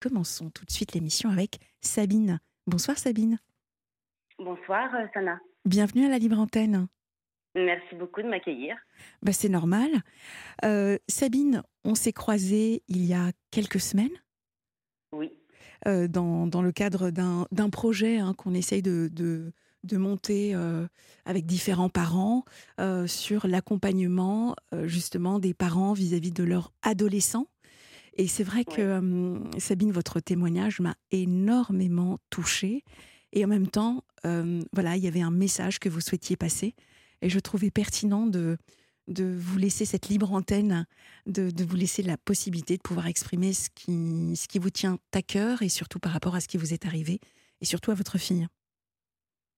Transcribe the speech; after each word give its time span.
commençons 0.00 0.50
tout 0.50 0.64
de 0.64 0.70
suite 0.70 0.94
l'émission 0.94 1.30
avec 1.30 1.58
Sabine. 1.80 2.40
Bonsoir 2.66 2.98
Sabine. 2.98 3.38
Bonsoir 4.38 4.90
Sana. 5.12 5.38
Bienvenue 5.66 6.06
à 6.06 6.08
la 6.08 6.18
Libre 6.18 6.38
Antenne. 6.38 6.88
Merci 7.54 7.94
beaucoup 7.96 8.22
de 8.22 8.28
m'accueillir. 8.28 8.76
Bah, 9.22 9.32
c'est 9.32 9.48
normal. 9.48 9.90
Euh, 10.64 10.98
Sabine, 11.08 11.62
on 11.84 11.94
s'est 11.94 12.12
croisés 12.12 12.82
il 12.88 13.04
y 13.04 13.12
a 13.12 13.32
quelques 13.50 13.80
semaines. 13.80 14.16
Oui. 15.12 15.30
Euh, 15.86 16.08
dans, 16.08 16.46
dans, 16.46 16.62
le 16.62 16.72
cadre 16.72 17.10
d'un 17.10 17.70
projet 17.70 18.18
hein, 18.18 18.34
qu'on 18.34 18.54
essaye 18.54 18.82
de, 18.82 19.08
de, 19.12 19.52
de 19.84 19.96
monter 19.96 20.54
euh, 20.54 20.86
avec 21.24 21.44
différents 21.44 21.88
parents 21.88 22.44
sur 23.06 23.46
l'accompagnement 23.46 24.54
justement 24.84 25.38
des 25.38 25.52
parents 25.52 25.92
vis-à-vis 25.92 26.32
de 26.32 26.44
leurs 26.44 26.72
adolescents. 26.82 27.48
Et 28.20 28.26
c'est 28.26 28.44
vrai 28.44 28.64
que 28.66 29.00
Sabine, 29.58 29.92
votre 29.92 30.20
témoignage 30.20 30.80
m'a 30.80 30.94
énormément 31.10 32.18
touchée. 32.28 32.84
Et 33.32 33.42
en 33.46 33.48
même 33.48 33.66
temps, 33.68 34.04
voilà, 34.24 34.96
il 34.96 35.02
y 35.02 35.08
avait 35.08 35.22
un 35.22 35.30
message 35.30 35.78
que 35.78 35.88
vous 35.88 36.02
souhaitiez 36.02 36.36
passer. 36.36 36.74
Et 37.22 37.30
je 37.30 37.38
trouvais 37.38 37.70
pertinent 37.70 38.26
de, 38.26 38.58
de 39.08 39.24
vous 39.24 39.56
laisser 39.56 39.86
cette 39.86 40.08
libre 40.08 40.34
antenne, 40.34 40.84
de, 41.24 41.50
de, 41.50 41.64
vous 41.64 41.76
laisser 41.76 42.02
la 42.02 42.18
possibilité 42.18 42.76
de 42.76 42.82
pouvoir 42.82 43.06
exprimer 43.06 43.54
ce 43.54 43.70
qui, 43.70 44.36
ce 44.36 44.48
qui 44.48 44.58
vous 44.58 44.68
tient 44.68 44.98
à 45.14 45.22
cœur 45.22 45.62
et 45.62 45.70
surtout 45.70 45.98
par 45.98 46.12
rapport 46.12 46.34
à 46.34 46.40
ce 46.40 46.48
qui 46.48 46.58
vous 46.58 46.74
est 46.74 46.84
arrivé 46.84 47.20
et 47.62 47.64
surtout 47.64 47.90
à 47.90 47.94
votre 47.94 48.18
fille. 48.18 48.46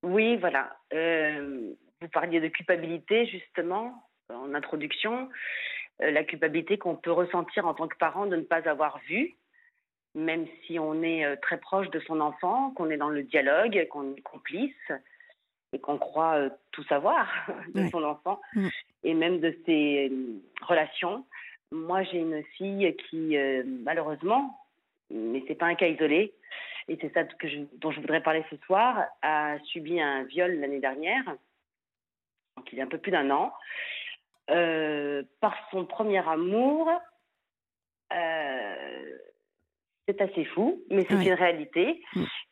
Oui, 0.04 0.36
voilà. 0.36 0.76
Euh, 0.92 1.74
vous 2.00 2.08
parliez 2.12 2.38
de 2.38 2.46
culpabilité 2.46 3.26
justement 3.26 4.08
en 4.28 4.54
introduction. 4.54 5.28
Euh, 6.02 6.10
la 6.10 6.24
culpabilité 6.24 6.78
qu'on 6.78 6.96
peut 6.96 7.12
ressentir 7.12 7.66
en 7.66 7.74
tant 7.74 7.88
que 7.88 7.96
parent 7.96 8.26
de 8.26 8.36
ne 8.36 8.42
pas 8.42 8.68
avoir 8.68 8.98
vu, 9.08 9.34
même 10.14 10.46
si 10.66 10.78
on 10.78 11.02
est 11.02 11.24
euh, 11.24 11.36
très 11.40 11.58
proche 11.58 11.90
de 11.90 12.00
son 12.00 12.20
enfant, 12.20 12.70
qu'on 12.72 12.90
est 12.90 12.96
dans 12.96 13.08
le 13.08 13.22
dialogue, 13.22 13.86
qu'on 13.88 14.14
est 14.14 14.20
complice 14.22 14.92
et 15.72 15.78
qu'on 15.78 15.98
croit 15.98 16.34
euh, 16.34 16.50
tout 16.72 16.84
savoir 16.84 17.28
de 17.74 17.88
son 17.88 18.02
enfant 18.02 18.40
mm. 18.54 18.68
et 19.04 19.14
même 19.14 19.40
de 19.40 19.56
ses 19.64 20.12
relations. 20.62 21.24
Moi, 21.70 22.02
j'ai 22.02 22.18
une 22.18 22.42
fille 22.56 22.94
qui, 23.08 23.34
malheureusement, 23.64 24.58
mais 25.10 25.42
c'est 25.48 25.54
pas 25.54 25.64
un 25.64 25.74
cas 25.74 25.86
isolé, 25.86 26.34
et 26.86 26.98
c'est 27.00 27.10
ça 27.14 27.24
que 27.24 27.48
je, 27.48 27.60
dont 27.78 27.90
je 27.90 28.00
voudrais 28.00 28.22
parler 28.22 28.44
ce 28.50 28.56
soir, 28.66 29.06
a 29.22 29.58
subi 29.60 29.98
un 29.98 30.24
viol 30.24 30.52
l'année 30.60 30.80
dernière, 30.80 31.24
donc 32.58 32.70
il 32.70 32.78
y 32.78 32.82
a 32.82 32.84
un 32.84 32.88
peu 32.88 32.98
plus 32.98 33.10
d'un 33.10 33.30
an, 33.30 33.54
par 34.46 35.54
son 35.70 35.86
premier 35.86 36.26
amour. 36.28 36.90
Euh, 38.12 39.18
c'est 40.06 40.20
assez 40.20 40.44
fou, 40.46 40.82
mais 40.90 41.06
c'est 41.08 41.14
une 41.14 41.32
réalité. 41.32 42.02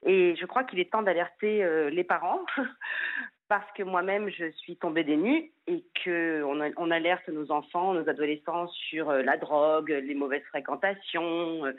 Et 0.06 0.36
je 0.36 0.46
crois 0.46 0.64
qu'il 0.64 0.78
est 0.78 0.90
temps 0.90 1.02
d'alerter 1.02 1.62
euh, 1.64 1.90
les 1.90 2.04
parents, 2.04 2.40
parce 3.48 3.70
que 3.72 3.82
moi-même, 3.82 4.28
je 4.30 4.50
suis 4.52 4.76
tombée 4.76 5.04
des 5.04 5.16
nues 5.16 5.52
et 5.66 5.84
qu'on 6.04 6.72
on 6.76 6.90
alerte 6.90 7.28
nos 7.28 7.50
enfants, 7.50 7.94
nos 7.94 8.08
adolescents 8.08 8.68
sur 8.68 9.10
euh, 9.10 9.22
la 9.22 9.36
drogue, 9.36 9.90
les 9.90 10.14
mauvaises 10.14 10.44
fréquentations. 10.44 11.66
Euh, 11.66 11.72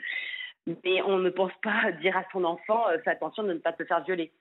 mais 0.84 1.02
on 1.02 1.18
ne 1.18 1.30
pense 1.30 1.52
pas 1.62 1.90
dire 2.02 2.16
à 2.16 2.24
son 2.32 2.44
enfant, 2.44 2.84
fais 3.04 3.10
attention 3.10 3.42
de 3.42 3.54
ne 3.54 3.58
pas 3.58 3.72
te 3.72 3.84
faire 3.84 4.04
violer. 4.04 4.32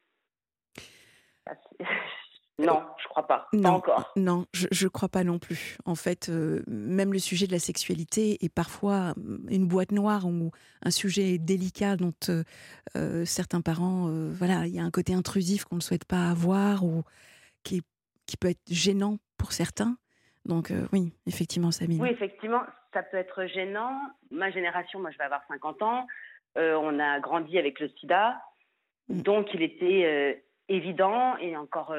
Non, 2.59 2.83
je 3.01 3.07
crois 3.07 3.25
pas. 3.27 3.47
Non, 3.53 3.61
pas 3.61 3.71
encore. 3.71 4.11
Non, 4.15 4.45
je 4.53 4.85
ne 4.85 4.89
crois 4.89 5.09
pas 5.09 5.23
non 5.23 5.39
plus. 5.39 5.77
En 5.85 5.95
fait, 5.95 6.29
euh, 6.29 6.61
même 6.67 7.13
le 7.13 7.19
sujet 7.19 7.47
de 7.47 7.51
la 7.51 7.59
sexualité 7.59 8.37
est 8.43 8.53
parfois 8.53 9.13
mm, 9.17 9.47
une 9.49 9.67
boîte 9.67 9.91
noire 9.91 10.25
ou 10.25 10.51
un 10.83 10.91
sujet 10.91 11.37
délicat 11.37 11.95
dont 11.95 12.13
euh, 12.29 12.43
euh, 12.95 13.25
certains 13.25 13.61
parents, 13.61 14.07
voilà, 14.09 14.67
il 14.67 14.75
y 14.75 14.79
a 14.79 14.83
un 14.83 14.91
côté 14.91 15.13
intrusif 15.13 15.65
qu'on 15.65 15.77
ne 15.77 15.81
souhaite 15.81 16.05
pas 16.05 16.29
avoir 16.29 16.83
ou 16.83 17.03
qui, 17.63 17.81
qui 18.27 18.37
peut 18.37 18.49
être 18.49 18.61
gênant 18.69 19.17
pour 19.37 19.53
certains. 19.53 19.97
Donc 20.45 20.73
oui, 20.91 21.13
effectivement, 21.27 21.71
Sabine. 21.71 22.01
Oui, 22.01 22.09
effectivement, 22.09 22.61
ça 22.93 23.03
peut 23.03 23.17
être 23.17 23.45
gênant. 23.45 23.99
Ma 24.31 24.49
génération, 24.49 24.99
moi 24.99 25.11
je 25.11 25.17
vais 25.17 25.23
avoir 25.23 25.41
50 25.47 25.81
ans, 25.83 26.07
on 26.55 26.99
a 26.99 27.19
grandi 27.19 27.57
avec 27.57 27.79
le 27.79 27.89
sida, 27.99 28.41
mm. 29.09 29.21
donc 29.21 29.47
il 29.53 29.61
était 29.61 30.43
évident 30.67 31.37
et 31.37 31.55
encore 31.57 31.93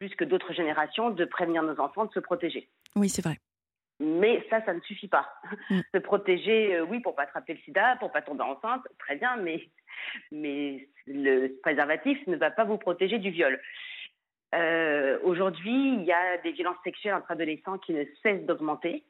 plus 0.00 0.14
que 0.16 0.24
d'autres 0.24 0.54
générations, 0.54 1.10
de 1.10 1.24
prévenir 1.26 1.62
nos 1.62 1.78
enfants 1.78 2.06
de 2.06 2.12
se 2.12 2.20
protéger. 2.20 2.68
Oui, 2.96 3.10
c'est 3.10 3.22
vrai. 3.22 3.36
Mais 4.00 4.42
ça, 4.48 4.64
ça 4.64 4.72
ne 4.72 4.80
suffit 4.80 5.08
pas. 5.08 5.28
Mm. 5.68 5.80
se 5.94 5.98
protéger, 5.98 6.76
euh, 6.76 6.86
oui, 6.86 7.00
pour 7.00 7.14
pas 7.14 7.24
attraper 7.24 7.52
le 7.52 7.60
sida, 7.60 7.96
pour 8.00 8.10
pas 8.10 8.22
tomber 8.22 8.42
enceinte, 8.42 8.82
très 8.98 9.16
bien, 9.16 9.36
mais, 9.36 9.68
mais 10.32 10.88
le 11.06 11.48
préservatif 11.62 12.18
ne 12.26 12.36
va 12.36 12.50
pas 12.50 12.64
vous 12.64 12.78
protéger 12.78 13.18
du 13.18 13.30
viol. 13.30 13.60
Euh, 14.54 15.18
aujourd'hui, 15.22 15.94
il 15.94 16.02
y 16.04 16.12
a 16.12 16.38
des 16.38 16.52
violences 16.52 16.82
sexuelles 16.82 17.14
entre 17.14 17.30
adolescents 17.30 17.78
qui 17.78 17.92
ne 17.92 18.04
cessent 18.22 18.46
d'augmenter. 18.46 19.04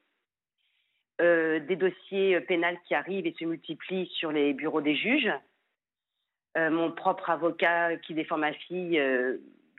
Euh, 1.20 1.60
des 1.60 1.76
dossiers 1.76 2.40
pénals 2.40 2.78
qui 2.88 2.94
arrivent 2.94 3.26
et 3.26 3.36
se 3.38 3.44
multiplient 3.44 4.10
sur 4.18 4.32
les 4.32 4.54
bureaux 4.54 4.80
des 4.80 4.96
juges. 4.96 5.30
mon 6.56 6.90
propre 6.90 7.30
avocat 7.30 7.96
qui 7.98 8.14
défend 8.14 8.38
ma 8.38 8.52
fille 8.52 9.00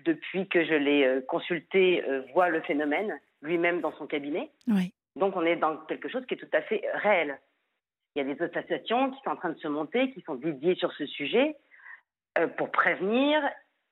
depuis 0.05 0.47
que 0.47 0.63
je 0.63 0.73
l'ai 0.73 1.03
euh, 1.03 1.21
consulté, 1.21 2.03
euh, 2.07 2.21
voit 2.33 2.49
le 2.49 2.61
phénomène 2.61 3.19
lui-même 3.41 3.81
dans 3.81 3.91
son 3.93 4.07
cabinet. 4.07 4.51
Donc 5.15 5.35
on 5.35 5.45
est 5.45 5.55
dans 5.55 5.77
quelque 5.77 6.09
chose 6.09 6.25
qui 6.25 6.35
est 6.35 6.37
tout 6.37 6.49
à 6.53 6.61
fait 6.61 6.83
réel. 6.93 7.39
Il 8.15 8.25
y 8.25 8.29
a 8.29 8.33
des 8.33 8.41
associations 8.41 9.11
qui 9.11 9.19
sont 9.23 9.31
en 9.31 9.35
train 9.35 9.49
de 9.49 9.59
se 9.59 9.67
monter, 9.67 10.11
qui 10.11 10.21
sont 10.21 10.35
dédiées 10.35 10.75
sur 10.75 10.91
ce 10.93 11.05
sujet 11.05 11.55
euh, 12.37 12.47
pour 12.47 12.71
prévenir, 12.71 13.41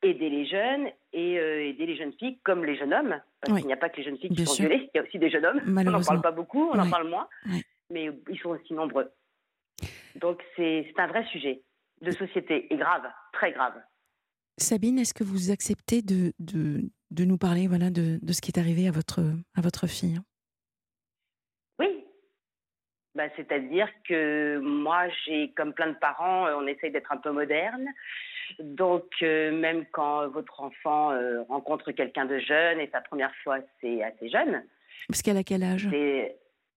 aider 0.02 0.30
les 0.30 0.46
jeunes 0.46 0.90
et 1.12 1.34
aider 1.34 1.86
les 1.86 1.98
jeunes 1.98 2.14
filles 2.14 2.40
comme 2.44 2.64
les 2.64 2.78
jeunes 2.78 2.94
hommes. 2.94 3.20
Parce 3.42 3.58
qu'il 3.58 3.68
n'y 3.68 3.74
a 3.74 3.78
pas 3.78 3.90
que 3.90 3.98
les 3.98 4.04
jeunes 4.04 4.18
filles 4.18 4.30
qui 4.30 4.46
sont 4.46 4.54
violées, 4.54 4.90
il 4.94 4.98
y 4.98 5.00
a 5.00 5.04
aussi 5.04 5.20
des 5.20 5.30
jeunes 5.30 5.46
hommes. 5.46 5.62
On 5.68 5.92
n'en 5.92 6.02
parle 6.02 6.22
pas 6.22 6.32
beaucoup, 6.32 6.70
on 6.72 6.80
en 6.80 6.90
parle 6.90 7.10
moins, 7.10 7.28
mais 7.90 8.10
ils 8.30 8.40
sont 8.40 8.52
aussi 8.52 8.74
nombreux. 8.74 9.12
Donc 10.16 10.42
c'est 10.56 10.94
un 10.98 11.08
vrai 11.08 11.26
sujet 11.26 11.62
de 12.02 12.12
société 12.12 12.74
et 12.74 12.78
grave, 12.78 13.10
très 13.34 13.52
grave. 13.52 13.74
Sabine, 14.62 15.00
est-ce 15.00 15.14
que 15.14 15.24
vous 15.24 15.52
acceptez 15.52 16.02
de, 16.02 16.34
de, 16.40 16.82
de 17.12 17.26
nous 17.26 17.38
parler 17.38 17.68
voilà, 17.68 17.90
de, 17.90 18.20
de, 18.22 18.34
ce 18.34 18.42
qui 18.42 18.52
est 18.52 18.60
arrivé 18.60 18.88
à 18.88 18.92
votre, 18.92 19.22
à 19.56 19.62
votre 19.62 19.88
fille? 19.88 20.20
Oui. 21.80 22.06
Bah, 23.16 23.26
C'est-à-dire 23.36 23.90
que 24.08 24.60
moi, 24.60 25.08
j'ai, 25.26 25.52
comme 25.56 25.74
plein 25.74 25.88
de 25.88 25.98
parents, 25.98 26.48
euh, 26.48 26.56
on 26.58 26.68
essaye 26.68 26.92
d'être 26.92 27.12
un 27.12 27.18
peu 27.18 27.32
moderne. 27.32 27.88
Donc, 28.60 29.06
euh, 29.22 29.52
même 29.52 29.86
quand 29.92 30.28
votre 30.30 30.62
enfant 30.62 31.12
euh, 31.12 31.44
rencontre 31.44 31.92
quelqu'un 31.92 32.26
de 32.26 32.40
jeune, 32.40 32.80
et 32.80 32.90
sa 32.92 33.02
première 33.02 33.34
fois, 33.44 33.60
c'est 33.82 34.04
assez 34.04 34.30
jeune. 34.30 34.64
Parce 35.08 35.22
qu'elle 35.22 35.38
a 35.38 35.44
quel 35.44 35.64
âge? 35.64 35.88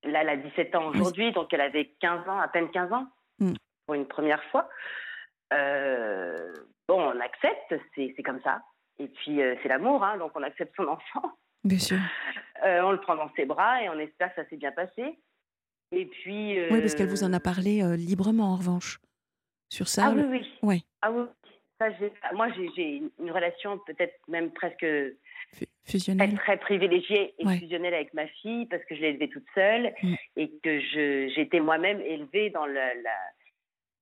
Là, 0.05 0.23
elle 0.23 0.29
a 0.29 0.37
17 0.37 0.75
ans 0.75 0.89
aujourd'hui, 0.89 1.33
donc 1.33 1.53
elle 1.53 1.61
avait 1.61 1.93
15 2.01 2.29
ans, 2.29 2.39
à 2.39 2.49
peine 2.49 2.71
15 2.71 2.93
ans, 2.93 3.07
mm. 3.39 3.53
pour 3.87 3.95
une 3.95 4.07
première 4.07 4.43
fois. 4.51 4.69
Euh, 5.53 6.53
bon, 6.89 7.01
on 7.01 7.21
accepte, 7.21 7.75
c'est 7.95 8.23
comme 8.23 8.41
ça. 8.43 8.63
Et 8.99 9.09
puis, 9.09 9.41
euh, 9.41 9.55
c'est 9.63 9.69
l'amour, 9.69 10.05
hein, 10.05 10.19
donc 10.19 10.33
on 10.35 10.43
accepte 10.43 10.75
son 10.77 10.87
enfant. 10.87 11.33
Bien 11.65 11.79
sûr. 11.79 11.99
Euh, 12.65 12.81
on 12.83 12.93
le 12.93 13.01
prend 13.01 13.17
dans 13.17 13.29
ses 13.35 13.45
bras 13.45 13.83
et 13.83 13.89
on 13.89 13.99
espère 13.99 14.33
que 14.33 14.41
ça 14.41 14.49
s'est 14.49 14.57
bien 14.57 14.71
passé. 14.71 15.19
Et 15.91 16.07
puis. 16.07 16.65
Oui, 16.71 16.81
parce 16.81 16.95
qu'elle 16.95 17.09
vous 17.09 17.25
en 17.25 17.33
a 17.33 17.41
parlé 17.41 17.83
librement, 17.97 18.53
en 18.53 18.57
revanche. 18.57 19.01
Sur 19.69 19.89
ça. 19.89 20.05
Ah 20.07 20.13
oui, 20.15 20.23
oui. 20.29 20.59
Ouais. 20.63 20.81
Ah 21.01 21.11
oui. 21.11 21.25
Ça, 21.81 21.89
moi, 22.35 22.47
j'ai 22.77 23.03
une 23.19 23.33
relation 23.33 23.79
peut-être 23.79 24.15
même 24.29 24.53
presque 24.53 24.87
fusionnelle. 25.85 26.35
Très, 26.37 26.57
privilégiée 26.57 27.35
et 27.39 27.59
fusionnelle 27.59 27.95
avec 27.95 28.15
ma 28.15 28.27
fille 28.29 28.67
parce 28.67 28.85
que 28.85 28.95
je 28.95 29.01
l'ai 29.01 29.09
élevée 29.09 29.29
toute 29.29 29.47
seule 29.55 29.93
mm. 30.03 30.15
et 30.37 30.51
que 30.63 30.81
j'étais 31.35 31.61
moi-même 31.61 32.01
élevée 32.01 32.51
dans 32.51 32.67
la, 32.67 32.95
la 32.95 33.17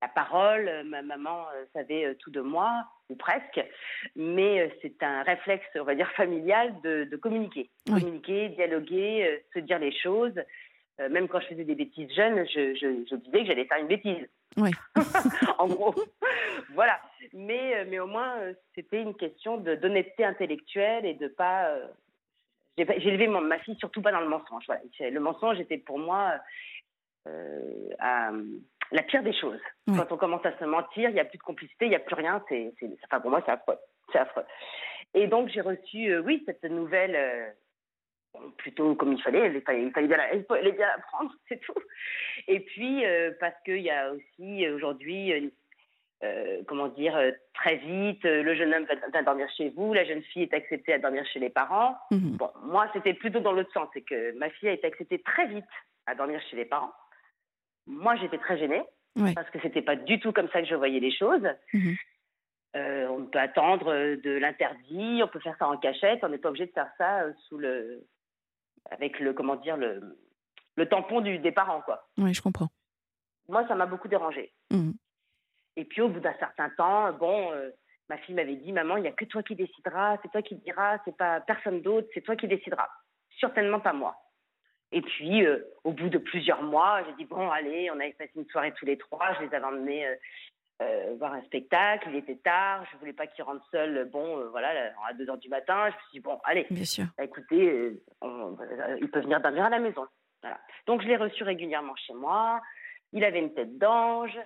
parole, 0.08 0.68
euh, 0.68 0.82
ma 0.82 1.02
maman 1.02 1.46
euh, 1.54 1.64
savait 1.74 2.06
euh, 2.06 2.14
tout 2.14 2.30
de 2.30 2.40
moi, 2.40 2.86
ou 3.08 3.16
presque, 3.16 3.60
mais 4.16 4.74
c'est 4.80 5.02
un 5.02 5.22
réflexe, 5.22 5.66
on 5.74 5.84
va 5.84 5.94
dire, 5.94 6.10
familial 6.12 6.74
de, 6.82 7.16
communiquer. 7.16 7.70
Communiquer, 7.86 8.50
dialoguer, 8.50 9.42
se 9.52 9.58
dire 9.58 9.78
les 9.78 9.92
choses. 9.92 10.34
même 10.98 11.26
quand 11.26 11.40
je 11.40 11.48
faisais 11.48 11.64
des 11.64 11.74
bêtises 11.74 12.12
jeunes, 12.14 12.46
je, 12.46 13.16
disais 13.16 13.40
que 13.40 13.46
j'allais 13.46 13.64
faire 13.64 13.78
une 13.78 13.88
bêtise. 13.88 14.28
Oui. 14.56 14.70
en 15.58 15.66
gros. 15.66 15.94
voilà. 16.72 17.00
Mais, 17.32 17.84
mais 17.86 17.98
au 17.98 18.06
moins, 18.06 18.36
c'était 18.76 19.02
une 19.02 19.14
question 19.14 19.56
d'honnêteté 19.56 20.24
intellectuelle 20.24 21.04
et 21.04 21.14
de 21.14 21.26
pas. 21.26 21.76
j'ai 22.78 22.84
élevé 22.84 23.26
ma 23.26 23.58
fille 23.58 23.76
surtout 23.80 24.02
pas 24.02 24.12
dans 24.12 24.20
le 24.20 24.28
mensonge. 24.28 24.64
Voilà. 24.66 24.82
Le 25.00 25.20
mensonge 25.20 25.58
était 25.58 25.78
pour 25.78 25.98
moi 25.98 26.34
la 28.92 29.02
pire 29.02 29.22
des 29.22 29.32
choses. 29.32 29.60
Quand 29.86 30.12
on 30.12 30.16
commence 30.16 30.44
à 30.44 30.56
se 30.58 30.64
mentir, 30.64 31.10
il 31.10 31.14
n'y 31.14 31.20
a 31.20 31.24
plus 31.24 31.38
de 31.38 31.42
complicité, 31.42 31.86
il 31.86 31.90
n'y 31.90 31.96
a 31.96 32.00
plus 32.00 32.14
rien. 32.14 32.42
C'est, 32.48 32.72
enfin, 33.04 33.20
pour 33.20 33.30
moi, 33.30 33.42
c'est 33.44 34.18
affreux. 34.18 34.44
Et 35.14 35.26
donc, 35.26 35.48
j'ai 35.48 35.60
reçu, 35.60 36.08
euh, 36.08 36.22
oui, 36.22 36.42
cette 36.46 36.64
nouvelle 36.64 37.16
euh, 37.16 37.50
plutôt 38.58 38.94
comme 38.94 39.12
il 39.12 39.22
fallait, 39.22 39.52
il 39.52 39.60
fallait, 39.62 39.82
il 39.82 39.92
fallait, 39.92 40.06
bien, 40.06 40.16
la, 40.16 40.34
il 40.34 40.44
fallait 40.44 40.72
bien 40.72 40.88
prendre, 41.10 41.32
c'est 41.48 41.60
tout. 41.60 41.74
Et 42.46 42.60
puis, 42.60 43.02
parce 43.40 43.54
qu'il 43.64 43.80
y 43.80 43.90
a 43.90 44.12
aussi 44.12 44.68
aujourd'hui 44.68 45.52
euh, 46.22 46.60
comment 46.66 46.88
dire, 46.88 47.16
euh, 47.16 47.30
très 47.54 47.76
vite, 47.76 48.22
euh, 48.26 48.42
le 48.42 48.54
jeune 48.54 48.74
homme 48.74 48.86
va, 49.10 49.22
dormir 49.22 49.48
chez 49.56 49.70
vous, 49.70 49.94
la 49.94 50.04
jeune 50.04 50.22
fille 50.22 50.42
est 50.42 50.52
acceptée 50.52 50.92
à 50.92 50.98
dormir 50.98 51.24
chez 51.32 51.38
les 51.38 51.48
parents. 51.48 51.96
Mhm. 52.10 52.36
Bon, 52.36 52.50
moi, 52.62 52.90
c'était 52.92 53.14
plutôt 53.14 53.40
dans 53.40 53.52
l'autre 53.52 53.72
sens, 53.72 53.88
c'est 53.94 54.02
que 54.02 54.36
ma 54.36 54.50
fille 54.50 54.68
a 54.68 54.72
été 54.72 54.86
acceptée 54.86 55.20
très 55.20 55.46
vite 55.46 55.64
à 56.04 56.14
dormir 56.14 56.38
chez 56.50 56.56
les 56.56 56.66
parents. 56.66 56.92
Moi, 57.90 58.16
j'étais 58.16 58.38
très 58.38 58.58
gênée, 58.58 58.82
parce 59.34 59.50
que 59.50 59.60
c'était 59.60 59.82
pas 59.82 59.96
du 59.96 60.20
tout 60.20 60.32
comme 60.32 60.48
ça 60.50 60.62
que 60.62 60.68
je 60.68 60.74
voyais 60.74 61.00
les 61.00 61.14
choses. 61.14 61.46
Mhm. 61.72 61.96
on 62.74 63.26
peut 63.26 63.40
attendre 63.40 63.92
de 63.92 64.30
l'interdit, 64.38 65.20
on 65.22 65.28
peut 65.28 65.40
faire 65.40 65.56
ça 65.58 65.68
en 65.68 65.76
cachette, 65.76 66.20
on 66.22 66.28
n'est 66.28 66.38
pas 66.38 66.50
obligé 66.50 66.66
de 66.66 66.72
faire 66.72 66.90
ça 66.96 67.24
sous 67.48 67.58
le, 67.58 68.06
avec 68.90 69.18
le, 69.18 69.32
comment 69.32 69.56
dire, 69.56 69.76
le, 69.76 70.00
le 70.76 70.88
tampon 70.88 71.20
du, 71.20 71.38
des 71.38 71.52
parents, 71.52 71.82
quoi. 71.82 72.08
Oui, 72.16 72.32
je 72.32 72.40
comprends. 72.40 72.68
Moi, 73.48 73.66
ça 73.66 73.74
m'a 73.74 73.86
beaucoup 73.86 74.08
dérangée. 74.08 74.52
Mhm. 74.70 74.94
Et 75.76 75.84
puis 75.84 76.00
au 76.02 76.08
bout 76.08 76.20
d'un 76.20 76.34
certain 76.34 76.70
temps, 76.70 77.12
bon, 77.12 77.52
euh, 77.52 77.70
ma 78.08 78.18
fille 78.18 78.34
m'avait 78.34 78.56
dit, 78.56 78.72
maman, 78.72 78.96
il 78.96 79.02
n'y 79.02 79.08
a 79.08 79.12
que 79.12 79.24
toi 79.24 79.42
qui 79.42 79.54
décideras, 79.54 80.18
c'est 80.22 80.30
toi 80.30 80.42
qui 80.42 80.56
diras, 80.56 80.98
c'est 81.04 81.16
pas 81.16 81.40
personne 81.40 81.82
d'autre, 81.82 82.08
c'est 82.14 82.20
toi 82.20 82.36
qui 82.36 82.48
décideras. 82.48 82.88
Certainement 83.40 83.80
pas 83.80 83.92
moi. 83.92 84.16
Et 84.92 85.02
puis, 85.02 85.44
euh, 85.44 85.58
au 85.84 85.92
bout 85.92 86.08
de 86.08 86.18
plusieurs 86.18 86.62
mois, 86.62 87.02
j'ai 87.04 87.12
dit, 87.14 87.24
bon, 87.24 87.48
allez, 87.50 87.90
on 87.90 88.00
avait 88.00 88.12
passé 88.12 88.32
une 88.36 88.46
soirée 88.46 88.72
tous 88.72 88.86
les 88.86 88.98
trois, 88.98 89.34
je 89.34 89.44
les 89.44 89.54
avais 89.54 89.64
emmenés 89.64 90.06
euh, 90.82 91.14
voir 91.18 91.34
un 91.34 91.42
spectacle, 91.42 92.08
il 92.10 92.16
était 92.16 92.36
tard, 92.36 92.84
je 92.90 92.96
voulais 92.98 93.12
pas 93.12 93.26
qu'ils 93.26 93.44
rentrent 93.44 93.66
seuls, 93.70 94.08
bon, 94.10 94.44
voilà, 94.50 94.92
à 95.08 95.12
2 95.14 95.30
heures 95.30 95.38
du 95.38 95.48
matin, 95.48 95.90
je 95.90 95.94
me 95.94 96.00
suis 96.00 96.10
dit, 96.14 96.20
bon, 96.20 96.40
allez, 96.44 96.66
Bien 96.70 96.84
sûr. 96.84 97.04
Bah, 97.16 97.24
écoutez, 97.24 97.92
ils 99.00 99.10
peuvent 99.10 99.22
venir 99.22 99.40
dormir 99.40 99.64
à 99.64 99.70
la 99.70 99.78
maison. 99.78 100.06
Voilà. 100.42 100.58
Donc, 100.86 101.02
je 101.02 101.06
l'ai 101.06 101.16
reçu 101.16 101.44
régulièrement 101.44 101.94
chez 101.96 102.14
moi, 102.14 102.60
il 103.12 103.24
avait 103.24 103.40
une 103.40 103.54
tête 103.54 103.78
d'ange, 103.78 104.38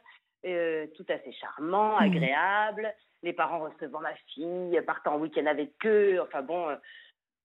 euh, 0.47 0.87
tout 0.95 1.05
fait 1.07 1.33
charmant, 1.33 1.97
mmh. 1.99 2.05
agréable. 2.05 2.95
Les 3.23 3.33
parents 3.33 3.61
recevant 3.61 4.01
ma 4.01 4.15
fille, 4.35 4.79
partant 4.87 5.15
en 5.15 5.19
week-end 5.19 5.47
avec 5.47 5.73
eux. 5.87 6.21
Enfin 6.21 6.43
bon, 6.43 6.69
euh, 6.69 6.77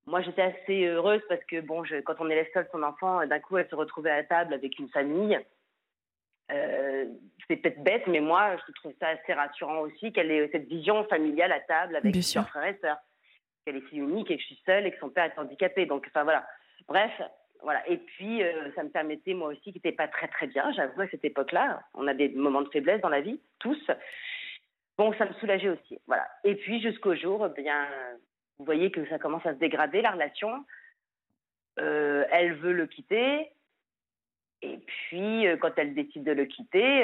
moi 0.09 0.21
j'étais 0.21 0.41
assez 0.41 0.85
heureuse 0.85 1.21
parce 1.29 1.43
que 1.45 1.61
bon, 1.61 1.83
je, 1.83 1.97
quand 2.01 2.15
on 2.19 2.29
est 2.29 2.51
seul 2.53 2.67
son 2.71 2.83
enfant, 2.83 3.25
d'un 3.25 3.39
coup 3.39 3.57
elle 3.57 3.69
se 3.69 3.75
retrouvait 3.75 4.11
à 4.11 4.17
la 4.17 4.23
table 4.23 4.53
avec 4.53 4.77
une 4.79 4.89
famille. 4.89 5.39
Euh, 6.51 7.05
c'est 7.47 7.57
peut-être 7.57 7.83
bête, 7.83 8.07
mais 8.07 8.19
moi 8.19 8.57
je 8.67 8.73
trouve 8.73 8.93
ça 8.99 9.09
assez 9.09 9.33
rassurant 9.33 9.79
aussi 9.81 10.11
qu'elle 10.11 10.31
ait 10.31 10.49
cette 10.51 10.67
vision 10.67 11.03
familiale 11.05 11.51
à 11.51 11.59
table 11.59 11.95
avec 11.95 12.15
ses 12.15 12.41
frères 12.41 12.65
et 12.65 12.77
sœurs. 12.81 12.97
Qu'elle 13.65 13.77
est 13.77 13.81
fille 13.81 13.99
unique 13.99 14.31
et 14.31 14.35
que 14.35 14.41
je 14.41 14.47
suis 14.47 14.61
seule 14.65 14.87
et 14.87 14.91
que 14.91 14.99
son 14.99 15.09
père 15.09 15.25
est 15.25 15.39
handicapé. 15.39 15.85
Donc 15.85 16.05
enfin 16.07 16.23
voilà. 16.23 16.45
Bref, 16.87 17.11
voilà. 17.61 17.87
Et 17.89 17.97
puis, 17.97 18.41
euh, 18.41 18.71
ça 18.75 18.83
me 18.83 18.89
permettait, 18.89 19.33
moi 19.33 19.49
aussi, 19.49 19.61
qui 19.61 19.73
n'était 19.75 19.91
pas 19.91 20.07
très, 20.07 20.27
très 20.27 20.47
bien, 20.47 20.71
j'avoue, 20.71 21.01
à 21.01 21.09
cette 21.09 21.25
époque-là. 21.25 21.81
On 21.93 22.07
a 22.07 22.13
des 22.13 22.29
moments 22.29 22.61
de 22.61 22.69
faiblesse 22.69 23.01
dans 23.01 23.09
la 23.09 23.21
vie, 23.21 23.39
tous. 23.59 23.91
Bon, 24.97 25.13
ça 25.17 25.25
me 25.25 25.33
soulageait 25.33 25.69
aussi. 25.69 25.99
Voilà. 26.07 26.27
Et 26.43 26.55
puis, 26.55 26.81
jusqu'au 26.81 27.15
jour, 27.15 27.47
eh 27.47 27.61
bien, 27.61 27.85
vous 28.59 28.65
voyez 28.65 28.91
que 28.91 29.07
ça 29.07 29.17
commence 29.17 29.45
à 29.45 29.53
se 29.53 29.59
dégrader, 29.59 30.01
la 30.01 30.11
relation. 30.11 30.65
Euh, 31.79 32.25
elle 32.31 32.53
veut 32.53 32.73
le 32.73 32.87
quitter. 32.87 33.49
Et 34.61 34.77
puis, 34.77 35.47
euh, 35.47 35.55
quand 35.57 35.71
elle 35.77 35.93
décide 35.93 36.25
de 36.25 36.33
le 36.33 36.45
quitter, 36.45 37.03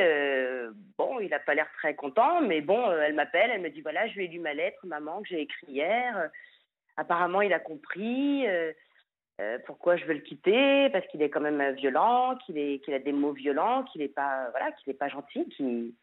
bon, 0.97 1.19
il 1.19 1.29
n'a 1.29 1.39
pas 1.39 1.55
l'air 1.55 1.69
très 1.77 1.95
content, 1.95 2.41
mais 2.41 2.61
bon, 2.61 2.91
elle 2.91 3.13
m'appelle, 3.13 3.49
elle 3.51 3.61
me 3.61 3.69
dit 3.69 3.81
voilà, 3.81 4.07
je 4.07 4.15
lui 4.15 4.25
ai 4.25 4.27
lu 4.27 4.39
ma 4.39 4.53
lettre, 4.53 4.85
maman, 4.85 5.21
que 5.21 5.29
j'ai 5.29 5.41
écrite 5.41 5.69
hier. 5.69 6.29
apparemment, 6.97 7.41
il 7.41 7.53
a 7.53 7.59
compris. 7.59 8.45
Euh, 9.41 9.57
pourquoi 9.65 9.97
je 9.97 10.05
veux 10.05 10.13
le 10.13 10.21
quitter 10.21 10.89
Parce 10.91 11.05
qu'il 11.07 11.21
est 11.21 11.29
quand 11.29 11.41
même 11.41 11.75
violent, 11.75 12.37
qu'il 12.45 12.57
est 12.57 12.79
qu'il 12.83 12.93
a 12.93 12.99
des 12.99 13.11
mots 13.11 13.33
violents, 13.33 13.83
qu'il 13.83 14.01
n'est 14.01 14.07
pas 14.07 14.49
voilà, 14.51 14.71
qu'il 14.71 14.91
est 14.91 14.97
pas 14.97 15.09
gentil, 15.09 15.47
qui 15.49 15.93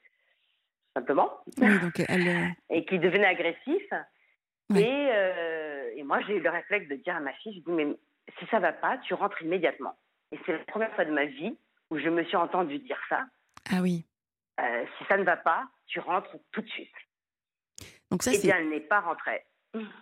simplement. 0.94 1.30
donc 1.56 2.02
elle... 2.08 2.28
Euh, 2.28 2.46
et 2.70 2.84
qu'il 2.84 3.00
devenait 3.00 3.26
agressif. 3.26 3.82
Et, 4.76 5.10
euh, 5.12 5.90
et, 5.96 6.02
moi 6.02 6.20
j'ai 6.26 6.36
eu 6.36 6.40
le 6.40 6.50
réflexe 6.50 6.88
de 6.88 6.96
dire 6.96 7.16
à 7.16 7.20
ma 7.20 7.32
fille, 7.34 7.54
je 7.54 7.70
dis 7.70 7.76
mais 7.76 7.96
si 8.38 8.46
ça 8.46 8.58
va 8.58 8.72
pas, 8.72 8.98
tu 8.98 9.14
rentres 9.14 9.42
immédiatement. 9.42 9.96
Et 10.30 10.38
c'est 10.46 10.52
la 10.52 10.64
première 10.64 10.94
fois 10.94 11.04
de 11.04 11.12
ma 11.12 11.26
vie 11.26 11.56
où 11.90 11.98
je 11.98 12.08
me 12.08 12.24
suis 12.24 12.36
entendue 12.36 12.78
dire 12.78 13.00
ça. 13.08 13.24
Ah 13.70 13.80
oui. 13.82 14.06
si 14.58 15.04
ça 15.08 15.16
ne 15.16 15.24
va 15.24 15.36
pas, 15.36 15.64
tu 15.86 16.00
rentres 16.00 16.36
tout 16.52 16.62
de 16.62 16.68
suite. 16.68 16.94
Donc 18.10 18.22
ça, 18.22 18.32
et 18.32 18.38
bien, 18.38 18.56
elle 18.58 18.70
n'est 18.70 18.80
pas 18.80 19.00
rentrée. 19.00 19.44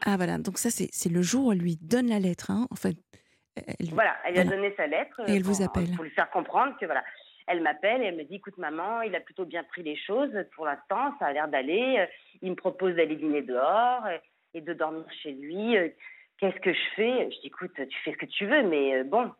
Ah 0.04 0.16
voilà, 0.16 0.38
donc 0.38 0.58
ça 0.58 0.70
c'est 0.70 1.08
le 1.08 1.22
jour 1.22 1.46
où 1.46 1.52
elle 1.52 1.58
lui 1.58 1.76
donne 1.76 2.08
la 2.08 2.18
lettre. 2.18 2.50
Hein. 2.50 2.66
En 2.70 2.76
fait, 2.76 2.96
voilà, 3.92 4.16
elle 4.24 4.34
lui 4.34 4.40
a 4.40 4.44
donné 4.44 4.74
sa 4.76 4.86
lettre. 4.86 5.20
Et 5.28 5.36
elle 5.36 5.42
vous 5.42 5.62
appelle. 5.62 5.94
Pour 5.94 6.04
lui 6.04 6.10
faire 6.10 6.30
comprendre 6.30 6.76
que 6.78 6.86
voilà. 6.86 7.04
Elle 7.46 7.62
m'appelle 7.62 8.02
et 8.02 8.06
elle 8.06 8.16
me 8.16 8.22
dit 8.22 8.36
écoute 8.36 8.58
maman, 8.58 9.02
il 9.02 9.14
a 9.16 9.20
plutôt 9.20 9.44
bien 9.44 9.64
pris 9.64 9.82
les 9.82 9.96
choses 9.96 10.30
pour 10.54 10.66
l'instant, 10.66 11.16
ça 11.18 11.26
a 11.26 11.32
l'air 11.32 11.48
d'aller. 11.48 12.06
Il 12.42 12.50
me 12.50 12.56
propose 12.56 12.94
d'aller 12.94 13.16
dîner 13.16 13.42
dehors 13.42 14.04
et 14.54 14.60
de 14.60 14.72
dormir 14.72 15.04
chez 15.22 15.32
lui. 15.32 15.76
Qu'est-ce 16.38 16.60
que 16.60 16.72
je 16.72 16.94
fais? 16.96 17.30
Je 17.30 17.40
dis 17.40 17.46
écoute, 17.46 17.72
tu 17.74 17.98
fais 18.02 18.12
ce 18.12 18.16
que 18.16 18.26
tu 18.26 18.46
veux, 18.46 18.62
mais 18.62 19.04
bon, 19.04 19.32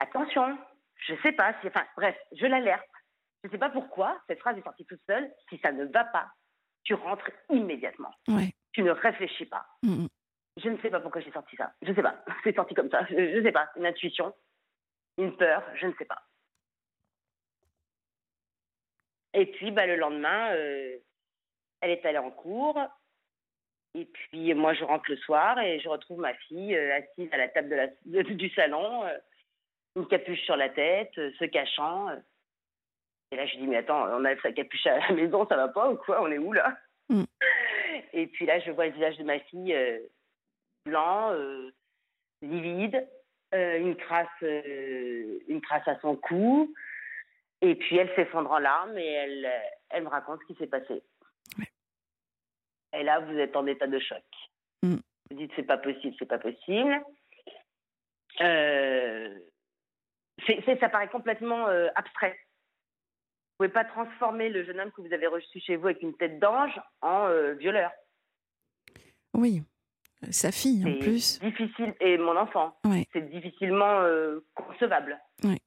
attention, 0.00 0.58
je 1.06 1.14
sais 1.22 1.32
pas. 1.32 1.54
Si, 1.60 1.68
enfin 1.68 1.84
bref, 1.96 2.16
je 2.32 2.46
l'alerte. 2.46 2.86
Je 3.42 3.48
ne 3.48 3.52
sais 3.52 3.58
pas 3.58 3.70
pourquoi 3.70 4.20
cette 4.28 4.40
phrase 4.40 4.58
est 4.58 4.62
sortie 4.62 4.84
toute 4.84 5.00
seule. 5.06 5.32
Si 5.48 5.58
ça 5.58 5.72
ne 5.72 5.86
va 5.86 6.04
pas, 6.04 6.30
tu 6.84 6.94
rentres 6.94 7.30
immédiatement. 7.48 8.10
Ouais. 8.28 8.52
Tu 8.72 8.82
ne 8.82 8.90
réfléchis 8.90 9.46
pas. 9.46 9.66
Je 10.56 10.68
ne 10.68 10.76
sais 10.78 10.90
pas 10.90 11.00
pourquoi 11.00 11.20
j'ai 11.22 11.32
sorti 11.32 11.56
ça. 11.56 11.72
Je 11.82 11.90
ne 11.90 11.94
sais 11.94 12.02
pas. 12.02 12.22
C'est 12.44 12.54
sorti 12.54 12.74
comme 12.74 12.90
ça. 12.90 13.06
Je 13.08 13.38
ne 13.38 13.42
sais 13.42 13.52
pas. 13.52 13.70
Une 13.76 13.86
intuition, 13.86 14.34
une 15.16 15.36
peur, 15.36 15.62
je 15.74 15.86
ne 15.86 15.94
sais 15.94 16.04
pas. 16.04 16.22
Et 19.32 19.46
puis, 19.46 19.70
bah, 19.70 19.86
le 19.86 19.96
lendemain, 19.96 20.52
euh, 20.52 20.98
elle 21.80 21.90
est 21.90 22.04
allée 22.04 22.18
en 22.18 22.30
cours. 22.30 22.78
Et 23.94 24.04
puis, 24.04 24.54
moi, 24.54 24.72
je 24.74 24.84
rentre 24.84 25.10
le 25.10 25.16
soir 25.16 25.58
et 25.58 25.80
je 25.80 25.88
retrouve 25.88 26.20
ma 26.20 26.34
fille 26.34 26.76
euh, 26.76 26.98
assise 26.98 27.28
à 27.32 27.36
la 27.36 27.48
table 27.48 27.68
de 27.68 27.74
la, 28.14 28.22
du 28.22 28.48
salon, 28.50 29.04
euh, 29.04 29.18
une 29.96 30.06
capuche 30.06 30.42
sur 30.42 30.56
la 30.56 30.68
tête, 30.68 31.12
se 31.14 31.44
cachant. 31.46 32.08
Et 33.32 33.36
là, 33.36 33.46
je 33.46 33.56
dis, 33.56 33.66
mais 33.66 33.78
attends, 33.78 34.06
on 34.16 34.24
a 34.24 34.36
sa 34.40 34.52
capuche 34.52 34.86
à 34.86 34.98
la 34.98 35.12
maison, 35.12 35.46
ça 35.46 35.56
va 35.56 35.68
pas 35.68 35.90
ou 35.90 35.96
quoi? 35.96 36.22
On 36.22 36.30
est 36.30 36.38
où 36.38 36.52
là? 36.52 36.76
Mm. 37.08 37.24
Et 38.12 38.26
puis 38.28 38.46
là, 38.46 38.60
je 38.60 38.70
vois 38.70 38.86
le 38.86 38.92
visage 38.92 39.18
de 39.18 39.24
ma 39.24 39.40
fille 39.40 39.74
blanc, 40.84 41.32
euh, 41.32 41.70
livide, 42.42 43.06
euh, 43.54 43.78
une 43.78 43.96
crasse, 43.96 44.28
euh, 44.42 45.38
une 45.48 45.60
crasse 45.60 45.86
à 45.86 45.98
son 46.00 46.16
cou. 46.16 46.72
Et 47.62 47.74
puis 47.74 47.96
elle 47.96 48.10
s'effondre 48.14 48.50
en 48.50 48.58
larmes 48.58 48.96
et 48.96 49.06
elle, 49.06 49.50
elle 49.90 50.04
me 50.04 50.08
raconte 50.08 50.40
ce 50.42 50.46
qui 50.46 50.58
s'est 50.58 50.66
passé. 50.66 51.02
Et 52.92 53.02
là, 53.02 53.20
vous 53.20 53.36
êtes 53.38 53.56
en 53.56 53.66
état 53.66 53.86
de 53.86 53.98
choc. 53.98 54.22
Mm. 54.82 54.96
Vous 55.30 55.36
dites 55.36 55.52
c'est 55.56 55.62
pas 55.62 55.78
possible, 55.78 56.14
c'est 56.18 56.26
pas 56.26 56.38
possible. 56.38 57.00
Euh, 58.40 59.38
ça 60.80 60.88
paraît 60.88 61.08
complètement 61.08 61.66
abstrait. 61.94 62.38
Vous 63.50 63.66
pouvez 63.66 63.68
pas 63.68 63.84
transformer 63.84 64.48
le 64.48 64.64
jeune 64.64 64.80
homme 64.80 64.90
que 64.92 65.02
vous 65.02 65.12
avez 65.12 65.26
reçu 65.26 65.60
chez 65.60 65.76
vous 65.76 65.88
avec 65.88 66.02
une 66.02 66.16
tête 66.16 66.38
d'ange 66.38 66.80
en 67.02 67.28
violeur. 67.58 67.90
Oui, 69.34 69.62
sa 70.30 70.52
fille 70.52 70.84
en 70.84 70.98
plus. 70.98 71.40
difficile, 71.40 71.94
et 72.00 72.18
mon 72.18 72.36
enfant. 72.36 72.76
C'est 73.12 73.30
difficilement 73.30 74.02
euh, 74.02 74.40
concevable. 74.54 75.18
Oui, 75.44 75.58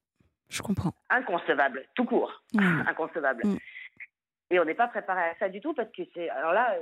je 0.49 0.61
comprends. 0.61 0.93
Inconcevable, 1.09 1.85
tout 1.95 2.05
court. 2.05 2.43
Inconcevable. 2.57 3.45
Mm. 3.45 3.57
Et 4.51 4.59
on 4.59 4.65
n'est 4.65 4.75
pas 4.75 4.87
préparé 4.87 5.21
à 5.21 5.35
ça 5.39 5.49
du 5.49 5.59
tout 5.59 5.73
parce 5.73 5.91
que 5.91 6.03
c'est. 6.13 6.29
Alors 6.29 6.53
là, 6.53 6.75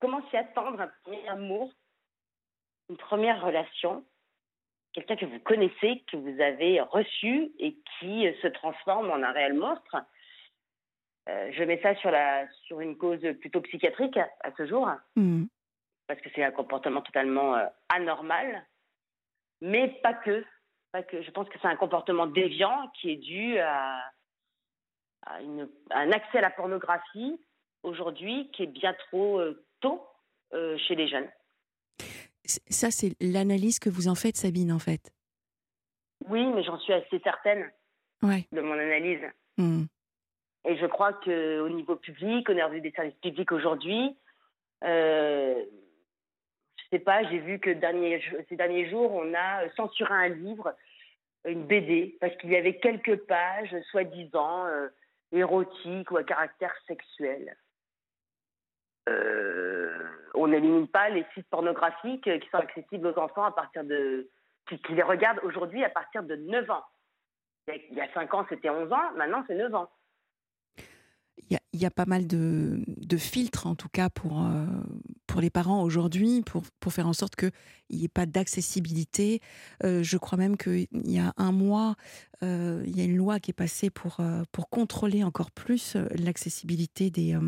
comment 0.00 0.26
s'y 0.28 0.36
attendre 0.36 0.80
un 0.80 0.90
premier 1.02 1.26
amour, 1.28 1.72
une 2.88 2.96
première 2.96 3.42
relation, 3.42 4.04
quelqu'un 4.92 5.16
que 5.16 5.26
vous 5.26 5.40
connaissez, 5.40 6.04
que 6.10 6.16
vous 6.16 6.40
avez 6.40 6.80
reçu 6.80 7.52
et 7.58 7.76
qui 7.98 8.28
se 8.42 8.46
transforme 8.48 9.10
en 9.10 9.22
un 9.22 9.32
réel 9.32 9.54
monstre 9.54 9.96
euh, 11.28 11.50
je 11.50 11.64
mets 11.64 11.82
ça 11.82 11.92
sur, 11.96 12.12
la, 12.12 12.46
sur 12.66 12.80
une 12.80 12.96
cause 12.96 13.20
plutôt 13.40 13.60
psychiatrique 13.60 14.16
à 14.16 14.52
ce 14.56 14.64
jour. 14.64 14.88
Mm 15.16 15.46
parce 16.06 16.20
que 16.20 16.28
c'est 16.34 16.44
un 16.44 16.52
comportement 16.52 17.02
totalement 17.02 17.56
euh, 17.56 17.66
anormal, 17.88 18.64
mais 19.60 19.88
pas 20.02 20.14
que. 20.14 20.44
Pas 20.92 21.02
que. 21.02 21.22
Je 21.22 21.30
pense 21.30 21.48
que 21.48 21.58
c'est 21.60 21.68
un 21.68 21.76
comportement 21.76 22.26
déviant 22.26 22.90
qui 23.00 23.10
est 23.10 23.16
dû 23.16 23.58
à, 23.58 24.12
un 25.26 26.12
accès 26.12 26.38
à 26.38 26.42
la 26.42 26.50
pornographie 26.50 27.40
aujourd'hui 27.82 28.50
qui 28.52 28.62
est 28.62 28.68
bien 28.68 28.94
trop 28.94 29.40
euh, 29.40 29.64
tôt 29.86 30.06
euh, 30.52 30.76
chez 30.78 30.94
les 30.94 31.08
jeunes. 31.08 31.28
Ça, 32.44 32.90
c'est 32.90 33.14
l'analyse 33.20 33.78
que 33.78 33.90
vous 33.90 34.08
en 34.08 34.14
faites, 34.14 34.36
Sabine, 34.36 34.72
en 34.72 34.78
fait. 34.78 35.12
Oui, 36.28 36.46
mais 36.46 36.62
j'en 36.62 36.78
suis 36.78 36.92
assez 36.92 37.18
certaine 37.20 37.70
de 38.22 38.60
mon 38.60 38.72
analyse. 38.72 39.20
Hmm. 39.58 39.84
Et 40.64 40.76
je 40.76 40.86
crois 40.86 41.12
qu'au 41.12 41.68
niveau 41.68 41.96
public, 41.96 42.48
au 42.48 42.54
niveau 42.54 42.78
des 42.78 42.92
services 42.92 43.18
publics 43.20 43.52
aujourd'hui, 43.52 44.16
sais 46.96 47.04
pas, 47.04 47.22
j'ai 47.24 47.38
vu 47.38 47.58
que 47.58 47.72
ces 48.48 48.56
derniers 48.56 48.90
jours, 48.90 49.12
on 49.12 49.34
a 49.34 49.68
censuré 49.76 50.12
un 50.12 50.28
livre, 50.28 50.74
une 51.44 51.66
BD, 51.66 52.16
parce 52.20 52.34
qu'il 52.36 52.50
y 52.50 52.56
avait 52.56 52.78
quelques 52.78 53.16
pages, 53.26 53.74
soi-disant, 53.90 54.66
euh, 54.66 54.88
érotiques 55.32 56.10
ou 56.10 56.16
à 56.16 56.24
caractère 56.24 56.74
sexuel. 56.86 57.56
Euh, 59.08 59.98
on 60.34 60.48
n'élimine 60.48 60.88
pas 60.88 61.08
les 61.08 61.24
sites 61.34 61.48
pornographiques 61.48 62.24
qui 62.24 62.48
sont 62.50 62.58
accessibles 62.58 63.06
aux 63.06 63.18
enfants 63.18 63.44
à 63.44 63.52
partir 63.52 63.84
de. 63.84 64.28
qui, 64.68 64.78
les 64.90 65.02
regardent 65.02 65.40
aujourd'hui 65.42 65.84
à 65.84 65.90
partir 65.90 66.22
de 66.22 66.36
9 66.36 66.70
ans. 66.70 66.84
Il 67.68 67.96
y 67.96 68.00
a 68.00 68.12
5 68.12 68.32
ans, 68.34 68.46
c'était 68.48 68.70
11 68.70 68.92
ans, 68.92 69.12
maintenant 69.16 69.44
c'est 69.46 69.54
9 69.54 69.74
ans 69.74 69.90
il 71.76 71.82
y, 71.82 71.86
a 71.86 71.90
pas 71.90 72.06
mal 72.06 72.26
de, 72.26 73.16
filtres, 73.16 73.66
en 73.66 73.74
tout 73.74 73.88
cas, 73.88 74.08
pour, 74.08 74.42
euh, 74.42 74.66
pour 75.26 75.40
les 75.40 75.50
parents 75.50 75.82
aujourd'hui, 75.82 76.42
pour, 76.42 76.62
pour 76.80 76.92
faire 76.92 77.06
en 77.06 77.12
sorte 77.12 77.36
qu'il 77.36 77.52
n'y 77.90 78.04
ait 78.04 78.08
pas 78.08 78.26
d'accessibilité. 78.26 79.40
Euh, 79.84 80.02
je 80.02 80.16
crois 80.16 80.38
même 80.38 80.56
qu'il 80.56 80.88
y 80.92 81.18
a 81.18 81.32
un 81.36 81.52
mois, 81.52 81.94
euh, 82.42 82.82
il 82.86 82.96
y 82.96 83.00
a 83.00 83.04
une 83.04 83.16
loi 83.16 83.40
qui 83.40 83.50
est 83.50 83.54
passée 83.54 83.90
pour, 83.90 84.20
pour 84.52 84.70
contrôler 84.70 85.22
encore 85.22 85.50
plus 85.50 85.96
l'accessibilité 86.18 87.10
des, 87.10 87.38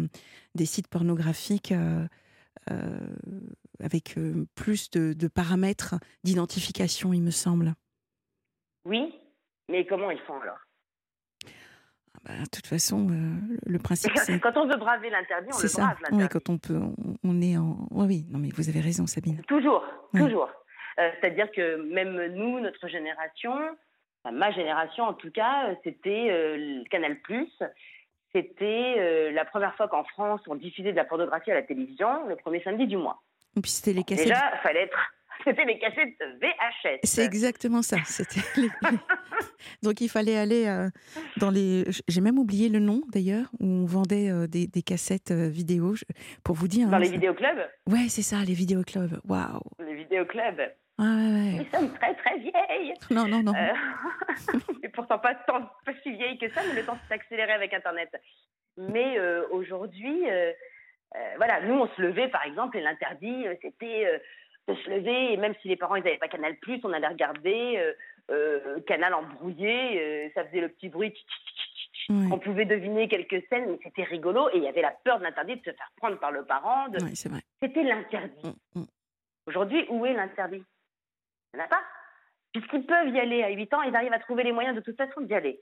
des 0.55 0.67
sites 0.67 0.89
pornographiques. 0.89 1.73
avec 3.81 4.17
plus 4.55 4.91
de, 4.91 5.15
de 5.15 5.29
paramètres 5.29 5.95
d'identification, 6.25 7.13
il 7.15 7.23
me 7.23 7.31
semble. 7.31 7.75
Oui, 8.85 9.15
mais 9.71 9.87
comment 9.87 10.11
ils 10.11 10.21
font 10.21 10.41
alors? 10.41 10.68
Bah, 12.25 12.33
de 12.43 12.49
toute 12.51 12.67
façon, 12.67 13.09
euh, 13.11 13.57
le 13.67 13.79
principe, 13.79 14.13
c'est... 14.17 14.39
quand 14.41 14.57
on 14.57 14.67
veut 14.67 14.77
braver 14.77 15.11
l'interdit, 15.11 15.51
on 15.53 15.59
le 15.59 15.73
brave, 15.73 15.97
l'interdit. 16.03 16.23
Oui, 16.23 16.29
quand 16.31 16.49
on 16.49 16.59
peut, 16.59 16.81
on, 17.25 17.43
est 17.43 17.57
en... 17.57 17.77
Oui, 17.91 18.07
oui, 18.07 18.27
non, 18.31 18.39
mais 18.39 18.49
vous 18.55 18.69
avez 18.69 18.81
raison, 18.81 19.07
Sabine. 19.07 19.43
Toujours, 19.43 19.85
toujours. 20.15 20.51
Euh, 20.99 21.11
c'est-à-dire 21.21 21.51
que 21.53 21.77
même 21.93 22.35
nous, 22.35 22.61
notre 22.61 22.89
génération, 22.89 23.55
ma 24.31 24.51
génération 24.51 25.05
en 25.05 25.15
tout 25.15 25.31
cas, 25.31 25.75
c'était 25.85 26.29
euh, 26.31 26.83
Canal+, 26.91 27.17
c'était 28.33 29.31
la 29.33 29.45
première 29.45 29.75
fois 29.77 29.89
qu'en 29.89 30.05
France, 30.05 30.41
on 30.47 30.55
diffusait 30.55 30.93
de 30.93 30.97
la 30.97 31.05
pornographie 31.05 31.51
à 31.51 31.55
la 31.55 31.63
télévision, 31.63 32.27
le 32.27 32.37
premier 32.37 32.63
samedi 32.63 32.87
du 32.87 32.97
mois. 32.97 33.23
Et 33.57 33.61
puis 33.61 33.71
c'était 33.71 33.95
les 33.95 34.05
cassettes... 34.05 34.27
Déjà, 34.27 34.53
il 34.55 34.59
fallait 34.59 34.83
être 34.83 35.13
c'était 35.45 35.65
les 35.65 35.79
cassettes 35.79 36.19
VHS. 36.41 37.01
C'est 37.05 37.25
exactement 37.25 37.83
ça. 37.83 37.97
Donc 39.83 40.01
il 40.01 40.09
fallait 40.09 40.37
aller 40.37 40.67
euh, 40.67 40.89
dans 41.39 41.51
les. 41.51 41.85
J'ai 42.09 42.21
même 42.21 42.39
oublié 42.39 42.69
le 42.69 42.79
nom 42.79 43.03
d'ailleurs, 43.13 43.47
où 43.61 43.67
on 43.67 43.85
vendait 43.87 44.31
euh, 44.31 44.47
des, 44.47 44.83
cassettes 44.83 45.31
euh, 45.31 45.49
vidéo, 45.49 45.95
pour 46.45 46.55
vous 46.55 46.69
dire. 46.69 46.89
Dans 46.89 46.97
hein, 46.97 47.01
les 47.01 47.11
vidéoclubs 47.11 47.69
Ouais, 47.87 48.09
c'est 48.09 48.23
ça, 48.23 48.39
les 48.47 48.55
vidéoclubs. 48.55 49.21
Waouh 49.29 49.61
Les 49.81 49.95
vidéoclubs. 49.95 50.73
Ah, 51.01 51.05
ouais, 51.05 51.59
Nous 51.59 51.67
sommes 51.73 51.95
très 51.95 52.15
très 52.15 52.39
vieilles. 52.39 52.95
Non, 53.11 53.29
non, 53.29 53.43
non. 53.43 53.53
et 54.83 54.89
pourtant 54.89 55.19
pas, 55.21 55.37
tant, 55.47 55.61
pas 55.85 55.93
si 56.03 56.13
vieilles 56.13 56.39
que 56.39 56.51
ça, 56.51 56.61
mais 56.69 56.81
le 56.81 56.85
temps 56.85 56.99
s'est 57.07 57.15
accéléré 57.15 57.53
avec 57.53 57.73
Internet. 57.73 58.11
Mais 58.77 59.17
aujourd'hui, 59.53 60.25
voilà, 61.37 61.61
nous 61.63 61.75
on 61.75 61.89
se 61.89 62.03
levait 62.03 62.29
par 62.29 62.45
exemple 62.45 62.79
et 62.79 62.81
l'interdit, 62.81 63.45
c'était 63.63 64.21
de 64.69 64.75
se 64.75 64.91
lever, 64.91 65.33
et 65.33 65.37
même 65.37 65.55
si 65.63 65.69
les 65.69 65.77
parents 65.77 65.97
ils 65.97 66.05
n'avaient 66.05 66.19
pas 66.19 66.29
Canal+, 66.29 66.57
on 66.85 66.93
allait 66.93 67.09
regarder 67.09 67.79
euh, 67.79 67.93
euh, 68.31 68.81
Canal 68.83 69.15
embrouillé, 69.15 70.01
euh, 70.01 70.31
ça 70.35 70.45
faisait 70.45 70.61
le 70.61 70.69
petit 70.69 70.89
bruit, 70.89 71.15
on 72.11 72.39
pouvait 72.39 72.65
deviner 72.65 73.09
quelques 73.09 73.47
scènes, 73.49 73.71
mais 73.71 73.79
c'était 73.83 74.05
rigolo, 74.05 74.49
et 74.51 74.59
il 74.59 74.63
y 74.63 74.69
avait 74.69 74.83
la 74.83 74.93
peur 75.05 75.19
de 75.19 75.25
l'interdit, 75.25 75.57
de 75.57 75.61
se 75.61 75.77
faire 75.77 75.91
prendre 75.97 76.19
par 76.19 76.31
le 76.33 76.45
parent. 76.45 76.89
De... 76.89 76.99
C'était 77.61 77.83
l'interdit. 77.83 78.57
Mm, 78.75 78.81
mm. 78.81 78.87
Aujourd'hui, 79.47 79.85
où 79.91 80.07
est 80.07 80.15
l'interdit? 80.15 80.65
Il 81.53 81.57
n'y 81.57 81.63
en 81.63 81.67
a 81.67 81.69
pas. 81.69 81.83
Puisqu'ils 82.53 82.87
peuvent 82.87 83.09
y 83.09 83.21
aller 83.21 83.43
à 83.43 83.51
8 83.51 83.75
ans, 83.75 83.83
ils 83.83 83.95
arrivent 83.95 84.13
à 84.13 84.19
trouver 84.21 84.43
les 84.43 84.53
moyens 84.53 84.75
de 84.75 84.81
toute 84.81 84.97
façon 84.97 85.21
d'y 85.21 85.35
aller. 85.35 85.61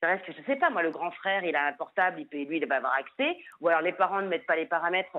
C'est 0.00 0.06
vrai 0.06 0.20
que 0.20 0.32
je 0.32 0.38
ne 0.40 0.44
sais 0.44 0.56
pas, 0.56 0.70
moi, 0.70 0.82
le 0.82 0.90
grand 0.90 1.12
frère, 1.12 1.44
il 1.44 1.54
a 1.54 1.66
un 1.66 1.72
portable, 1.74 2.20
il 2.20 2.26
peut, 2.26 2.42
lui, 2.42 2.56
il 2.56 2.66
va 2.66 2.76
avoir 2.76 2.94
accès, 2.94 3.36
ou 3.60 3.68
alors 3.68 3.80
les 3.80 3.92
parents 3.92 4.22
ne 4.22 4.26
mettent 4.26 4.46
pas 4.46 4.56
les 4.56 4.66
paramètres 4.66 5.16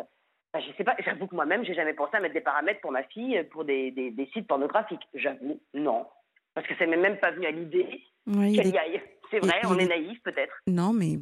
je 0.59 0.67
je 0.67 0.77
sais 0.77 0.83
pas, 0.83 0.95
j'avoue 1.03 1.27
que 1.27 1.35
moi-même, 1.35 1.63
j'ai 1.65 1.73
jamais 1.73 1.93
pensé 1.93 2.15
à 2.15 2.19
mettre 2.19 2.33
des 2.33 2.41
paramètres 2.41 2.81
pour 2.81 2.91
ma 2.91 3.03
fille 3.03 3.43
pour 3.51 3.65
des, 3.65 3.91
des, 3.91 4.29
sites 4.33 4.47
pornographiques. 4.47 5.07
J'avoue, 5.13 5.59
non. 5.73 6.05
Parce 6.53 6.67
que 6.67 6.75
ça 6.75 6.85
m'est 6.85 6.97
même 6.97 7.17
pas 7.17 7.31
venu 7.31 7.47
à 7.47 7.51
l'idée 7.51 8.01
qu'elle 8.25 8.67
y 8.67 8.77
aille. 8.77 9.01
C'est 9.31 9.39
vrai, 9.39 9.61
on 9.65 9.79
est 9.79 9.87
naïf 9.87 10.21
peut-être. 10.23 10.53
Non, 10.67 10.93
mais 10.93 11.17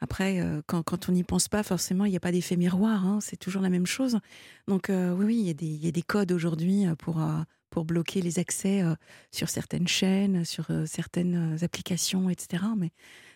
après, 0.00 0.40
euh, 0.40 0.62
quand, 0.66 0.82
quand 0.82 1.08
on 1.08 1.12
n'y 1.12 1.22
pense 1.22 1.46
pas, 1.46 1.62
forcément, 1.62 2.04
il 2.04 2.10
n'y 2.10 2.16
a 2.16 2.20
pas 2.20 2.32
d'effet 2.32 2.56
miroir. 2.56 3.06
Hein, 3.06 3.20
c'est 3.20 3.36
toujours 3.36 3.62
la 3.62 3.70
même 3.70 3.86
chose. 3.86 4.18
Donc, 4.66 4.90
euh, 4.90 5.12
oui, 5.12 5.24
oui, 5.26 5.36
il 5.36 5.46
y, 5.46 5.50
a 5.50 5.54
des, 5.54 5.66
y 5.66 5.88
a 5.88 5.92
des 5.92 6.02
codes 6.02 6.32
aujourd'hui 6.32 6.86
euh, 6.86 6.96
pour, 6.96 7.22
pour 7.70 7.84
bloquer 7.84 8.20
les 8.20 8.40
accès 8.40 8.82
sur 9.30 9.48
certaines 9.48 9.86
chaînes, 9.86 10.44
sur 10.44 10.66
certaines 10.86 11.56
applications, 11.62 12.30
etc. 12.30 12.64
Mais 12.76 12.90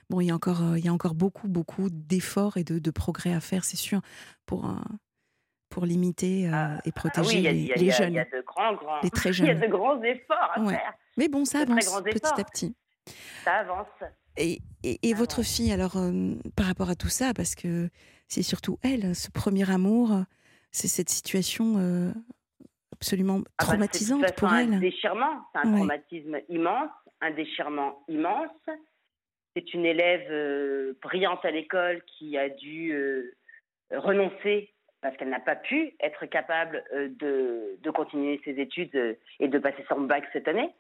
bon, 0.08 0.20
il 0.20 0.26
y 0.26 0.30
a 0.30 0.34
encore, 0.34 0.76
il 0.76 0.84
y 0.84 0.88
a 0.88 0.92
encore 0.92 1.14
beaucoup, 1.14 1.46
beaucoup 1.46 1.88
d'efforts 1.88 2.56
et 2.56 2.64
de, 2.64 2.78
de, 2.78 2.90
progrès 2.90 3.32
à 3.32 3.40
faire, 3.40 3.64
c'est 3.64 3.76
sûr, 3.76 4.00
pour, 4.46 4.74
pour 5.70 5.86
limiter 5.86 6.48
euh, 6.48 6.52
ah, 6.52 6.78
et 6.84 6.92
protéger 6.92 7.40
les, 7.40 7.90
jeunes. 7.90 8.12
Il 8.12 8.16
y 8.16 8.18
a 8.18 8.24
de 8.24 8.42
grands, 8.44 8.74
grands, 8.74 9.00
les 9.02 9.10
très 9.10 9.32
jeunes. 9.32 9.46
Il 9.46 9.48
y 9.48 9.56
a 9.56 9.66
de 9.66 9.70
grands 9.70 10.02
efforts 10.02 10.52
à 10.54 10.68
faire. 10.68 10.94
Mais 11.16 11.28
bon, 11.28 11.44
ça 11.44 11.60
avance 11.60 12.02
petit 12.02 12.40
à 12.40 12.44
petit. 12.44 12.74
Ça 13.44 13.54
avance. 13.54 13.86
Et, 14.36 14.60
et, 14.82 15.14
votre 15.14 15.42
fille, 15.42 15.72
alors, 15.72 15.96
euh, 15.96 16.34
par 16.56 16.66
rapport 16.66 16.90
à 16.90 16.94
tout 16.94 17.08
ça, 17.08 17.32
parce 17.34 17.54
que 17.54 17.88
c'est 18.28 18.42
surtout 18.42 18.78
elle, 18.82 19.14
ce 19.14 19.30
premier 19.30 19.70
amour, 19.70 20.10
c'est 20.70 20.88
cette 20.88 21.08
situation 21.08 21.76
euh, 21.78 22.12
absolument 22.92 23.40
ah 23.40 23.64
bah, 23.64 23.64
traumatisante 23.66 24.34
pour 24.36 24.52
elle. 24.52 24.68
C'est 24.68 24.74
un 24.74 24.80
déchirement, 24.80 25.46
c'est 25.52 25.60
un 25.60 25.72
traumatisme 25.76 26.38
immense, 26.48 26.90
un 27.20 27.30
déchirement 27.32 28.04
immense. 28.08 28.50
C'est 29.54 29.74
une 29.74 29.84
élève 29.84 30.94
brillante 31.02 31.44
à 31.44 31.50
l'école 31.50 32.02
qui 32.18 32.38
a 32.38 32.48
dû 32.48 32.94
renoncer 33.90 34.72
parce 35.00 35.16
qu'elle 35.16 35.30
n'a 35.30 35.40
pas 35.40 35.56
pu 35.56 35.94
être 36.00 36.26
capable 36.26 36.84
euh, 36.92 37.08
de, 37.08 37.78
de 37.82 37.90
continuer 37.90 38.40
ses 38.44 38.60
études 38.60 38.94
euh, 38.94 39.14
et 39.38 39.48
de 39.48 39.58
passer 39.58 39.84
son 39.88 40.02
bac 40.02 40.24
cette 40.32 40.48
année. 40.48 40.74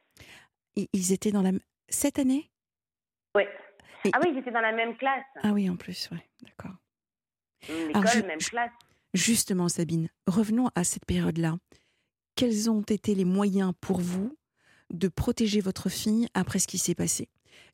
Ils 0.76 1.12
étaient 1.12 1.32
dans 1.32 1.42
la 1.42 1.52
cette 1.88 2.18
année? 2.18 2.50
Oui. 3.34 3.44
Ah 4.12 4.18
oui, 4.22 4.30
ils 4.32 4.38
étaient 4.38 4.50
dans 4.50 4.60
la 4.60 4.72
même 4.72 4.96
classe. 4.96 5.24
Ah 5.42 5.52
oui, 5.52 5.68
en 5.68 5.76
plus, 5.76 6.08
oui, 6.12 6.18
d'accord. 6.42 6.76
L'école, 7.68 8.26
même 8.26 8.38
classe. 8.38 8.70
Justement, 9.12 9.68
Sabine, 9.68 10.08
revenons 10.26 10.70
à 10.74 10.84
cette 10.84 11.04
période-là. 11.04 11.56
Quels 12.36 12.70
ont 12.70 12.82
été 12.82 13.14
les 13.14 13.24
moyens 13.24 13.72
pour 13.80 14.00
vous 14.00 14.38
de 14.90 15.08
protéger 15.08 15.60
votre 15.60 15.88
fille 15.88 16.28
après 16.32 16.58
ce 16.58 16.68
qui 16.68 16.78
s'est 16.78 16.94
passé? 16.94 17.28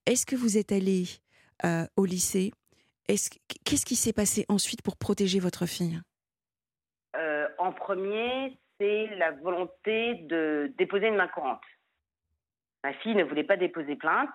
Est-ce 0.06 0.26
que 0.26 0.34
vous 0.34 0.56
êtes 0.56 0.72
allé 0.72 1.04
euh, 1.64 1.86
au 1.96 2.04
lycée? 2.04 2.52
Qu'est-ce 3.06 3.84
qui 3.84 3.96
s'est 3.96 4.12
passé 4.12 4.46
ensuite 4.48 4.82
pour 4.82 4.96
protéger 4.96 5.38
votre 5.38 5.66
fille? 5.66 6.00
En 7.58 7.72
premier, 7.72 8.56
c'est 8.78 9.06
la 9.16 9.32
volonté 9.32 10.14
de 10.14 10.72
déposer 10.76 11.08
une 11.08 11.16
main 11.16 11.28
courante. 11.28 11.62
Ma 12.84 12.92
fille 12.94 13.14
ne 13.14 13.24
voulait 13.24 13.44
pas 13.44 13.56
déposer 13.56 13.96
plainte. 13.96 14.30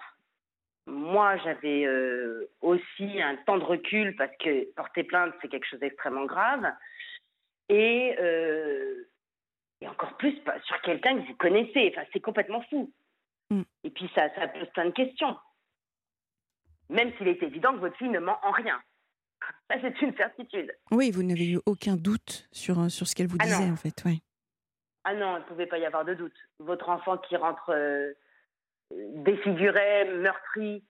Moi, 0.88 1.38
j'avais 1.38 1.86
euh, 1.86 2.50
aussi 2.62 3.22
un 3.22 3.36
temps 3.38 3.58
de 3.58 3.63
recul 3.63 4.16
parce 4.16 4.36
que 4.38 4.72
porter 4.74 5.04
plainte, 5.04 5.34
c'est 5.42 5.48
quelque 5.48 5.68
chose 5.68 5.80
d'extrêmement 5.80 6.25
grave. 6.25 6.66
Et, 7.70 8.16
euh, 8.20 9.08
et, 9.80 9.88
encore 9.88 10.18
plus 10.18 10.36
sur 10.66 10.82
quelqu'un 10.82 11.18
que 11.18 11.28
vous 11.28 11.36
connaissez. 11.36 11.94
Enfin, 11.94 12.06
c'est 12.12 12.20
complètement 12.20 12.62
fou. 12.70 12.92
Mm. 13.51 13.62
Et 13.84 13.90
puis, 13.92 14.10
ça, 14.16 14.34
ça 14.36 14.48
pose 14.48 14.68
plein 14.74 14.86
de 14.86 14.92
questions. 14.92 15.38
Même 16.90 17.13
s'il 17.18 17.28
est 17.28 17.42
évident 17.42 17.74
que 17.74 17.80
votre 17.80 17.98
fille 17.98 18.10
ne 18.10 18.20
ment 18.20 18.40
en 18.44 18.51
rien. 18.51 18.82
c'est 19.81 20.01
une 20.01 20.15
certitude. 20.15 20.72
Oui, 20.91 21.12
vous 21.12 21.24
n'avez 21.24 21.50
eu 21.50 21.60
aucun 21.65 21.96
doute 21.96 22.48
sur, 22.51 22.79
euh, 22.79 22.89
sur 22.89 23.08
ce 23.08 23.15
qu'elle 23.15 23.27
vous 23.27 23.38
ah 23.39 23.46
disait, 23.46 23.70
en 23.70 23.75
fait. 23.75 24.03
Oui. 24.05 24.22
Ah 25.03 25.13
non, 25.13 25.38
il 25.38 25.41
ne 25.41 25.46
pouvait 25.46 25.65
pas 25.65 25.79
y 25.79 25.86
avoir 25.86 26.05
de 26.05 26.13
doute. 26.13 26.36
Votre 26.60 26.89
enfant 26.89 27.17
qui 27.17 27.36
rentre 27.36 27.72
euh, 27.72 28.13
défiguré, 28.91 30.05
meurtri, 30.05 30.84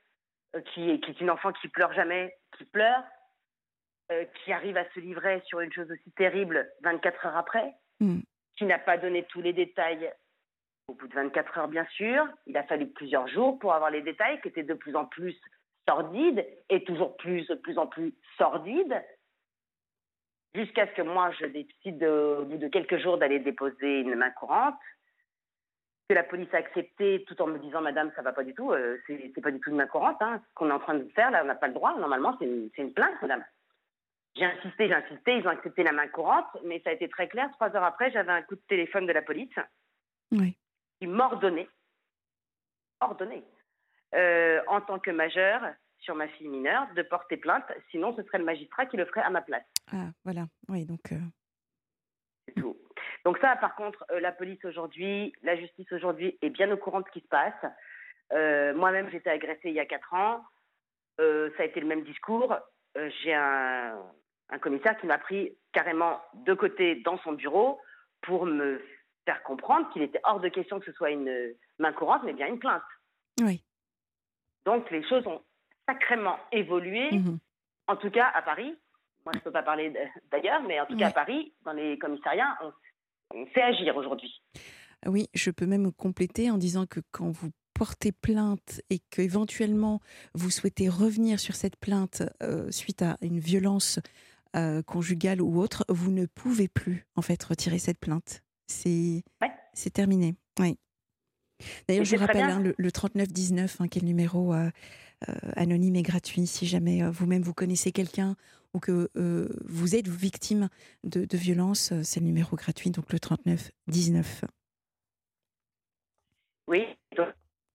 euh, 0.56 0.62
qui, 0.74 1.00
qui, 1.00 1.12
est 1.12 1.22
une 1.22 1.30
enfant 1.30 1.54
qui 1.54 1.68
pleure 1.70 1.94
jamais, 1.94 2.36
qui 2.58 2.66
pleure, 2.66 3.04
qui 4.44 4.52
arrive 4.52 4.76
à 4.76 4.84
se 4.92 5.00
livrer 5.00 5.42
sur 5.46 5.62
une 5.62 5.72
chose 5.72 5.90
aussi 5.90 6.12
terrible 6.18 6.70
24 6.84 7.28
heures 7.28 7.38
après, 7.38 7.74
hmm. 8.02 8.20
qui 8.58 8.66
n'a 8.66 8.78
pas 8.78 8.98
donné 8.98 9.24
tous 9.30 9.42
les 9.42 9.54
détails 9.54 10.12
au 10.90 10.96
bout 10.96 11.08
de 11.08 11.14
24 11.14 11.58
heures, 11.58 11.68
bien 11.70 11.86
sûr. 11.96 12.28
Il 12.46 12.58
a 12.58 12.64
fallu 12.64 12.88
plusieurs 12.88 13.30
jours 13.30 13.58
pour 13.60 13.74
avoir 13.74 13.90
les 13.90 14.02
détails 14.02 14.42
qui 14.42 14.50
étaient 14.50 14.64
de 14.64 14.74
plus 14.74 14.98
en 14.98 15.06
plus 15.06 15.40
sordide 15.88 16.46
et 16.70 16.84
toujours 16.84 17.16
plus, 17.18 17.48
de 17.48 17.56
plus 17.56 17.78
en 17.78 17.88
plus 17.88 18.14
sordide, 18.38 19.04
jusqu'à 20.54 20.88
ce 20.88 20.94
que 20.94 21.02
moi 21.02 21.32
je 21.40 21.46
décide 21.46 22.04
au 22.04 22.46
bout 22.46 22.58
de 22.58 22.68
quelques 22.68 22.98
jours 22.98 23.18
d'aller 23.18 23.40
déposer 23.40 24.02
une 24.02 24.16
main 24.16 24.32
courante, 24.32 24.76
que 26.10 26.14
la 26.14 26.24
police 26.24 26.54
a 26.54 26.58
accepté 26.58 27.24
tout 27.26 27.42
en 27.42 27.48
me 27.48 27.58
disant 27.60 27.82
Madame, 27.82 28.12
ça 28.16 28.22
va 28.22 28.34
pas 28.34 28.44
du 28.44 28.54
tout, 28.54 28.72
euh, 28.72 28.98
c'est 29.08 29.42
pas 29.42 29.52
du 29.52 29.60
tout 29.60 29.70
une 29.70 29.78
main 29.78 29.88
courante, 29.88 30.22
hein. 30.22 30.42
ce 30.50 30.54
qu'on 30.56 30.70
est 30.70 30.74
en 30.74 30.80
train 30.80 30.96
de 30.96 31.08
faire 31.16 31.32
là, 31.32 31.42
on 31.44 31.48
n'a 31.48 31.56
pas 31.56 31.68
le 31.68 31.74
droit, 31.74 31.98
normalement 31.98 32.36
c'est 32.40 32.46
une, 32.46 32.94
plainte, 32.94 33.22
Madame. 33.22 33.44
J'ai 34.36 34.46
insisté, 34.46 34.88
j'ai 34.88 34.94
insisté, 34.94 35.38
ils 35.38 35.48
ont 35.48 35.52
accepté 35.52 35.84
la 35.84 35.92
main 35.92 36.08
courante, 36.08 36.48
mais 36.64 36.82
ça 36.84 36.90
a 36.90 36.94
été 36.94 37.10
très 37.10 37.28
clair. 37.28 37.50
Trois 37.54 37.76
heures 37.76 37.84
après, 37.84 38.12
j'avais 38.12 38.32
un 38.32 38.42
coup 38.42 38.56
de 38.56 38.62
téléphone 38.70 39.06
de 39.06 39.12
la 39.12 39.22
police 39.22 39.54
oui. 40.32 40.58
qui 41.00 41.08
m'ordonnait, 41.08 41.68
ordonnait, 43.02 43.44
euh, 44.16 44.62
en 44.68 44.82
tant 44.82 45.00
que 45.00 45.12
majeur 45.12 45.62
sur 46.00 46.16
ma 46.16 46.28
fille 46.28 46.48
mineure, 46.48 46.88
de 46.96 47.04
porter 47.04 47.38
plainte, 47.38 47.66
sinon 47.92 48.16
ce 48.16 48.24
serait 48.24 48.40
le 48.40 48.46
magistrat 48.46 48.86
qui 48.88 48.98
le 48.98 49.06
ferait 49.06 49.22
à 49.22 49.30
ma 49.30 49.42
place. 49.42 49.66
Ah, 49.92 50.10
voilà, 50.24 50.46
oui, 50.68 50.86
donc... 50.86 51.12
Euh, 51.12 51.18
C'est 52.48 52.56
tout. 52.56 52.76
Donc 53.24 53.38
ça, 53.38 53.56
par 53.58 53.76
contre, 53.76 54.04
euh, 54.12 54.20
la 54.20 54.32
police 54.32 54.64
aujourd'hui, 54.66 55.32
la 55.44 55.56
justice 55.56 55.92
aujourd'hui 55.92 56.38
est 56.42 56.50
bien 56.50 56.72
au 56.72 56.78
courant 56.78 57.02
de 57.02 57.06
ce 57.08 57.12
qui 57.12 57.22
se 57.22 57.28
passe. 57.28 57.54
Moi-même, 58.76 59.10
j'étais 59.12 59.30
agressée 59.30 59.70
il 59.70 59.74
y 59.74 59.80
a 59.80 59.86
quatre 59.86 60.14
ans. 60.14 60.44
ça 61.18 61.24
a 61.60 61.66
été 61.66 61.82
le 61.82 61.88
même 61.88 62.04
discours. 62.04 62.56
J'ai 62.96 63.34
un, 63.34 64.02
un 64.50 64.60
commissaire 64.60 64.98
qui 64.98 65.06
m'a 65.06 65.18
pris 65.18 65.58
carrément 65.74 66.22
de 66.34 66.54
côté 66.54 66.96
dans 66.96 67.18
son 67.20 67.34
bureau 67.34 67.80
pour 68.22 68.46
me 68.46 68.82
faire 69.26 69.44
comprendre 69.44 69.90
qu'il 69.92 70.02
était 70.02 70.22
hors 70.24 70.40
de 70.40 70.50
question 70.50 70.80
que 70.80 70.86
ce 70.86 70.92
soit 70.94 71.12
une 71.12 71.54
main 71.80 71.94
courante, 71.94 72.24
mais 72.24 72.34
bien 72.34 72.48
une 72.48 72.60
plainte. 72.60 72.84
Oui. 73.42 73.64
Donc 74.66 74.90
les 74.92 75.08
choses 75.08 75.26
ont 75.28 75.42
sacrément 75.88 76.38
évolué, 76.52 77.10
Mhm. 77.12 77.40
en 77.88 77.96
tout 77.98 78.12
cas 78.12 78.32
à 78.34 78.42
Paris. 78.42 78.76
Moi, 79.26 79.34
je 79.34 79.40
ne 79.40 79.44
peux 79.44 79.52
pas 79.52 79.64
parler 79.64 79.94
d'ailleurs, 80.32 80.62
mais 80.64 80.80
en 80.80 80.86
tout 80.88 80.98
cas 80.98 81.08
à. 81.08 81.12
Paris, 81.12 81.54
dans 81.64 81.74
les 81.74 81.98
commissariats, 82.00 82.58
on, 82.64 82.72
on 83.40 83.46
fait 83.48 83.62
agir 83.62 83.96
aujourd'hui. 83.96 84.42
Oui, 85.06 85.28
je 85.34 85.52
peux 85.52 85.66
même 85.68 85.92
compléter 85.92 86.50
en 86.52 86.58
disant 86.58 86.86
que 86.86 87.00
quand 87.12 87.30
vous 87.30 87.50
portez 87.74 88.12
plainte 88.12 88.82
et 88.90 89.00
qu'éventuellement 89.10 90.00
vous 90.36 90.50
souhaitez 90.52 90.90
revenir 90.90 91.40
sur 91.40 91.56
cette 91.56 91.78
plainte 91.78 92.22
euh, 92.44 92.70
suite 92.72 93.02
à 93.02 93.18
une 93.22 93.40
violence 93.40 94.00
euh, 94.56 94.82
conjugale 94.84 95.42
ou 95.42 95.60
autre, 95.60 95.86
vous 95.90 96.12
ne 96.12 96.26
pouvez 96.26 96.68
plus 96.68 97.06
en 97.16 97.22
fait 97.22 97.42
retirer 97.44 97.80
cette 97.80 98.00
plainte. 98.00 98.42
C'est 98.68 99.24
Ouais. 99.42 99.52
c'est 99.74 99.92
terminé. 99.94 100.36
Oui. 100.60 100.78
D'ailleurs, 101.88 102.06
je 102.06 102.16
rappelle 102.16 102.44
hein, 102.44 102.60
le, 102.60 102.74
le 102.78 102.92
3919, 102.92 103.82
hein, 103.82 103.88
qui 103.88 104.00
est 104.00 104.02
le 104.02 104.08
numéro 104.08 104.54
euh, 104.54 104.70
euh, 105.30 105.34
anonyme 105.56 105.96
et 105.96 106.02
gratuit, 106.04 106.48
si 106.48 106.66
jamais 106.66 107.04
euh, 107.04 107.10
vous-même 107.12 107.42
vous 107.44 107.54
connaissez 107.54 107.92
quelqu'un 107.92 108.36
ou 108.74 108.80
que 108.80 109.10
euh, 109.18 109.50
vous 109.66 109.96
êtes 109.96 110.08
victime 110.08 110.70
de, 111.04 111.26
de 111.26 111.38
violence, 111.38 111.92
euh, 111.92 112.02
c'est 112.04 112.20
le 112.22 112.26
numéro 112.26 112.56
gratuit, 112.56 112.90
donc 112.90 113.12
le 113.12 113.20
3919. 113.20 114.46
Oui. 116.68 116.86
Donc, 117.18 117.30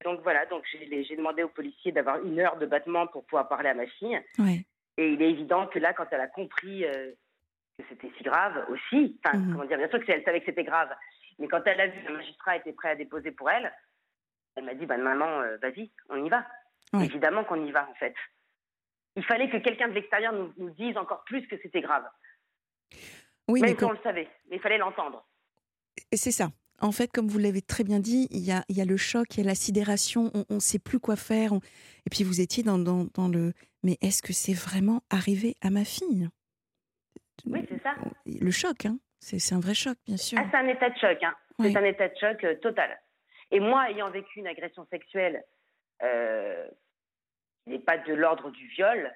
donc 0.04 0.20
voilà, 0.22 0.46
donc 0.46 0.62
j'ai 0.72 1.16
demandé 1.16 1.42
aux 1.42 1.48
policiers 1.48 1.92
d'avoir 1.92 2.24
une 2.24 2.38
heure 2.40 2.56
de 2.58 2.66
battement 2.66 3.06
pour 3.06 3.24
pouvoir 3.24 3.48
parler 3.48 3.68
à 3.68 3.74
ma 3.74 3.86
fille. 3.86 4.18
Ouais. 4.38 4.64
Et 4.96 5.12
il 5.12 5.20
est 5.20 5.30
évident 5.30 5.66
que 5.66 5.78
là, 5.78 5.92
quand 5.92 6.06
elle 6.10 6.20
a 6.20 6.28
compris 6.28 6.84
que 7.78 7.84
c'était 7.90 8.10
si 8.16 8.24
grave 8.24 8.64
aussi, 8.70 9.18
enfin, 9.24 9.36
Mhm. 9.38 9.52
comment 9.52 9.66
dire, 9.66 9.76
bien 9.76 9.88
sûr 9.90 9.98
que 10.00 10.06
c'est- 10.06 10.12
elle 10.12 10.24
savait 10.24 10.40
que 10.40 10.46
c'était 10.46 10.64
grave, 10.64 10.88
mais 11.38 11.48
quand 11.48 11.62
elle 11.66 11.80
a 11.80 11.86
vu 11.88 12.02
que 12.02 12.08
le 12.08 12.16
magistrat 12.18 12.56
était 12.56 12.72
prêt 12.72 12.90
à 12.90 12.96
déposer 12.96 13.30
pour 13.30 13.50
elle, 13.50 13.72
elle 14.54 14.64
m'a 14.64 14.74
dit, 14.74 14.86
bah, 14.86 14.96
maman, 14.96 15.40
euh, 15.42 15.56
vas-y, 15.58 15.90
on 16.08 16.24
y 16.24 16.28
va. 16.28 16.46
Évidemment 17.02 17.44
qu'on 17.44 17.64
y 17.66 17.72
va, 17.72 17.88
en 17.90 17.94
fait. 17.94 18.14
Il 19.16 19.24
fallait 19.24 19.50
que 19.50 19.56
quelqu'un 19.58 19.88
de 19.88 19.92
l'extérieur 19.94 20.32
nous, 20.32 20.52
nous 20.56 20.70
dise 20.70 20.96
encore 20.96 21.24
plus 21.24 21.46
que 21.48 21.56
c'était 21.62 21.80
grave. 21.80 22.04
Oui, 23.48 23.60
mais 23.60 23.68
Même 23.68 23.76
si 23.76 23.80
quand- 23.80 23.88
on 23.88 23.92
le 23.92 24.02
savait, 24.02 24.28
mais 24.48 24.56
il 24.56 24.62
fallait 24.62 24.78
l'entendre. 24.78 25.26
Et 26.12 26.16
C'est 26.16 26.32
ça. 26.32 26.50
En 26.80 26.92
fait, 26.92 27.10
comme 27.10 27.26
vous 27.28 27.38
l'avez 27.38 27.62
très 27.62 27.84
bien 27.84 28.00
dit, 28.00 28.28
il 28.30 28.40
y 28.44 28.52
a, 28.52 28.62
il 28.68 28.76
y 28.76 28.82
a 28.82 28.84
le 28.84 28.98
choc, 28.98 29.34
il 29.34 29.38
y 29.40 29.42
a 29.42 29.46
la 29.46 29.54
sidération, 29.54 30.30
on 30.50 30.54
ne 30.56 30.60
sait 30.60 30.78
plus 30.78 31.00
quoi 31.00 31.16
faire. 31.16 31.54
on- 31.54 31.60
Et 32.04 32.10
puis 32.10 32.22
vous 32.22 32.40
étiez 32.42 32.62
dans, 32.62 32.78
dans, 32.78 33.06
dans 33.14 33.28
le 33.28 33.52
mais 33.82 33.96
est-ce 34.02 34.20
que 34.22 34.32
c'est 34.34 34.52
vraiment 34.52 35.02
arrivé 35.08 35.54
à 35.62 35.70
ma 35.70 35.84
fille? 35.86 36.28
Oui, 37.46 37.60
c'est 37.68 37.82
ça. 37.82 37.94
Le 38.26 38.50
choc, 38.50 38.84
hein. 38.84 38.98
C'est 39.18 39.54
un 39.54 39.60
vrai 39.60 39.74
choc, 39.74 39.96
bien 40.06 40.16
sûr. 40.16 40.38
Ah, 40.40 40.46
c'est 40.50 40.56
un 40.56 40.68
état 40.68 40.90
de 40.90 40.98
choc, 40.98 41.22
hein. 41.22 41.34
Oui. 41.58 41.72
C'est 41.72 41.78
un 41.78 41.84
état 41.84 42.08
de 42.08 42.16
choc 42.16 42.44
euh, 42.44 42.54
total. 42.56 42.98
Et 43.50 43.60
moi, 43.60 43.90
ayant 43.90 44.10
vécu 44.10 44.40
une 44.40 44.46
agression 44.46 44.86
sexuelle 44.90 45.44
euh, 46.02 46.66
qui 47.64 47.70
n'est 47.70 47.78
pas 47.78 47.98
de 47.98 48.12
l'ordre 48.12 48.50
du 48.50 48.66
viol, 48.68 49.12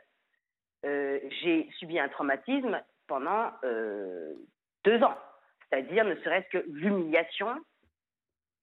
euh, 0.87 1.19
j'ai 1.42 1.69
subi 1.78 1.99
un 1.99 2.09
traumatisme 2.09 2.80
pendant 3.07 3.50
euh, 3.64 4.35
deux 4.85 5.02
ans. 5.02 5.16
C'est-à-dire, 5.69 6.05
ne 6.05 6.14
serait-ce 6.16 6.59
que 6.59 6.64
l'humiliation. 6.68 7.55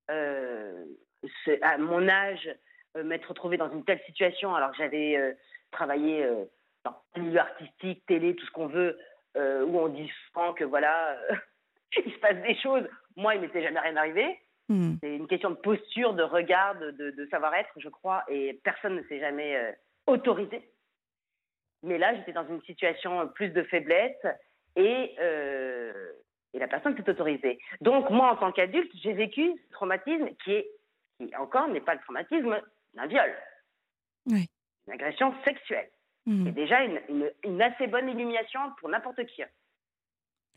à 0.10 1.78
mon 1.78 2.08
âge, 2.08 2.50
m'être 2.96 3.30
retrouvée 3.30 3.58
dans 3.58 3.72
une 3.72 3.86
telle 3.86 4.02
situation 4.06 4.56
alors 4.56 4.72
que 4.72 4.78
j'avais 4.78 5.38
travaillé 5.72 6.28
dans 6.84 6.96
le 7.16 7.22
milieu 7.22 7.40
artistique, 7.40 8.06
télé, 8.08 8.36
tout 8.36 8.46
ce 8.46 8.52
qu'on 8.52 8.68
veut, 8.68 8.98
euh, 9.38 9.64
où 9.66 9.80
on 9.80 9.88
dit 9.90 10.12
souvent 10.28 10.54
que 10.54 10.64
voilà, 10.64 11.12
euh, 11.32 11.36
il 12.06 12.12
se 12.14 12.18
passe 12.20 12.38
des 12.44 12.56
choses. 12.56 12.88
Moi, 13.16 13.36
il 13.36 13.42
m'était 13.42 13.64
jamais 13.64 13.80
rien 13.80 13.96
arrivé. 13.96 14.40
Hmm. 14.70 14.96
C'est 15.02 15.16
une 15.16 15.28
question 15.28 15.52
de 15.52 15.56
posture, 15.56 16.14
de 16.14 16.24
regard, 16.24 16.78
de, 16.80 16.92
de- 16.92 17.12
de 17.12 17.26
savoir-être, 17.28 17.70
je 17.78 17.88
crois, 17.90 18.24
et 18.28 18.60
personne 18.64 18.96
ne 18.96 19.04
s'est 19.04 19.20
jamais 19.20 19.56
euh, 19.56 19.72
autorisé. 20.08 20.70
Mais 21.84 21.98
là, 21.98 22.14
j'étais 22.16 22.34
dans 22.34 22.48
une 22.48 22.62
situation 22.64 23.28
plus 23.30 23.50
de 23.50 23.64
faiblesse 23.64 24.18
et, 24.76 25.16
euh, 25.20 26.12
et 26.54 26.60
la 26.60 26.68
personne 26.68 26.98
s'est 26.98 27.10
autorisée. 27.10 27.60
Donc, 27.82 28.10
moi, 28.10 28.32
en 28.32 28.36
tant 28.36 28.52
qu'adulte, 28.52 28.92
j'ai 29.02 29.14
vécu 29.14 29.54
ce 29.66 29.72
traumatisme 29.72 30.30
qui, 30.44 30.54
est, 30.54 30.68
qui 31.20 31.34
encore 31.38 31.68
n'est 31.70 31.80
pas 31.82 31.94
le 31.94 32.02
traumatisme 32.02 32.60
d'un 32.96 33.06
viol, 33.08 33.32
Oui. 34.26 34.48
une 34.88 34.94
agression 34.94 35.34
sexuelle. 35.46 35.90
Hmm. 36.28 36.46
C'est 36.46 36.52
déjà 36.52 36.84
une, 36.84 37.00
une- 37.10 37.32
une 37.46 37.62
assez 37.62 37.88
bonne 37.88 38.08
illumination 38.10 38.60
pour 38.80 38.90
n'importe 38.90 39.26
qui. 39.26 39.42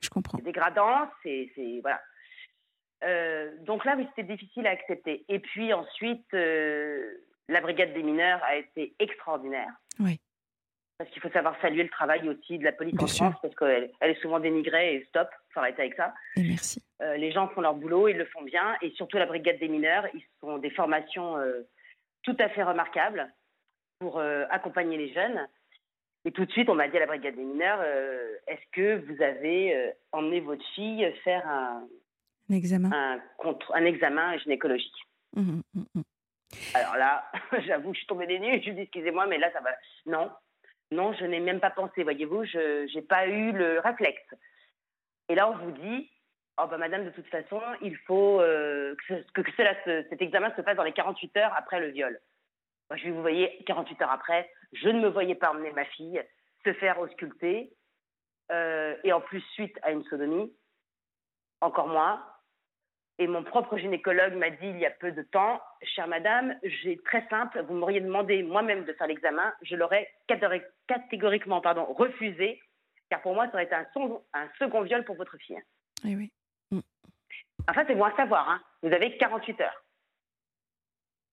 Je 0.02 0.08
comprends. 0.10 0.36
C'est 0.36 0.44
dégradant, 0.44 1.08
c'est 1.22 1.48
voilà. 1.80 2.02
Euh, 3.04 3.56
donc 3.60 3.84
là, 3.84 3.94
oui, 3.96 4.04
c'était 4.10 4.30
difficile 4.30 4.66
à 4.66 4.70
accepter. 4.70 5.24
Et 5.28 5.38
puis 5.38 5.72
ensuite, 5.72 6.26
euh, 6.34 7.14
la 7.48 7.60
brigade 7.60 7.94
des 7.94 8.02
mineurs 8.02 8.42
a 8.44 8.56
été 8.56 8.94
extraordinaire. 8.98 9.70
Oui. 10.00 10.20
Parce 10.98 11.08
qu'il 11.12 11.22
faut 11.22 11.30
savoir 11.30 11.58
saluer 11.62 11.84
le 11.84 11.88
travail 11.88 12.28
aussi 12.28 12.58
de 12.58 12.64
la 12.64 12.72
police 12.72 12.94
Bien 12.94 13.04
en 13.04 13.06
sûr. 13.06 13.26
France, 13.30 13.40
parce 13.40 13.54
qu'elle 13.54 13.90
elle 14.00 14.10
est 14.10 14.20
souvent 14.20 14.38
dénigrée 14.40 14.96
et 14.96 15.04
stop, 15.04 15.30
faut 15.54 15.60
arrêter 15.60 15.82
avec 15.82 15.94
ça. 15.94 16.12
Et 16.36 16.42
merci. 16.42 16.84
Euh, 17.00 17.16
les 17.16 17.30
gens 17.32 17.48
font 17.48 17.60
leur 17.62 17.74
boulot, 17.74 18.08
ils 18.08 18.18
le 18.18 18.26
font 18.26 18.42
bien, 18.42 18.76
et 18.82 18.90
surtout 18.90 19.16
la 19.16 19.24
brigade 19.26 19.58
des 19.60 19.68
mineurs, 19.68 20.06
ils 20.12 20.24
sont 20.40 20.58
des 20.58 20.70
formations 20.70 21.36
tout 22.22 22.36
à 22.38 22.48
fait 22.50 22.64
remarquables 22.64 23.32
pour 23.98 24.20
accompagner 24.20 24.98
les 24.98 25.12
jeunes. 25.14 25.48
Et 26.24 26.32
tout 26.32 26.44
de 26.44 26.50
suite, 26.52 26.68
on 26.68 26.74
m'a 26.74 26.88
dit 26.88 26.96
à 26.96 27.00
la 27.00 27.06
brigade 27.06 27.34
des 27.34 27.42
mineurs, 27.42 27.80
euh, 27.82 28.34
est-ce 28.46 28.60
que 28.72 28.96
vous 29.06 29.22
avez 29.22 29.74
euh, 29.74 29.90
emmené 30.12 30.40
votre 30.40 30.64
fille 30.74 31.10
faire 31.24 31.46
un, 31.48 31.82
Un 32.50 32.54
examen. 32.54 32.90
un, 32.92 33.18
contre, 33.38 33.72
un 33.74 33.84
examen 33.84 34.36
gynécologique 34.38 34.94
Hmm, 35.34 35.60
hmm, 35.74 35.82
hmm. 35.94 36.02
Alors 36.74 36.96
là, 36.96 37.24
j'avoue, 37.66 37.94
je 37.94 37.98
suis 37.98 38.06
tombée 38.08 38.26
des 38.26 38.40
nues, 38.40 38.60
je 38.64 38.70
dis 38.72 38.80
excusez-moi, 38.80 39.26
mais 39.28 39.38
là, 39.38 39.50
ça 39.52 39.60
va. 39.60 39.70
Non, 40.06 40.30
non, 40.90 41.12
je 41.12 41.24
n'ai 41.24 41.38
même 41.40 41.60
pas 41.60 41.70
pensé, 41.70 42.02
voyez-vous, 42.02 42.44
je 42.44 42.92
n'ai 42.94 43.02
pas 43.02 43.26
eu 43.28 43.52
le 43.52 43.78
réflexe. 43.78 44.26
Et 45.28 45.36
là, 45.36 45.48
on 45.48 45.56
vous 45.56 45.70
dit, 45.70 46.10
oh 46.60 46.66
bah 46.68 46.76
madame, 46.78 47.04
de 47.04 47.10
toute 47.10 47.28
façon, 47.28 47.60
il 47.80 47.96
faut 47.98 48.40
euh, 48.40 48.96
que, 49.08 49.14
que, 49.32 49.40
que 49.42 49.52
cela 49.56 49.74
se- 49.84 50.04
cet 50.10 50.20
examen 50.20 50.52
se 50.56 50.62
fasse 50.62 50.76
dans 50.76 50.82
les 50.82 50.92
48 50.92 51.36
heures 51.36 51.54
après 51.56 51.78
le 51.80 51.90
viol. 51.90 52.20
Moi, 52.90 52.96
je 52.96 53.04
vais 53.04 53.10
vous 53.12 53.20
voyez, 53.22 53.62
48 53.66 54.02
heures 54.02 54.10
après, 54.10 54.50
je 54.72 54.88
ne 54.88 55.00
me 55.00 55.08
voyais 55.08 55.34
pas 55.36 55.50
emmener 55.52 55.72
ma 55.72 55.84
fille 55.84 56.22
se 56.64 56.72
faire 56.74 56.98
ausculter, 56.98 57.72
euh, 58.50 58.96
et 59.04 59.12
en 59.12 59.20
plus, 59.20 59.40
suite 59.54 59.78
à 59.82 59.92
une 59.92 60.04
sodomie, 60.04 60.52
encore 61.60 61.88
moins. 61.88 62.24
Et 63.18 63.26
mon 63.26 63.44
propre 63.44 63.76
gynécologue 63.78 64.34
m'a 64.34 64.50
dit 64.50 64.66
il 64.68 64.78
y 64.78 64.86
a 64.86 64.90
peu 64.90 65.12
de 65.12 65.22
temps, 65.22 65.60
chère 65.82 66.08
madame, 66.08 66.58
j'ai 66.62 66.96
très 67.02 67.26
simple, 67.28 67.62
vous 67.68 67.74
m'auriez 67.74 68.00
demandé 68.00 68.42
moi-même 68.42 68.84
de 68.84 68.92
faire 68.94 69.06
l'examen, 69.06 69.52
je 69.62 69.76
l'aurais 69.76 70.10
catégori- 70.28 70.64
catégoriquement 70.86 71.60
pardon, 71.60 71.84
refusé, 71.84 72.60
car 73.10 73.20
pour 73.22 73.34
moi, 73.34 73.46
ça 73.46 73.52
aurait 73.54 73.64
été 73.64 73.74
un, 73.74 73.86
son- 73.92 74.22
un 74.32 74.48
second 74.58 74.82
viol 74.82 75.04
pour 75.04 75.16
votre 75.16 75.36
fille. 75.36 75.60
Eh 76.04 76.16
oui. 76.16 76.32
Enfin, 77.68 77.84
c'est 77.86 77.94
bon 77.94 78.04
à 78.04 78.16
savoir, 78.16 78.48
hein. 78.48 78.62
vous 78.82 78.92
avez 78.92 79.16
48 79.18 79.60
heures. 79.60 79.84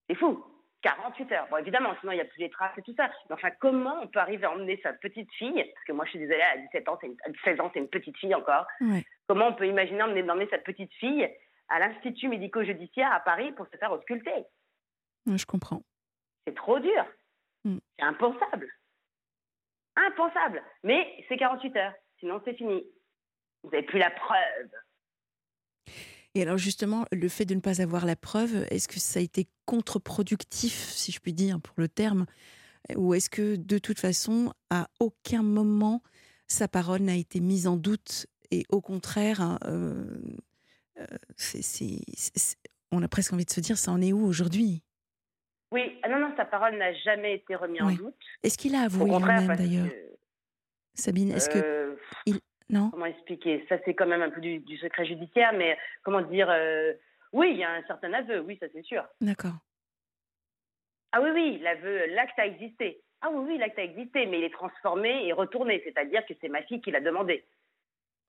C'est 0.09 0.15
fou, 0.15 0.43
48 0.81 1.31
heures. 1.31 1.47
Bon, 1.49 1.57
évidemment, 1.57 1.95
sinon 1.99 2.11
il 2.11 2.15
n'y 2.15 2.21
a 2.21 2.25
plus 2.25 2.39
les 2.39 2.49
traces 2.49 2.77
et 2.77 2.81
tout 2.81 2.93
ça. 2.95 3.09
Mais 3.29 3.33
enfin, 3.35 3.49
comment 3.59 3.99
on 4.01 4.07
peut 4.07 4.19
arriver 4.19 4.45
à 4.45 4.51
emmener 4.51 4.79
sa 4.83 4.93
petite 4.93 5.31
fille, 5.33 5.63
parce 5.73 5.85
que 5.85 5.91
moi 5.91 6.05
je 6.05 6.11
suis 6.11 6.19
désolée, 6.19 6.41
à 6.41 6.57
17 6.57 6.87
ans, 6.89 6.97
c'est 7.01 7.07
une- 7.07 7.17
à 7.25 7.29
16 7.43 7.59
ans, 7.59 7.69
c'est 7.73 7.79
une 7.79 7.89
petite 7.89 8.17
fille 8.17 8.35
encore, 8.35 8.65
comment 9.27 9.47
on 9.47 9.53
peut 9.53 9.67
imaginer 9.67 10.03
emmener, 10.03 10.21
emmener 10.29 10.47
sa 10.49 10.59
petite 10.59 10.93
fille 10.93 11.27
à 11.69 11.79
l'Institut 11.79 12.27
médico-judiciaire 12.29 13.11
à 13.11 13.19
Paris 13.19 13.51
pour 13.53 13.67
se 13.67 13.77
faire 13.77 13.91
ausculter? 13.91 14.45
Je 15.25 15.45
comprends. 15.45 15.81
C'est 16.47 16.55
trop 16.55 16.79
dur. 16.79 17.05
Mm. 17.65 17.79
C'est 17.99 18.05
impensable. 18.05 18.69
Impensable. 19.95 20.63
Mais 20.83 21.25
c'est 21.27 21.37
48 21.37 21.75
heures. 21.75 21.93
Sinon, 22.19 22.41
c'est 22.45 22.53
fini. 22.53 22.85
Vous 23.63 23.69
n'avez 23.71 23.83
plus 23.83 23.99
la 23.99 24.11
preuve. 24.11 24.69
Et 26.37 26.43
alors 26.43 26.59
justement, 26.59 27.05
le 27.11 27.27
fait 27.29 27.45
de 27.45 27.55
ne 27.55 27.61
pas 27.61 27.81
avoir 27.81 28.05
la 28.05 28.15
preuve, 28.15 28.67
est-ce 28.69 28.87
que 28.87 28.99
ça 28.99 29.19
a 29.19 29.23
été 29.23 29.47
contre-productif, 29.65 30.91
si 30.91 31.11
je 31.11 31.19
puis 31.19 31.33
dire, 31.33 31.59
pour 31.59 31.73
le 31.77 31.87
terme? 31.87 32.27
Ou 32.95 33.15
est-ce 33.15 33.27
que 33.29 33.55
de 33.55 33.79
toute 33.79 33.99
façon, 33.99 34.53
à 34.69 34.87
aucun 34.99 35.41
moment, 35.41 36.03
sa 36.47 36.67
parole 36.67 37.01
n'a 37.01 37.15
été 37.15 37.39
mise 37.39 37.65
en 37.65 37.75
doute 37.75 38.27
et 38.51 38.65
au 38.69 38.81
contraire, 38.81 39.41
hein, 39.41 39.57
on 42.91 43.01
a 43.01 43.07
presque 43.07 43.33
envie 43.33 43.45
de 43.45 43.51
se 43.51 43.59
dire, 43.59 43.79
ça 43.79 43.91
en 43.91 43.99
est 43.99 44.13
où 44.13 44.23
aujourd'hui? 44.23 44.83
Oui, 45.71 45.99
ah 46.03 46.09
non, 46.09 46.19
non, 46.19 46.33
sa 46.37 46.45
parole 46.45 46.77
n'a 46.77 46.93
jamais 46.93 47.33
été 47.33 47.55
remise 47.55 47.81
en 47.81 47.91
doute. 47.93 48.13
Est-ce 48.43 48.59
qu'il 48.59 48.75
a 48.75 48.81
avoué 48.81 49.09
lui-même 49.09 49.55
d'ailleurs? 49.55 49.89
Sabine, 50.93 51.31
est-ce 51.31 51.49
que 51.49 51.97
il... 52.27 52.39
non 52.69 52.89
Comment 52.91 53.05
expliquer? 53.05 53.65
Ça, 53.69 53.77
c'est 53.85 53.93
quand 53.93 54.07
même 54.07 54.21
un 54.21 54.29
peu 54.29 54.41
du, 54.41 54.77
secret 54.77 55.05
judiciaire, 55.05 55.53
mais 55.53 55.77
comment 56.03 56.21
dire 56.21 56.53
Oui, 57.33 57.51
il 57.51 57.57
y 57.57 57.63
a 57.63 57.71
un 57.71 57.83
certain 57.83 58.11
aveu, 58.13 58.39
oui, 58.41 58.57
ça 58.59 58.67
c'est 58.73 58.83
sûr. 58.83 59.05
D'accord. 59.21 59.55
Ah 61.11 61.21
oui, 61.21 61.29
oui, 61.33 61.59
l'aveu, 61.59 62.07
l'acte 62.07 62.37
a 62.37 62.45
existé. 62.45 63.01
Ah 63.21 63.29
oui, 63.31 63.45
oui, 63.47 63.57
l'acte 63.57 63.79
a 63.79 63.83
existé, 63.83 64.25
mais 64.25 64.39
il 64.39 64.43
est 64.43 64.53
transformé 64.53 65.25
et 65.25 65.33
retourné, 65.33 65.81
c'est-à-dire 65.83 66.25
que 66.25 66.33
c'est 66.41 66.49
ma 66.49 66.61
fille 66.63 66.81
qui 66.81 66.91
l'a 66.91 67.01
demandé. 67.01 67.45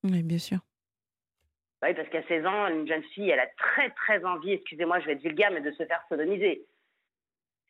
Oui, 0.03 0.23
bien 0.23 0.37
sûr. 0.37 0.59
Oui, 1.81 1.93
parce 1.93 2.09
qu'à 2.09 2.23
16 2.23 2.45
ans, 2.45 2.67
une 2.67 2.87
jeune 2.87 3.03
fille, 3.03 3.29
elle 3.29 3.39
a 3.39 3.47
très, 3.57 3.89
très 3.91 4.23
envie, 4.25 4.51
excusez-moi, 4.51 4.99
je 4.99 5.05
vais 5.05 5.13
être 5.13 5.21
vulgaire, 5.21 5.51
mais 5.51 5.61
de 5.61 5.71
se 5.71 5.85
faire 5.85 6.03
sodomiser. 6.09 6.65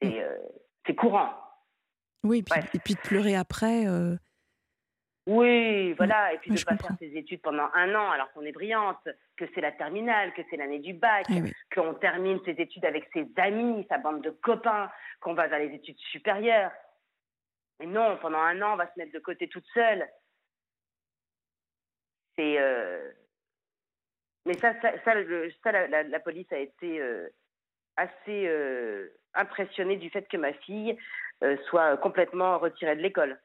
C'est 0.02 0.10
mm. 0.10 0.20
euh, 0.20 0.94
courant. 0.96 1.30
Oui, 2.24 2.44
et 2.74 2.80
puis 2.80 2.96
de 2.96 3.00
pleurer 3.00 3.36
après. 3.36 3.88
Euh, 3.88 4.16
oui, 5.30 5.94
voilà, 5.94 6.34
et 6.34 6.40
puis 6.40 6.50
de 6.50 6.56
ne 6.56 6.64
pas 6.64 6.76
faire 6.76 6.98
ses 6.98 7.16
études 7.16 7.44
pendant 7.44 7.70
un 7.76 7.94
an 7.94 8.10
alors 8.10 8.32
qu'on 8.32 8.42
est 8.42 8.52
brillante, 8.52 9.08
que 9.38 9.46
c'est 9.54 9.62
la 9.62 9.72
terminale, 9.72 10.34
que 10.34 10.42
c'est 10.50 10.58
l'année 10.58 10.80
du 10.80 10.94
bac, 10.94 11.28
eh 11.30 11.54
qu'on 11.72 11.94
termine 11.94 12.40
ses 12.46 12.60
études 12.60 12.84
avec 12.84 13.08
ses 13.14 13.28
amis, 13.38 13.86
sa 13.90 14.00
bande 14.00 14.24
de 14.24 14.32
copains, 14.32 14.90
qu'on 15.22 15.36
va 15.36 15.46
vers 15.46 15.60
les 15.60 15.76
études 15.76 16.00
supérieures. 16.00 16.72
Mais 17.80 17.86
non, 17.86 18.18
pendant 18.18 18.40
un 18.40 18.60
an, 18.64 18.74
on 18.74 18.78
va 18.78 18.88
se 18.88 18.98
mettre 18.98 19.12
de 19.12 19.20
côté 19.20 19.48
toute 19.48 19.68
seule. 19.72 20.10
C'est. 22.36 22.60
Euh, 22.60 23.12
mais 24.48 24.56
ça, 24.56 24.74
ça, 24.82 24.94
ça, 25.04 25.14
la, 25.14 26.20
police 26.22 26.52
a 26.52 26.58
été 26.58 27.00
euh, 27.00 27.30
assez 27.98 28.48
euh, 28.48 29.10
impressionnée 29.36 29.98
du 29.98 30.10
fait 30.10 30.28
que 30.28 30.38
ma 30.38 30.54
fille 30.54 30.98
soit 31.68 31.98
complètement 31.98 32.58
retirée 32.58 32.96
de 32.96 33.02
l'école. 33.02 33.40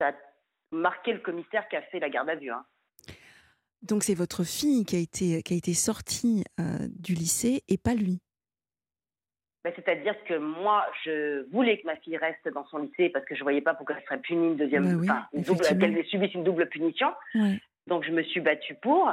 Ça 0.00 0.08
a 0.08 0.12
marqué 0.74 1.12
le 1.12 1.20
commissaire 1.20 1.68
qui 1.68 1.76
a 1.76 1.82
fait 1.82 2.00
la 2.00 2.10
garde 2.10 2.28
à 2.28 2.34
vue. 2.34 2.50
Hein. 2.50 2.64
Donc 3.82 4.02
c'est 4.02 4.14
votre 4.14 4.44
fille 4.44 4.84
qui 4.84 4.96
a 4.96 4.98
été, 4.98 5.42
qui 5.42 5.54
a 5.54 5.56
été 5.56 5.74
sortie 5.74 6.44
du 6.98 7.14
lycée 7.14 7.62
et 7.68 7.76
pas 7.76 7.94
lui 7.94 8.20
bah, 9.64 9.70
c'est-à-dire 9.74 10.14
que 10.24 10.34
moi, 10.34 10.84
je 11.04 11.50
voulais 11.50 11.80
que 11.80 11.86
ma 11.86 11.96
fille 11.96 12.18
reste 12.18 12.46
dans 12.50 12.66
son 12.66 12.78
lycée 12.78 13.08
parce 13.08 13.24
que 13.24 13.34
je 13.34 13.40
ne 13.40 13.44
voyais 13.44 13.62
pas 13.62 13.72
pourquoi 13.72 13.96
elle 13.96 14.04
serait 14.04 14.20
punie 14.20 14.48
une 14.48 14.56
deuxième, 14.56 15.06
bah 15.06 15.26
qu'elle 15.32 16.04
subisse 16.04 16.34
une 16.34 16.44
double 16.44 16.68
punition. 16.68 17.08
Donc 17.86 18.04
je 18.04 18.12
me 18.12 18.22
suis 18.22 18.40
battue 18.40 18.74
pour. 18.74 19.10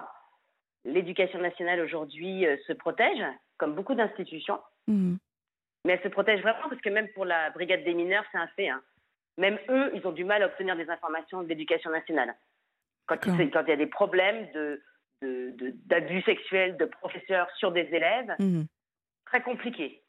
L'éducation 0.84 1.40
nationale 1.40 1.80
aujourd'hui 1.80 2.46
euh, 2.48 2.58
se 2.66 2.74
protège, 2.74 3.24
comme 3.58 3.76
beaucoup 3.76 3.94
d'institutions. 3.94 4.60
Mmh. 4.88 5.16
Mais 5.86 5.94
elle 5.94 6.02
se 6.02 6.08
protège 6.08 6.42
vraiment 6.42 6.70
parce 6.70 6.82
que 6.82 6.90
même 6.90 7.08
pour 7.10 7.24
la 7.24 7.52
brigade 7.52 7.84
des 7.84 7.94
mineurs, 7.94 8.24
c'est 8.32 8.40
un 8.40 8.48
fait. 8.56 8.70
Hein. 8.70 8.82
Même 9.38 9.58
eux, 9.70 9.92
ils 9.96 10.06
ont 10.06 10.12
du 10.12 10.24
mal 10.24 10.44
à 10.44 10.48
obtenir 10.48 10.76
des 10.76 10.90
informations 10.90 11.42
de 11.44 11.48
l'éducation 11.48 11.90
nationale. 11.90 12.36
Quand 13.08 13.18
il, 13.26 13.50
quand 13.52 13.64
il, 13.64 13.70
y 13.70 13.74
a 13.74 13.78
des 13.78 13.88
problèmes 13.88 14.50
de, 14.52 14.82
d'abus 15.86 16.20
de, 16.20 16.26
sexuels 16.26 16.78
de 16.78 16.86
professeurs 16.86 17.50
sur 17.58 17.72
des 17.72 17.88
élèves, 17.92 18.36
mmh. 18.40 18.64
très 19.26 19.42
compliqué 19.42 20.02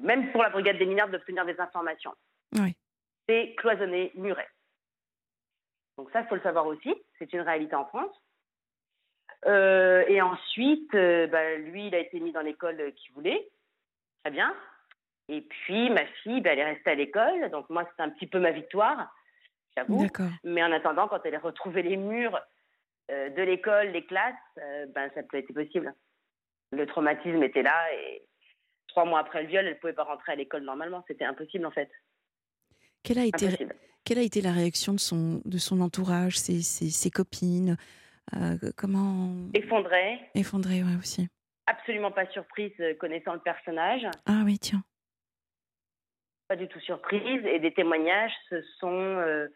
même 0.00 0.30
pour 0.32 0.42
la 0.42 0.50
brigade 0.50 0.78
des 0.78 0.86
mineurs, 0.86 1.08
d'obtenir 1.08 1.44
des 1.44 1.58
informations. 1.60 2.14
Oui. 2.54 2.74
C'est 3.28 3.54
cloisonné, 3.56 4.12
muré. 4.14 4.46
Donc 5.96 6.10
ça, 6.12 6.20
il 6.22 6.26
faut 6.26 6.34
le 6.34 6.40
savoir 6.42 6.66
aussi. 6.66 6.94
C'est 7.18 7.32
une 7.32 7.40
réalité 7.40 7.74
en 7.74 7.84
France. 7.86 8.14
Euh, 9.46 10.04
et 10.08 10.22
ensuite, 10.22 10.94
euh, 10.94 11.26
bah, 11.26 11.56
lui, 11.56 11.88
il 11.88 11.94
a 11.94 11.98
été 11.98 12.20
mis 12.20 12.32
dans 12.32 12.40
l'école 12.40 12.92
qu'il 12.94 13.12
voulait. 13.12 13.48
Très 14.22 14.30
bien. 14.30 14.54
Et 15.28 15.42
puis, 15.42 15.90
ma 15.90 16.04
fille, 16.22 16.40
bah, 16.40 16.50
elle 16.52 16.58
est 16.58 16.72
restée 16.72 16.90
à 16.90 16.94
l'école. 16.94 17.50
Donc 17.50 17.68
moi, 17.70 17.88
c'est 17.96 18.02
un 18.02 18.10
petit 18.10 18.26
peu 18.26 18.38
ma 18.38 18.50
victoire, 18.50 19.14
j'avoue. 19.76 20.06
Mais 20.44 20.62
en 20.62 20.72
attendant, 20.72 21.08
quand 21.08 21.20
elle 21.24 21.34
a 21.34 21.40
retrouvé 21.40 21.82
les 21.82 21.96
murs 21.96 22.38
euh, 23.10 23.30
de 23.30 23.42
l'école, 23.42 23.88
les 23.88 24.04
classes, 24.04 24.34
ben, 24.56 25.10
ça 25.14 25.22
peut 25.22 25.38
être 25.38 25.52
possible. 25.52 25.94
Le 26.72 26.86
traumatisme 26.86 27.42
était 27.42 27.62
là 27.62 27.92
et 27.94 28.22
trois 28.92 29.04
mois 29.04 29.20
après 29.20 29.42
le 29.42 29.48
viol, 29.48 29.64
elle 29.66 29.74
ne 29.74 29.78
pouvait 29.78 29.92
pas 29.92 30.04
rentrer 30.04 30.32
à 30.32 30.36
l'école 30.36 30.62
normalement. 30.62 31.04
C'était 31.08 31.24
impossible 31.24 31.66
en 31.66 31.70
fait. 31.70 31.90
Quelle 33.02 33.18
a, 33.18 33.24
été, 33.24 33.48
quelle 34.04 34.18
a 34.18 34.22
été 34.22 34.40
la 34.40 34.52
réaction 34.52 34.92
de 34.92 35.00
son, 35.00 35.42
de 35.44 35.58
son 35.58 35.80
entourage, 35.80 36.38
ses, 36.38 36.62
ses, 36.62 37.10
copines 37.10 37.76
euh, 38.36 38.56
Comment 38.76 39.34
Effondrée. 39.54 40.20
Effondrée, 40.34 40.84
oui, 40.84 40.96
aussi. 40.96 41.26
Absolument 41.66 42.12
pas 42.12 42.26
surprise 42.26 42.72
euh, 42.78 42.94
connaissant 42.94 43.34
le 43.34 43.40
personnage. 43.40 44.06
Ah 44.26 44.42
oui, 44.44 44.58
tiens. 44.58 44.84
Pas 46.48 46.56
du 46.56 46.68
tout 46.68 46.80
surprise. 46.80 47.44
Et 47.46 47.58
des 47.58 47.72
témoignages 47.72 48.34
se 48.50 48.60
sont 48.78 48.90
euh, 48.90 49.48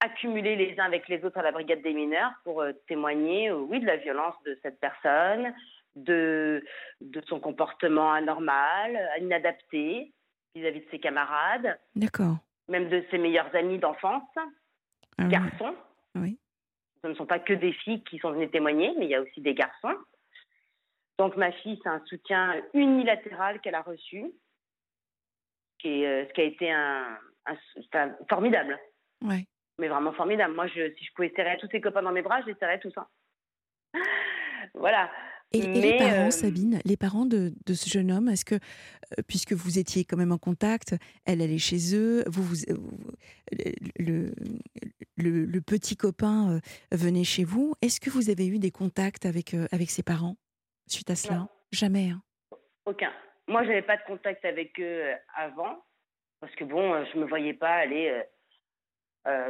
accumulés 0.00 0.56
les 0.56 0.78
uns 0.78 0.84
avec 0.84 1.08
les 1.08 1.24
autres 1.24 1.38
à 1.38 1.42
la 1.42 1.52
brigade 1.52 1.82
des 1.82 1.94
mineurs 1.94 2.32
pour 2.44 2.64
témoigner, 2.86 3.50
oui, 3.52 3.80
de 3.80 3.86
la 3.86 3.96
violence 3.96 4.34
de 4.44 4.58
cette 4.62 4.78
personne, 4.80 5.52
de, 5.96 6.64
de 7.00 7.20
son 7.26 7.40
comportement 7.40 8.12
anormal, 8.12 8.98
inadapté 9.20 10.12
vis-à-vis 10.54 10.80
de 10.80 10.90
ses 10.90 10.98
camarades. 10.98 11.78
D'accord. 11.94 12.36
Même 12.68 12.88
de 12.88 13.04
ses 13.10 13.18
meilleurs 13.18 13.54
amis 13.54 13.78
d'enfance, 13.78 14.28
ah 15.18 15.24
garçons. 15.24 15.74
Oui. 16.14 16.38
Ce 17.02 17.08
ne 17.08 17.14
sont 17.14 17.26
pas 17.26 17.38
que 17.38 17.52
des 17.52 17.72
filles 17.72 18.02
qui 18.04 18.18
sont 18.18 18.32
venues 18.32 18.50
témoigner, 18.50 18.92
mais 18.98 19.04
il 19.04 19.10
y 19.10 19.14
a 19.14 19.22
aussi 19.22 19.40
des 19.40 19.54
garçons. 19.54 19.94
Donc 21.18 21.36
ma 21.36 21.52
fille, 21.52 21.78
c'est 21.82 21.88
un 21.88 22.02
soutien 22.06 22.54
unilatéral 22.74 23.60
qu'elle 23.60 23.74
a 23.74 23.82
reçu, 23.82 24.26
qui 25.86 26.02
est, 26.02 26.06
euh, 26.06 26.26
ce 26.28 26.32
qui 26.32 26.40
a 26.40 26.44
été 26.44 26.70
un, 26.70 27.18
formidable. 28.28 28.78
Ouais. 29.22 29.46
Mais 29.78 29.88
vraiment 29.88 30.12
formidable. 30.12 30.54
Moi, 30.54 30.66
je, 30.68 30.92
si 30.96 31.04
je 31.04 31.12
pouvais 31.14 31.32
serrer 31.36 31.56
tous 31.60 31.68
ses 31.70 31.80
copains 31.80 32.02
dans 32.02 32.12
mes 32.12 32.22
bras, 32.22 32.40
je 32.42 32.46
les 32.46 32.54
serrais 32.54 32.80
tous. 32.80 32.92
Hein. 32.96 33.06
voilà. 34.74 35.10
Et, 35.52 35.60
les 35.60 35.96
parents, 35.96 36.32
Sabine, 36.32 36.80
les 36.84 36.96
parents 36.96 37.24
de, 37.24 37.52
ce 37.68 37.88
jeune 37.88 38.10
homme, 38.10 38.28
est-ce 38.28 38.44
que, 38.44 38.56
puisque 39.28 39.52
vous 39.52 39.78
étiez 39.78 40.04
quand 40.04 40.16
même 40.16 40.32
en 40.32 40.38
contact, 40.38 40.96
elle 41.24 41.40
allait 41.40 41.58
chez 41.58 41.94
eux, 41.94 42.24
vous, 42.26 42.42
vous, 42.42 42.56
le, 43.96 44.32
le, 45.16 45.60
petit 45.60 45.96
copain 45.96 46.60
venait 46.90 47.22
chez 47.22 47.44
vous, 47.44 47.74
est-ce 47.80 48.00
que 48.00 48.10
vous 48.10 48.28
avez 48.28 48.48
eu 48.48 48.58
des 48.58 48.72
contacts 48.72 49.24
avec, 49.24 49.54
avec 49.70 49.90
ses 49.90 50.02
parents 50.02 50.36
suite 50.88 51.10
à 51.10 51.14
cela? 51.16 51.48
Jamais. 51.70 52.10
Hein? 52.10 52.22
Aucun. 52.84 53.12
Moi, 53.48 53.62
je 53.62 53.68
n'avais 53.68 53.82
pas 53.82 53.96
de 53.96 54.02
contact 54.02 54.44
avec 54.44 54.78
eux 54.80 55.12
avant, 55.34 55.84
parce 56.40 56.54
que 56.54 56.64
bon, 56.64 57.04
je 57.04 57.16
ne 57.16 57.22
me 57.22 57.28
voyais 57.28 57.54
pas 57.54 57.74
aller 57.74 58.22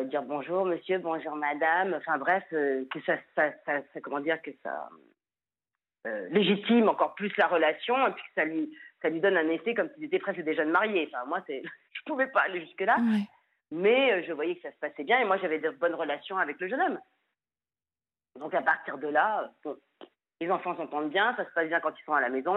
dire 0.04 0.22
bonjour 0.22 0.64
monsieur, 0.64 0.98
bonjour 0.98 1.36
madame, 1.36 1.92
enfin 1.94 2.16
bref, 2.16 2.44
que 2.50 3.00
ça, 3.04 3.18
ça, 3.34 3.82
comment 4.02 4.20
dire, 4.20 4.40
que 4.40 4.50
ça 4.62 4.88
euh, 6.06 6.28
légitime 6.28 6.88
encore 6.88 7.16
plus 7.16 7.36
la 7.36 7.48
relation 7.48 8.06
et 8.06 8.12
puis 8.12 8.22
que 8.22 8.34
ça 8.36 8.44
lui, 8.44 8.70
ça 9.02 9.08
lui 9.08 9.20
donne 9.20 9.36
un 9.36 9.48
effet 9.48 9.74
comme 9.74 9.90
s'ils 9.94 10.04
étaient 10.04 10.20
presque 10.20 10.40
des 10.40 10.54
jeunes 10.54 10.70
mariés. 10.70 11.10
Enfin, 11.12 11.24
moi, 11.26 11.42
c'est, 11.48 11.62
je 11.92 12.00
pouvais 12.06 12.28
pas 12.28 12.42
aller 12.42 12.60
jusque-là, 12.60 12.96
mais 13.72 14.12
euh, 14.12 14.22
je 14.24 14.32
voyais 14.32 14.54
que 14.54 14.62
ça 14.62 14.70
se 14.70 14.78
passait 14.78 15.02
bien 15.02 15.18
et 15.18 15.24
moi, 15.24 15.36
j'avais 15.38 15.58
de 15.58 15.70
bonnes 15.70 15.96
relations 15.96 16.38
avec 16.38 16.60
le 16.60 16.68
jeune 16.68 16.80
homme. 16.80 17.00
Donc, 18.38 18.54
à 18.54 18.62
partir 18.62 18.98
de 18.98 19.08
là, 19.08 19.50
les 20.40 20.50
enfants 20.50 20.76
s'entendent 20.76 21.10
bien, 21.10 21.34
ça 21.34 21.44
se 21.44 21.50
passe 21.50 21.68
bien 21.68 21.80
quand 21.80 21.98
ils 21.98 22.04
sont 22.04 22.14
à 22.14 22.20
la 22.20 22.28
maison. 22.28 22.54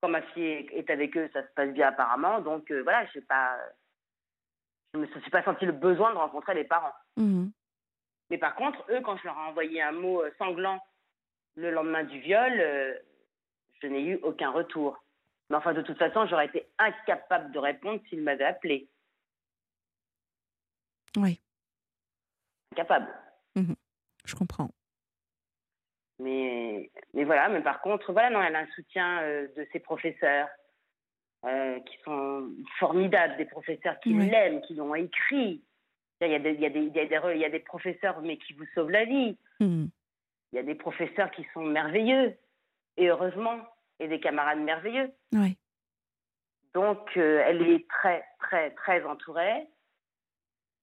Quand 0.00 0.08
ma 0.08 0.22
fille 0.22 0.68
est 0.72 0.90
avec 0.90 1.16
eux, 1.16 1.28
ça 1.32 1.42
se 1.42 1.52
passe 1.54 1.70
bien 1.70 1.88
apparemment. 1.88 2.40
Donc, 2.40 2.70
euh, 2.70 2.82
voilà, 2.82 3.06
je 3.14 3.20
pas. 3.20 3.58
Je 4.94 5.00
ne 5.00 5.06
me 5.06 5.20
suis 5.20 5.30
pas 5.30 5.42
senti 5.42 5.66
le 5.66 5.72
besoin 5.72 6.12
de 6.12 6.18
rencontrer 6.18 6.54
les 6.54 6.64
parents. 6.64 6.94
Mmh. 7.16 7.48
Mais 8.30 8.38
par 8.38 8.54
contre, 8.54 8.84
eux, 8.90 9.00
quand 9.02 9.16
je 9.18 9.24
leur 9.24 9.36
ai 9.36 9.48
envoyé 9.48 9.82
un 9.82 9.92
mot 9.92 10.22
sanglant 10.38 10.80
le 11.56 11.70
lendemain 11.70 12.04
du 12.04 12.20
viol, 12.20 12.52
euh, 12.58 12.94
je 13.82 13.86
n'ai 13.88 14.02
eu 14.02 14.16
aucun 14.22 14.50
retour. 14.50 14.98
Mais 15.50 15.56
enfin, 15.56 15.74
de 15.74 15.82
toute 15.82 15.98
façon, 15.98 16.26
j'aurais 16.26 16.46
été 16.46 16.66
incapable 16.78 17.52
de 17.52 17.58
répondre 17.58 18.00
s'il 18.08 18.22
m'avait 18.22 18.44
appelé. 18.44 18.88
Oui. 21.16 21.40
Incapable. 22.72 23.12
Mmh 23.56 23.74
je 24.28 24.34
comprends. 24.34 24.70
Mais, 26.18 26.90
mais 27.14 27.24
voilà, 27.24 27.48
mais 27.48 27.60
par 27.60 27.80
contre, 27.80 28.12
voilà, 28.12 28.30
non, 28.30 28.42
elle 28.42 28.56
a 28.56 28.60
un 28.60 28.70
soutien 28.74 29.22
euh, 29.22 29.46
de 29.56 29.66
ses 29.72 29.78
professeurs 29.78 30.48
euh, 31.44 31.78
qui 31.80 31.96
sont 32.04 32.50
formidables, 32.78 33.36
des 33.36 33.44
professeurs 33.44 33.98
qui 34.00 34.12
l'aiment, 34.14 34.60
qui 34.62 34.74
l'ont 34.74 34.94
écrit. 34.94 35.62
Il 36.20 36.28
y, 36.28 36.34
a 36.34 36.40
des, 36.40 36.50
il, 36.50 36.60
y 36.60 36.66
a 36.66 36.70
des, 36.70 36.80
il, 36.80 37.38
y 37.38 37.44
a 37.44 37.48
des, 37.48 37.60
professeurs, 37.60 38.20
mais 38.22 38.38
qui 38.38 38.52
vous 38.54 38.66
sauvent 38.74 38.90
la 38.90 39.04
vie. 39.04 39.38
Mmh. 39.60 39.86
Il 40.52 40.56
y 40.56 40.58
a 40.58 40.64
des 40.64 40.74
professeurs 40.74 41.30
qui 41.30 41.46
sont 41.54 41.62
merveilleux, 41.62 42.34
et 42.96 43.08
heureusement, 43.08 43.60
et 44.00 44.08
des 44.08 44.18
camarades 44.18 44.58
merveilleux. 44.58 45.12
Oui. 45.32 45.56
Donc, 46.74 47.16
euh, 47.16 47.44
elle 47.46 47.62
est 47.62 47.88
très, 47.88 48.24
très, 48.40 48.72
très 48.72 49.04
entourée. 49.04 49.68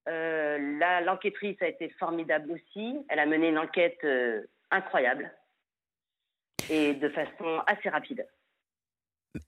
là, 0.06 1.00
l'enquêtrice 1.02 1.60
a 1.60 1.68
été 1.68 1.90
formidable 1.98 2.52
aussi. 2.52 2.96
Elle 3.10 3.18
a 3.18 3.26
mené 3.26 3.50
une 3.50 3.58
enquête 3.58 4.00
incroyable 4.70 5.32
et 6.68 6.94
de 6.94 7.08
façon 7.08 7.60
assez 7.66 7.88
rapide. 7.88 8.26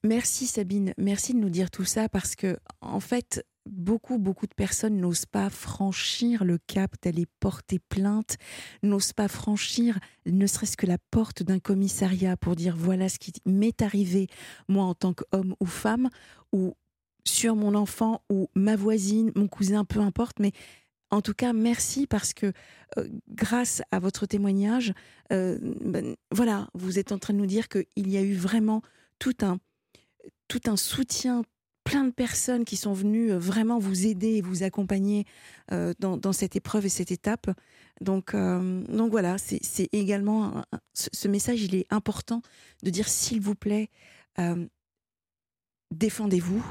Merci 0.04 0.46
Sabine, 0.46 0.92
merci 0.98 1.32
de 1.32 1.38
nous 1.38 1.48
dire 1.48 1.70
tout 1.70 1.84
ça 1.84 2.08
parce 2.08 2.36
que 2.36 2.58
en 2.80 3.00
fait, 3.00 3.44
beaucoup, 3.64 4.18
beaucoup 4.18 4.46
de 4.46 4.54
personnes 4.54 4.98
n'osent 4.98 5.26
pas 5.26 5.50
franchir 5.50 6.44
le 6.44 6.58
cap 6.58 6.92
d'aller 7.02 7.26
porter 7.40 7.78
plainte, 7.78 8.36
n'osent 8.82 9.12
pas 9.12 9.28
franchir 9.28 9.98
ne 10.26 10.46
serait-ce 10.46 10.76
que 10.76 10.86
la 10.86 10.98
porte 11.10 11.42
d'un 11.42 11.58
commissariat 11.58 12.36
pour 12.36 12.54
dire 12.54 12.76
voilà 12.76 13.08
ce 13.08 13.18
qui 13.18 13.32
m'est 13.46 13.80
arrivé, 13.82 14.26
moi 14.68 14.84
en 14.84 14.94
tant 14.94 15.14
qu'homme 15.14 15.54
ou 15.60 15.66
femme, 15.66 16.10
ou 16.52 16.74
sur 17.24 17.56
mon 17.56 17.74
enfant, 17.74 18.22
ou 18.30 18.48
ma 18.54 18.74
voisine, 18.74 19.32
mon 19.34 19.48
cousin, 19.48 19.84
peu 19.84 20.00
importe, 20.00 20.40
mais 20.40 20.52
en 21.10 21.22
tout 21.22 21.34
cas, 21.34 21.52
merci 21.52 22.06
parce 22.06 22.34
que 22.34 22.52
euh, 22.98 23.08
grâce 23.30 23.82
à 23.90 23.98
votre 23.98 24.26
témoignage, 24.26 24.92
euh, 25.32 25.58
ben, 25.80 26.16
voilà, 26.30 26.68
vous 26.74 26.98
êtes 26.98 27.12
en 27.12 27.18
train 27.18 27.34
de 27.34 27.38
nous 27.38 27.46
dire 27.46 27.68
qu'il 27.68 27.86
y 27.96 28.16
a 28.16 28.22
eu 28.22 28.34
vraiment 28.34 28.82
tout 29.18 29.36
un, 29.42 29.58
tout 30.48 30.60
un 30.66 30.76
soutien, 30.76 31.42
plein 31.84 32.04
de 32.04 32.10
personnes 32.10 32.66
qui 32.66 32.76
sont 32.76 32.92
venues 32.92 33.32
euh, 33.32 33.38
vraiment 33.38 33.78
vous 33.78 34.06
aider 34.06 34.36
et 34.36 34.42
vous 34.42 34.62
accompagner 34.62 35.24
dans, 35.98 36.32
cette 36.32 36.56
épreuve 36.56 36.86
et 36.86 36.90
cette 36.90 37.10
étape. 37.10 37.50
Donc, 38.00 38.34
donc 38.34 39.10
voilà, 39.10 39.36
c'est 39.38 39.88
également 39.92 40.62
ce, 40.94 41.28
message, 41.28 41.62
il 41.62 41.74
est 41.74 41.86
important 41.90 42.42
de 42.82 42.90
dire 42.90 43.08
s'il 43.08 43.40
vous 43.40 43.54
plaît, 43.54 43.90
défendez-vous 45.90 46.64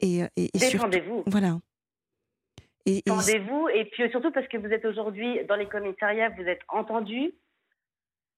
et, 0.00 0.22
et, 0.36 0.50
défendez-vous. 0.54 1.22
Voilà. 1.26 1.60
Et, 2.86 3.02
vous 3.38 3.68
et 3.68 3.84
puis 3.86 4.08
surtout 4.10 4.30
parce 4.32 4.48
que 4.48 4.56
vous 4.56 4.72
êtes 4.72 4.84
aujourd'hui 4.84 5.44
dans 5.44 5.56
les 5.56 5.66
commissariats, 5.66 6.30
vous 6.30 6.44
êtes 6.44 6.62
entendus. 6.68 7.32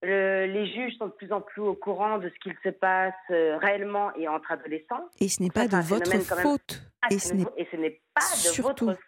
les 0.02 0.66
juges 0.66 0.96
sont 0.98 1.06
de 1.06 1.12
plus 1.12 1.32
en 1.32 1.40
plus 1.40 1.62
au 1.62 1.74
courant 1.74 2.18
de 2.18 2.28
ce 2.28 2.34
qu'il 2.40 2.56
se 2.64 2.70
passe 2.70 3.14
euh, 3.30 3.56
réellement 3.58 4.12
et 4.16 4.26
entre 4.26 4.50
adolescents. 4.52 5.08
Et 5.20 5.28
ce 5.28 5.42
n'est 5.42 5.50
pas 5.50 5.68
de 5.68 5.76
votre 5.76 6.18
faute. 6.42 6.82
et, 7.10 7.18
ce 7.18 7.34
n'est 7.34 7.44
pas 8.14 8.20
de 8.20 8.62
votre 8.62 8.78
faute. 8.78 8.98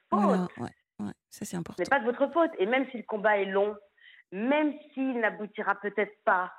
Voilà, 0.98 1.12
ça 1.30 1.44
c'est 1.44 1.56
important. 1.56 1.82
Ce 1.82 1.90
n'est 1.90 1.96
pas 1.96 2.00
de 2.00 2.10
votre 2.10 2.32
faute. 2.32 2.52
Et 2.58 2.66
même 2.66 2.86
si 2.90 2.98
le 2.98 3.02
combat 3.02 3.38
est 3.38 3.46
long, 3.46 3.76
même 4.30 4.72
s'il 4.92 5.18
n'aboutira 5.18 5.74
peut-être 5.76 6.16
pas, 6.24 6.52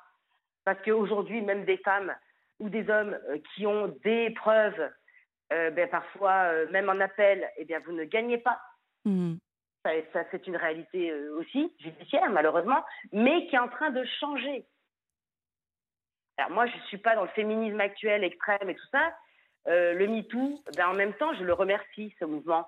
parce 0.65 0.81
qu'aujourd'hui, 0.83 1.41
même 1.41 1.63
des 1.63 1.77
femmes 1.77 2.13
ou 2.59 2.69
des 2.69 2.89
hommes 2.89 3.17
euh, 3.29 3.37
qui 3.53 3.65
ont 3.65 3.95
des 4.03 4.31
preuves 4.31 4.89
euh, 5.53 5.69
ben, 5.71 5.87
parfois, 5.89 6.51
euh, 6.51 6.67
même 6.71 6.89
en 6.89 6.99
appel, 6.99 7.49
eh 7.57 7.65
bien, 7.65 7.79
vous 7.79 7.91
ne 7.91 8.03
gagnez 8.03 8.37
pas. 8.37 8.59
Mmh. 9.05 9.35
Ça, 9.83 10.23
c'est 10.31 10.47
une 10.47 10.57
réalité 10.57 11.11
euh, 11.11 11.37
aussi 11.37 11.71
judiciaire, 11.79 12.29
malheureusement, 12.31 12.83
mais 13.11 13.45
qui 13.47 13.55
est 13.55 13.59
en 13.59 13.67
train 13.67 13.91
de 13.91 14.03
changer. 14.19 14.65
Alors 16.37 16.49
moi, 16.49 16.65
je 16.65 16.75
ne 16.75 16.81
suis 16.83 16.97
pas 16.97 17.15
dans 17.15 17.23
le 17.23 17.29
féminisme 17.29 17.79
actuel 17.79 18.23
extrême 18.23 18.69
et 18.69 18.75
tout 18.75 18.87
ça. 18.91 19.15
le 19.67 20.07
MeToo, 20.07 20.63
ben, 20.75 20.89
en 20.89 20.95
même 20.95 21.13
temps, 21.13 21.33
je 21.35 21.43
le 21.43 21.53
remercie, 21.53 22.13
ce 22.19 22.25
mouvement, 22.25 22.67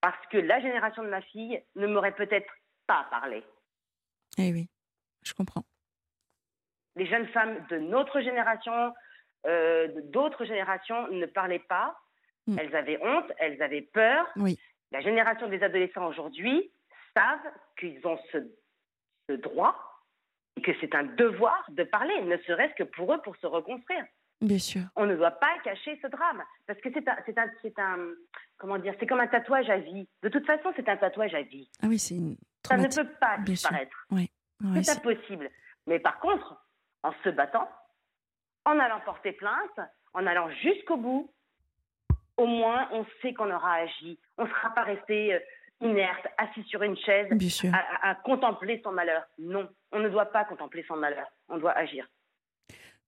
parce 0.00 0.26
que 0.28 0.38
la 0.38 0.60
génération 0.60 1.04
de 1.04 1.08
ma 1.08 1.20
fille 1.20 1.62
ne 1.76 1.86
m'aurait 1.86 2.14
peut-être 2.14 2.50
pas 2.86 3.06
parlé. 3.10 3.44
Eh 4.38 4.52
oui, 4.52 4.68
je 5.22 5.34
comprends. 5.34 5.64
Les 6.96 7.06
jeunes 7.06 7.28
femmes 7.28 7.64
de 7.68 7.78
notre 7.78 8.20
génération, 8.20 8.94
d'autres 10.06 10.46
générations 10.46 11.08
ne 11.08 11.26
parlaient 11.26 11.64
pas 11.68 11.96
Mm. 12.46 12.58
Elles 12.58 12.76
avaient 12.76 12.98
honte, 13.02 13.32
elles 13.38 13.60
avaient 13.62 13.82
peur. 13.82 14.26
Oui. 14.36 14.58
La 14.92 15.00
génération 15.00 15.48
des 15.48 15.62
adolescents 15.62 16.06
aujourd'hui 16.06 16.70
savent 17.14 17.52
qu'ils 17.78 18.06
ont 18.06 18.18
ce, 18.32 18.38
droit 19.36 19.74
et 20.56 20.62
que 20.62 20.70
c'est 20.80 20.94
un 20.94 21.02
devoir 21.02 21.64
de 21.70 21.82
parler, 21.82 22.20
ne 22.22 22.36
serait-ce 22.38 22.74
que 22.74 22.84
pour 22.84 23.12
eux, 23.12 23.20
pour 23.22 23.36
se 23.36 23.46
reconstruire. 23.46 24.04
Bien 24.40 24.58
sûr. 24.58 24.82
On 24.94 25.06
ne 25.06 25.16
doit 25.16 25.32
pas 25.32 25.58
cacher 25.64 25.98
ce 26.00 26.06
drame 26.06 26.42
parce 26.66 26.80
que 26.80 26.90
c'est 26.92 27.08
un, 27.08 27.16
c'est 27.24 27.38
un, 27.38 27.50
c'est 27.62 27.78
un, 27.78 27.98
comment 28.58 28.78
dire, 28.78 28.94
c'est 29.00 29.06
comme 29.06 29.20
un 29.20 29.26
tatouage 29.26 29.68
à 29.68 29.78
vie. 29.78 30.08
De 30.22 30.28
toute 30.28 30.46
façon, 30.46 30.72
c'est 30.76 30.88
un 30.88 30.96
tatouage 30.96 31.34
à 31.34 31.42
vie. 31.42 31.68
Ah 31.82 31.86
oui, 31.88 31.98
c'est 31.98 32.14
une. 32.14 32.36
Ça 32.66 32.76
ne 32.76 32.86
peut 32.86 33.10
pas 33.20 33.38
disparaître. 33.38 34.06
Oui. 34.10 34.30
c'est 34.82 34.90
impossible. 34.90 35.50
Mais 35.86 35.98
par 35.98 36.20
contre, 36.20 36.62
en 37.02 37.12
se 37.24 37.30
battant, 37.30 37.68
en 38.64 38.78
allant 38.78 39.00
porter 39.00 39.32
plainte, 39.32 39.80
en 40.12 40.26
allant 40.26 40.50
jusqu'au 40.50 40.96
bout, 40.96 41.32
au 42.36 42.46
moins 42.46 42.88
on 42.92 43.04
sait 43.22 43.34
qu'on 43.34 43.50
aura 43.50 43.74
agi. 43.74 44.18
On 44.38 44.44
ne 44.44 44.48
sera 44.48 44.70
pas 44.74 44.82
resté 44.82 45.34
euh, 45.34 45.38
inerte, 45.80 46.26
assis 46.38 46.62
sur 46.64 46.82
une 46.82 46.96
chaise, 46.96 47.28
à, 48.02 48.14
contempler 48.16 48.80
son 48.82 48.92
malheur. 48.92 49.22
Non, 49.38 49.68
on 49.92 49.98
ne 49.98 50.08
doit 50.08 50.26
pas 50.26 50.44
contempler 50.44 50.84
son 50.88 50.96
malheur. 50.96 51.26
On 51.48 51.58
doit 51.58 51.72
agir. 51.72 52.06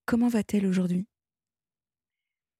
Comment 0.07 0.29
va-t-elle 0.29 0.67
aujourd'hui? 0.67 1.07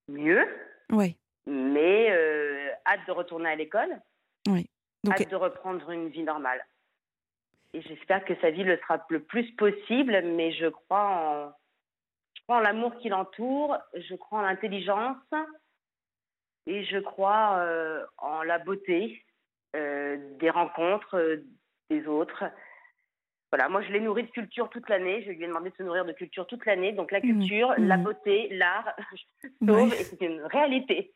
Mieux. 0.09 0.47
Oui. 0.91 1.17
Mais 1.47 2.11
euh, 2.11 2.71
hâte 2.87 3.07
de 3.07 3.13
retourner 3.13 3.51
à 3.51 3.57
l'école. 3.57 4.01
Oui. 4.49 4.69
Hâte 5.09 5.31
de 5.31 5.37
reprendre 5.37 5.91
une 5.91 6.09
vie 6.09 6.23
normale. 6.23 6.65
Et 7.75 7.83
j'espère 7.83 8.25
que 8.25 8.35
sa 8.41 8.51
vie 8.51 8.65
le 8.65 8.79
sera 8.79 9.05
le 9.11 9.23
plus 9.23 9.51
possible, 9.53 10.23
mais 10.23 10.53
je 10.53 10.67
crois 10.67 11.05
en, 11.05 11.53
je 12.35 12.43
crois 12.43 12.57
en 12.57 12.61
l'amour 12.61 12.97
qui 12.97 13.11
l'entoure, 13.11 13.77
je 13.95 14.15
crois 14.15 14.41
en 14.41 14.43
l'intelligence, 14.43 15.17
et 16.69 16.85
je 16.85 16.99
crois 16.99 17.59
euh, 17.61 18.05
en 18.19 18.43
la 18.43 18.59
beauté 18.59 19.25
euh, 19.75 20.19
des 20.39 20.51
rencontres 20.51 21.17
euh, 21.17 21.45
des 21.89 22.07
autres. 22.07 22.45
Voilà, 23.51 23.71
moi 23.71 23.81
je 23.81 23.91
l'ai 23.91 24.01
nourri 24.01 24.25
de 24.25 24.31
culture 24.31 24.69
toute 24.69 24.89
l'année. 24.91 25.23
Je 25.23 25.31
lui 25.31 25.43
ai 25.43 25.47
demandé 25.47 25.71
de 25.71 25.77
se 25.77 25.83
nourrir 25.83 26.05
de 26.05 26.13
culture 26.13 26.47
toute 26.47 26.67
l'année. 26.67 26.93
Donc 26.93 27.11
la 27.11 27.21
mmh. 27.21 27.23
culture, 27.23 27.75
la 27.79 27.97
mmh. 27.97 28.03
beauté, 28.03 28.49
l'art, 28.51 28.95
et 29.43 30.05
c'est 30.05 30.21
une 30.21 30.43
réalité. 30.43 31.15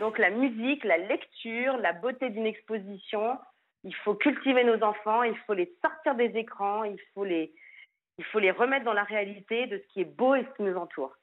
Donc 0.00 0.18
la 0.18 0.30
musique, 0.30 0.82
la 0.84 0.96
lecture, 0.96 1.76
la 1.76 1.92
beauté 1.92 2.30
d'une 2.30 2.46
exposition, 2.46 3.36
il 3.84 3.94
faut 3.96 4.14
cultiver 4.14 4.64
nos 4.64 4.82
enfants, 4.82 5.24
il 5.24 5.36
faut 5.46 5.54
les 5.54 5.76
sortir 5.82 6.14
des 6.14 6.38
écrans, 6.38 6.84
il 6.84 6.98
faut 7.12 7.24
les, 7.24 7.52
il 8.16 8.24
faut 8.24 8.38
les 8.38 8.52
remettre 8.52 8.86
dans 8.86 8.94
la 8.94 9.04
réalité 9.04 9.66
de 9.66 9.76
ce 9.76 9.92
qui 9.92 10.00
est 10.00 10.16
beau 10.16 10.34
et 10.36 10.44
ce 10.44 10.56
qui 10.56 10.62
nous 10.62 10.76
entoure. 10.76 11.14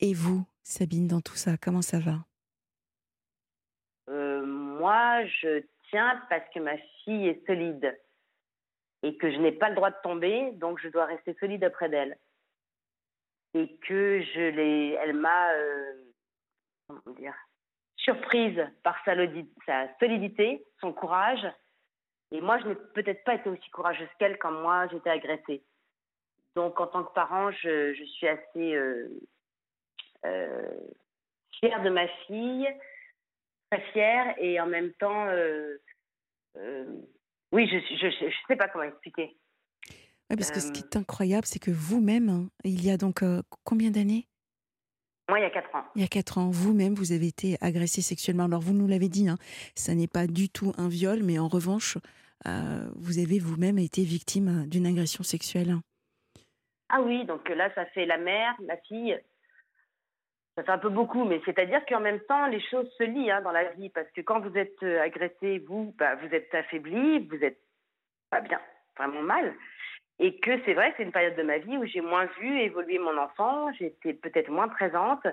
Et 0.00 0.14
vous, 0.14 0.46
Sabine, 0.62 1.08
dans 1.08 1.20
tout 1.20 1.34
ça, 1.34 1.56
comment 1.56 1.82
ça 1.82 1.98
va? 1.98 2.24
Euh, 4.08 4.44
Moi, 4.44 5.24
je 5.26 5.64
tiens 5.90 6.22
parce 6.28 6.48
que 6.54 6.60
ma 6.60 6.76
fille 7.04 7.28
est 7.28 7.44
solide 7.46 7.98
et 9.02 9.16
que 9.16 9.30
je 9.30 9.38
n'ai 9.38 9.52
pas 9.52 9.68
le 9.68 9.74
droit 9.74 9.90
de 9.90 9.96
tomber, 10.02 10.52
donc 10.52 10.80
je 10.80 10.88
dois 10.88 11.06
rester 11.06 11.34
solide 11.40 11.64
auprès 11.64 11.88
d'elle. 11.88 12.16
Et 13.54 13.76
que 13.78 14.20
je 14.20 14.50
l'ai, 14.50 14.90
elle 15.00 15.14
m'a, 15.14 15.52
euh, 15.52 15.92
comment 16.86 17.16
dire, 17.16 17.34
surprise 17.96 18.60
par 18.82 18.96
sa, 19.04 19.14
solidité, 19.98 20.64
son 20.80 20.92
courage. 20.92 21.46
Et 22.30 22.40
moi, 22.40 22.58
je 22.58 22.68
n'ai 22.68 22.74
peut-être 22.74 23.24
pas 23.24 23.34
été 23.34 23.48
aussi 23.48 23.70
courageuse 23.70 24.08
qu'elle 24.18 24.38
quand 24.38 24.52
moi 24.52 24.86
j'étais 24.88 25.10
agressée. 25.10 25.62
Donc, 26.56 26.80
en 26.80 26.86
tant 26.86 27.04
que 27.04 27.12
parent, 27.12 27.50
je, 27.52 27.94
suis 28.16 28.28
assez 28.28 28.74
euh, 28.74 29.08
fière 30.22 31.82
de 31.82 31.90
ma 31.90 32.08
fille, 32.26 32.68
très 33.70 33.80
fière 33.92 34.34
et 34.38 34.60
en 34.60 34.66
même 34.66 34.92
temps, 34.94 35.26
euh, 35.26 35.76
euh, 36.56 36.84
oui, 37.52 37.68
je 37.68 38.06
ne 38.06 38.30
sais 38.48 38.56
pas 38.56 38.68
comment 38.68 38.84
expliquer. 38.84 39.36
Oui, 40.30 40.36
parce 40.36 40.50
que 40.50 40.60
ce 40.60 40.72
qui 40.72 40.80
est 40.80 40.96
incroyable, 40.96 41.46
c'est 41.46 41.58
que 41.58 41.70
vous-même, 41.70 42.28
hein, 42.28 42.48
il 42.62 42.84
y 42.84 42.90
a 42.90 42.98
donc 42.98 43.24
combien 43.64 43.90
d'années? 43.90 44.26
Moi, 45.28 45.40
il 45.40 45.42
y 45.42 45.46
a 45.46 45.50
4 45.50 45.74
ans. 45.74 45.84
Il 45.94 46.02
y 46.02 46.04
a 46.04 46.08
4 46.08 46.38
ans, 46.38 46.50
vous-même, 46.50 46.94
vous 46.94 47.12
avez 47.12 47.28
été 47.28 47.56
agressée 47.60 48.02
sexuellement. 48.02 48.44
Alors, 48.44 48.60
vous 48.60 48.74
nous 48.74 48.86
l'avez 48.86 49.08
dit, 49.08 49.28
hein, 49.28 49.36
ça 49.74 49.94
n'est 49.94 50.06
pas 50.06 50.26
du 50.26 50.50
tout 50.50 50.72
un 50.76 50.88
viol, 50.88 51.22
mais 51.22 51.38
en 51.38 51.48
revanche, 51.48 51.96
vous 52.44 53.18
avez 53.18 53.38
vous-même 53.38 53.78
été 53.78 54.02
victime 54.04 54.66
d'une 54.66 54.86
agression 54.86 55.22
sexuelle. 55.22 55.76
Ah 56.90 57.00
oui, 57.02 57.24
donc 57.26 57.48
là, 57.48 57.72
ça 57.74 57.84
fait 57.86 58.06
la 58.06 58.16
mère, 58.16 58.54
la 58.66 58.76
fille, 58.78 59.18
ça 60.58 60.64
fait 60.64 60.72
un 60.72 60.78
peu 60.78 60.88
beaucoup, 60.88 61.24
mais 61.24 61.40
c'est-à-dire 61.44 61.86
qu'en 61.86 62.00
même 62.00 62.18
temps, 62.18 62.48
les 62.48 62.60
choses 62.60 62.90
se 62.98 63.04
lient 63.04 63.30
hein, 63.30 63.42
dans 63.42 63.52
la 63.52 63.70
vie, 63.74 63.90
parce 63.90 64.10
que 64.10 64.22
quand 64.22 64.40
vous 64.40 64.58
êtes 64.58 64.82
euh, 64.82 65.00
agressé, 65.00 65.60
vous, 65.68 65.94
bah, 65.96 66.16
vous 66.16 66.34
êtes 66.34 66.52
affaibli, 66.52 67.20
vous 67.20 67.44
êtes 67.44 67.60
pas 68.28 68.40
bien, 68.40 68.60
vraiment 68.96 69.22
mal. 69.22 69.54
Et 70.18 70.36
que 70.40 70.60
c'est 70.64 70.74
vrai 70.74 70.92
c'est 70.96 71.04
une 71.04 71.12
période 71.12 71.36
de 71.36 71.44
ma 71.44 71.58
vie 71.58 71.76
où 71.76 71.84
j'ai 71.84 72.00
moins 72.00 72.24
vu 72.40 72.60
évoluer 72.60 72.98
mon 72.98 73.16
enfant, 73.18 73.72
j'étais 73.74 74.14
peut-être 74.14 74.50
moins 74.50 74.66
présente. 74.66 75.24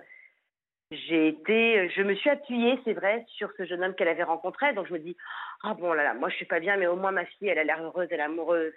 J'ai 0.92 1.30
été, 1.30 1.90
je 1.90 2.04
me 2.04 2.14
suis 2.14 2.30
appuyée, 2.30 2.80
c'est 2.86 2.94
vrai, 2.94 3.26
sur 3.30 3.52
ce 3.58 3.66
jeune 3.66 3.84
homme 3.84 3.96
qu'elle 3.96 4.08
avait 4.08 4.22
rencontré. 4.22 4.74
Donc 4.74 4.86
je 4.86 4.94
me 4.94 5.00
dis, 5.00 5.18
ah 5.64 5.74
bon 5.74 5.94
là 5.94 6.04
là, 6.04 6.14
moi 6.14 6.30
je 6.30 6.36
suis 6.36 6.46
pas 6.46 6.60
bien, 6.60 6.78
mais 6.78 6.86
au 6.86 6.98
moins 6.98 7.12
ma 7.12 7.26
fille, 7.26 7.48
elle 7.48 7.58
a 7.58 7.64
l'air 7.64 7.82
heureuse, 7.82 8.08
elle 8.12 8.20
est 8.20 8.24
amoureuse. 8.24 8.74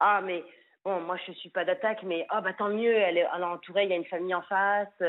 Ah 0.00 0.20
mais 0.24 0.42
bon, 0.84 0.98
moi 1.02 1.16
je 1.24 1.30
suis 1.34 1.50
pas 1.50 1.64
d'attaque, 1.64 2.02
mais 2.02 2.26
ah 2.30 2.40
bah 2.40 2.52
tant 2.52 2.70
mieux, 2.70 2.96
elle 2.96 3.18
est 3.18 3.26
entourée, 3.26 3.84
il 3.84 3.90
y 3.90 3.92
a 3.92 3.96
une 3.96 4.04
famille 4.06 4.34
en 4.34 4.42
face 4.42 5.00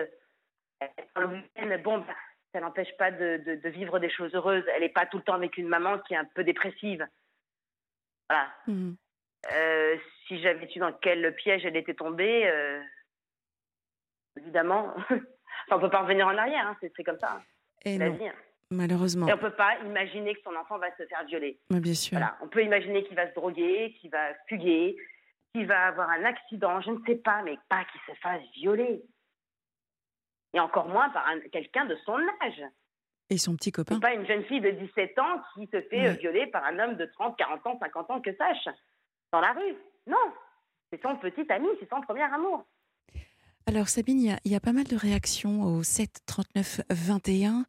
bon, 1.83 1.99
bah, 1.99 2.15
ça 2.53 2.59
n'empêche 2.61 2.95
pas 2.97 3.11
de, 3.11 3.59
vivre 3.69 3.99
des 3.99 4.09
choses 4.09 4.33
heureuses. 4.33 4.63
Elle 4.73 4.81
n'est 4.81 4.89
pas 4.89 5.05
tout 5.05 5.17
le 5.17 5.23
temps 5.23 5.33
avec 5.33 5.57
une 5.57 5.67
maman 5.67 5.99
qui 5.99 6.13
est 6.13 6.17
un 6.17 6.25
peu 6.25 6.43
dépressive. 6.43 7.05
Voilà. 8.29 8.47
Mmh. 8.67 8.93
Euh, 9.53 9.97
si 10.27 10.41
j'avais 10.41 10.67
su 10.67 10.79
dans 10.79 10.93
quel 10.93 11.35
piège 11.35 11.65
elle 11.65 11.75
était 11.75 11.93
tombée, 11.93 12.47
euh, 12.47 12.81
évidemment, 14.37 14.93
on 15.69 15.75
ne 15.75 15.81
peut 15.81 15.89
pas 15.89 16.01
revenir 16.01 16.27
en 16.27 16.37
arrière, 16.37 16.67
hein, 16.67 16.77
c'est 16.81 17.03
comme 17.03 17.19
ça. 17.19 17.33
Hein. 17.33 17.43
Et 17.83 17.97
non. 17.97 18.17
Hein. 18.21 18.31
Malheureusement. 18.71 19.27
Et 19.27 19.33
on 19.33 19.35
ne 19.35 19.41
peut 19.41 19.51
pas 19.51 19.77
imaginer 19.85 20.33
que 20.33 20.41
son 20.41 20.55
enfant 20.55 20.77
va 20.79 20.89
se 20.97 21.05
faire 21.05 21.23
violer. 21.25 21.59
bien 21.69 21.93
sûr. 21.93 22.17
Voilà. 22.17 22.37
On 22.41 22.47
peut 22.47 22.63
imaginer 22.63 23.03
qu'il 23.03 23.15
va 23.15 23.29
se 23.29 23.35
droguer, 23.35 23.95
qu'il 23.99 24.09
va 24.09 24.33
fuguer, 24.47 24.97
qu'il 25.53 25.67
va 25.67 25.87
avoir 25.87 26.09
un 26.09 26.23
accident, 26.23 26.81
je 26.81 26.91
ne 26.91 26.99
sais 27.05 27.15
pas, 27.15 27.43
mais 27.43 27.57
pas 27.69 27.85
qu'il 27.85 28.01
se 28.07 28.19
fasse 28.19 28.41
violer. 28.55 29.03
Et 30.55 30.59
encore 30.59 30.87
moins 30.87 31.09
par 31.09 31.25
quelqu'un 31.51 31.85
de 31.85 31.95
son 32.05 32.17
âge. 32.41 32.63
Et 33.29 33.37
son 33.37 33.55
petit 33.55 33.71
copain. 33.71 33.99
Pas 33.99 34.13
une 34.13 34.25
jeune 34.25 34.43
fille 34.45 34.61
de 34.61 34.71
17 34.71 35.19
ans 35.19 35.41
qui 35.53 35.67
se 35.67 35.81
fait 35.81 36.13
violer 36.15 36.47
par 36.47 36.63
un 36.63 36.79
homme 36.79 36.95
de 36.95 37.05
30, 37.05 37.37
40 37.37 37.67
ans, 37.67 37.77
50 37.79 38.11
ans, 38.11 38.21
que 38.21 38.35
sache, 38.35 38.67
dans 39.31 39.41
la 39.41 39.51
rue. 39.51 39.75
Non, 40.07 40.31
c'est 40.91 41.01
son 41.01 41.15
petit 41.17 41.45
ami, 41.51 41.67
c'est 41.79 41.89
son 41.89 42.01
premier 42.01 42.23
amour. 42.23 42.65
Alors 43.67 43.89
Sabine, 43.89 44.37
il 44.45 44.51
y, 44.51 44.55
a, 44.55 44.59
pas 44.59 44.73
mal 44.73 44.83
de 44.83 44.95
réactions 44.95 45.63
au 45.63 45.81
7 45.81 46.19
39 46.27 46.81
21. 46.91 47.65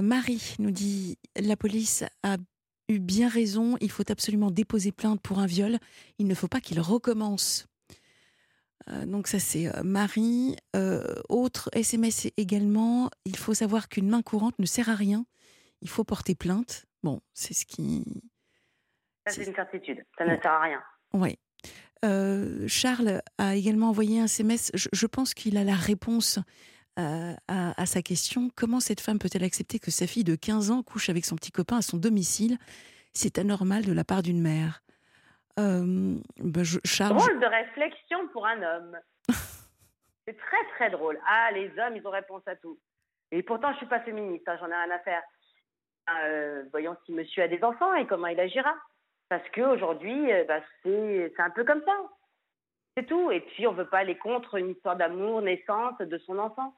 Marie 0.00 0.56
nous 0.58 0.70
dit 0.70 1.18
la 1.36 1.54
police 1.54 2.04
a 2.22 2.36
eu 2.88 2.98
bien 2.98 3.28
raison, 3.28 3.76
il 3.82 3.90
faut 3.90 4.10
absolument 4.10 4.50
déposer 4.50 4.90
plainte 4.90 5.20
pour 5.20 5.38
un 5.38 5.46
viol, 5.46 5.78
il 6.18 6.26
ne 6.26 6.34
faut 6.34 6.48
pas 6.48 6.60
qu'il 6.60 6.80
recommence. 6.80 7.67
Euh, 8.90 9.04
donc 9.06 9.26
ça 9.26 9.38
c'est 9.38 9.66
euh, 9.66 9.82
Marie. 9.82 10.56
Euh, 10.76 11.02
autre 11.28 11.68
SMS 11.72 12.28
également, 12.36 13.10
il 13.24 13.36
faut 13.36 13.54
savoir 13.54 13.88
qu'une 13.88 14.08
main 14.08 14.22
courante 14.22 14.58
ne 14.58 14.66
sert 14.66 14.88
à 14.88 14.94
rien, 14.94 15.24
il 15.80 15.88
faut 15.88 16.04
porter 16.04 16.34
plainte. 16.34 16.86
Bon, 17.02 17.20
c'est 17.32 17.54
ce 17.54 17.66
qui... 17.66 18.04
Ça 19.26 19.34
c'est 19.34 19.44
une 19.44 19.54
certitude, 19.54 20.04
ça 20.16 20.24
ne 20.24 20.36
sert 20.40 20.52
à 20.52 20.62
rien. 20.62 20.82
Oui. 21.12 21.38
Charles 22.68 23.22
a 23.38 23.56
également 23.56 23.88
envoyé 23.88 24.20
un 24.20 24.26
SMS, 24.26 24.70
je, 24.74 25.06
pense 25.06 25.34
qu'il 25.34 25.56
a 25.56 25.64
la 25.64 25.74
réponse 25.74 26.38
à, 26.96 27.86
sa 27.86 28.02
question. 28.02 28.50
Comment 28.54 28.78
cette 28.78 29.00
femme 29.00 29.18
peut-elle 29.18 29.42
accepter 29.42 29.80
que 29.80 29.90
sa 29.90 30.06
fille 30.06 30.22
de 30.22 30.36
15 30.36 30.70
ans 30.70 30.82
couche 30.84 31.08
avec 31.08 31.24
son 31.24 31.34
petit 31.34 31.50
copain 31.50 31.78
à 31.78 31.82
son 31.82 31.96
domicile? 31.96 32.56
C'est 33.12 33.38
anormal 33.38 33.84
de 33.84 33.92
la 33.92 34.04
part 34.04 34.22
d'une 34.22 34.40
mère. 34.40 34.82
Euh, 35.58 36.14
ben, 36.36 36.64
drôle 37.08 37.40
de 37.40 37.46
réflexion 37.46 38.28
pour 38.28 38.46
un 38.46 38.62
homme. 38.62 38.98
c'est 40.26 40.36
très 40.36 40.64
très 40.76 40.90
drôle. 40.90 41.18
Ah, 41.26 41.50
les 41.52 41.70
hommes, 41.78 41.96
ils 41.96 42.06
ont 42.06 42.10
réponse 42.10 42.46
à 42.46 42.54
tout. 42.56 42.78
Et 43.32 43.42
pourtant, 43.42 43.72
je 43.72 43.78
suis 43.78 43.86
pas 43.86 44.00
féministe, 44.00 44.48
hein, 44.48 44.56
j'en 44.60 44.68
ai 44.68 44.74
rien 44.74 44.90
à 44.90 44.98
faire. 45.00 45.22
Euh, 46.22 46.64
voyons 46.70 46.96
si 47.04 47.12
monsieur 47.12 47.42
a 47.42 47.48
des 47.48 47.62
enfants 47.62 47.92
et 47.94 48.06
comment 48.06 48.28
il 48.28 48.38
agira. 48.38 48.74
Parce 49.28 49.46
qu'aujourd'hui, 49.50 50.32
euh, 50.32 50.44
bah, 50.44 50.60
c'est 50.82 51.32
un 51.38 51.50
peu 51.50 51.64
comme 51.64 51.82
ça. 51.84 51.96
C'est 52.96 53.06
tout. 53.06 53.30
Et 53.30 53.40
puis, 53.40 53.66
on 53.66 53.72
ne 53.72 53.78
veut 53.78 53.88
pas 53.88 53.98
aller 53.98 54.16
contre 54.16 54.54
une 54.54 54.70
histoire 54.70 54.96
d'amour, 54.96 55.42
naissance 55.42 55.98
de 55.98 56.18
son 56.18 56.38
enfant. 56.38 56.74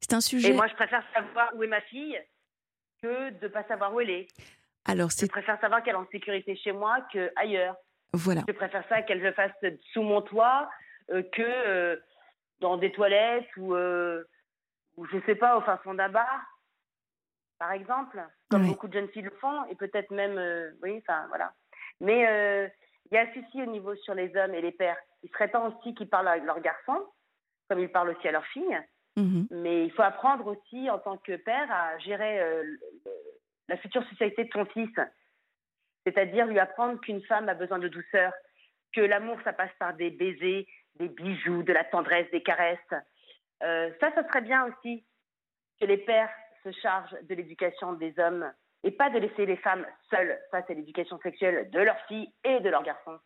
C'est 0.00 0.14
un 0.14 0.20
sujet. 0.20 0.50
Et 0.50 0.52
moi, 0.52 0.68
je 0.68 0.74
préfère 0.74 1.04
savoir 1.12 1.50
où 1.54 1.62
est 1.62 1.68
ma 1.68 1.80
fille 1.82 2.18
que 3.02 3.30
de 3.30 3.44
ne 3.44 3.48
pas 3.48 3.64
savoir 3.64 3.92
où 3.92 4.00
elle 4.00 4.10
est. 4.10 4.28
Alors, 4.86 5.10
je 5.10 5.26
préfère 5.26 5.60
savoir 5.60 5.82
qu'elle 5.82 5.94
est 5.94 5.98
en 5.98 6.08
sécurité 6.10 6.56
chez 6.56 6.72
moi 6.72 6.98
qu'ailleurs. 7.12 7.76
Voilà. 8.12 8.42
Je 8.48 8.52
préfère 8.52 8.86
ça 8.88 9.02
qu'elle 9.02 9.20
le 9.20 9.32
fasse 9.32 9.52
sous 9.92 10.02
mon 10.02 10.22
toit 10.22 10.68
euh, 11.10 11.22
que 11.32 11.42
euh, 11.42 11.96
dans 12.60 12.76
des 12.76 12.92
toilettes 12.92 13.48
ou, 13.56 13.74
euh, 13.74 14.24
ou, 14.96 15.06
je 15.06 15.18
sais 15.26 15.34
pas, 15.34 15.56
au 15.56 15.60
fin 15.62 15.76
fond 15.78 15.94
d'un 15.94 16.08
bar, 16.08 16.40
par 17.58 17.72
exemple, 17.72 18.22
comme 18.48 18.66
beaucoup 18.66 18.88
de 18.88 18.94
jeunes 18.94 19.08
filles 19.08 19.22
le 19.22 19.30
font, 19.40 19.64
et 19.66 19.74
peut-être 19.74 20.10
même, 20.10 20.40
oui, 20.82 20.98
enfin 20.98 21.26
voilà. 21.28 21.52
Mais 22.00 22.70
il 23.10 23.14
y 23.14 23.18
a 23.18 23.32
souci 23.34 23.62
au 23.62 23.66
niveau 23.66 23.94
sur 23.96 24.14
les 24.14 24.34
hommes 24.34 24.54
et 24.54 24.62
les 24.62 24.72
pères. 24.72 24.96
Il 25.22 25.30
serait 25.30 25.50
temps 25.50 25.68
aussi 25.68 25.94
qu'ils 25.94 26.08
parlent 26.08 26.28
avec 26.28 26.44
leurs 26.44 26.60
garçons, 26.60 27.06
comme 27.68 27.80
ils 27.80 27.92
parlent 27.92 28.08
aussi 28.10 28.26
à 28.28 28.32
leurs 28.32 28.46
filles. 28.46 28.80
Mhm. 29.16 29.46
Mais 29.50 29.84
il 29.84 29.92
faut 29.92 30.02
apprendre 30.02 30.46
aussi, 30.46 30.88
en 30.88 30.98
tant 30.98 31.18
que 31.18 31.36
père, 31.36 31.70
à 31.70 31.98
gérer 31.98 32.62
la 33.70 33.76
future 33.78 34.06
société 34.10 34.44
de 34.44 34.50
ton 34.50 34.66
fils. 34.66 34.94
C'est-à-dire 36.04 36.46
lui 36.46 36.58
apprendre 36.58 37.00
qu'une 37.00 37.22
femme 37.22 37.48
a 37.48 37.54
besoin 37.54 37.78
de 37.78 37.88
douceur, 37.88 38.32
que 38.92 39.00
l'amour, 39.00 39.38
ça 39.44 39.52
passe 39.52 39.70
par 39.78 39.94
des 39.94 40.10
baisers, 40.10 40.66
des 40.96 41.08
bijoux, 41.08 41.62
de 41.62 41.72
la 41.72 41.84
tendresse, 41.84 42.30
des 42.32 42.42
caresses. 42.42 42.78
Euh, 43.62 43.90
ça, 44.00 44.12
ça 44.14 44.26
serait 44.26 44.40
bien 44.42 44.66
aussi 44.66 45.04
que 45.80 45.86
les 45.86 45.98
pères 45.98 46.30
se 46.64 46.72
chargent 46.82 47.16
de 47.22 47.34
l'éducation 47.34 47.92
des 47.92 48.12
hommes 48.18 48.52
et 48.82 48.90
pas 48.90 49.10
de 49.10 49.18
laisser 49.18 49.46
les 49.46 49.56
femmes 49.56 49.86
seules 50.10 50.38
face 50.50 50.64
à 50.68 50.74
l'éducation 50.74 51.18
sexuelle 51.22 51.70
de 51.70 51.78
leurs 51.78 52.00
filles 52.08 52.32
et 52.44 52.60
de 52.60 52.68
leurs 52.68 52.82
garçons. 52.82 53.18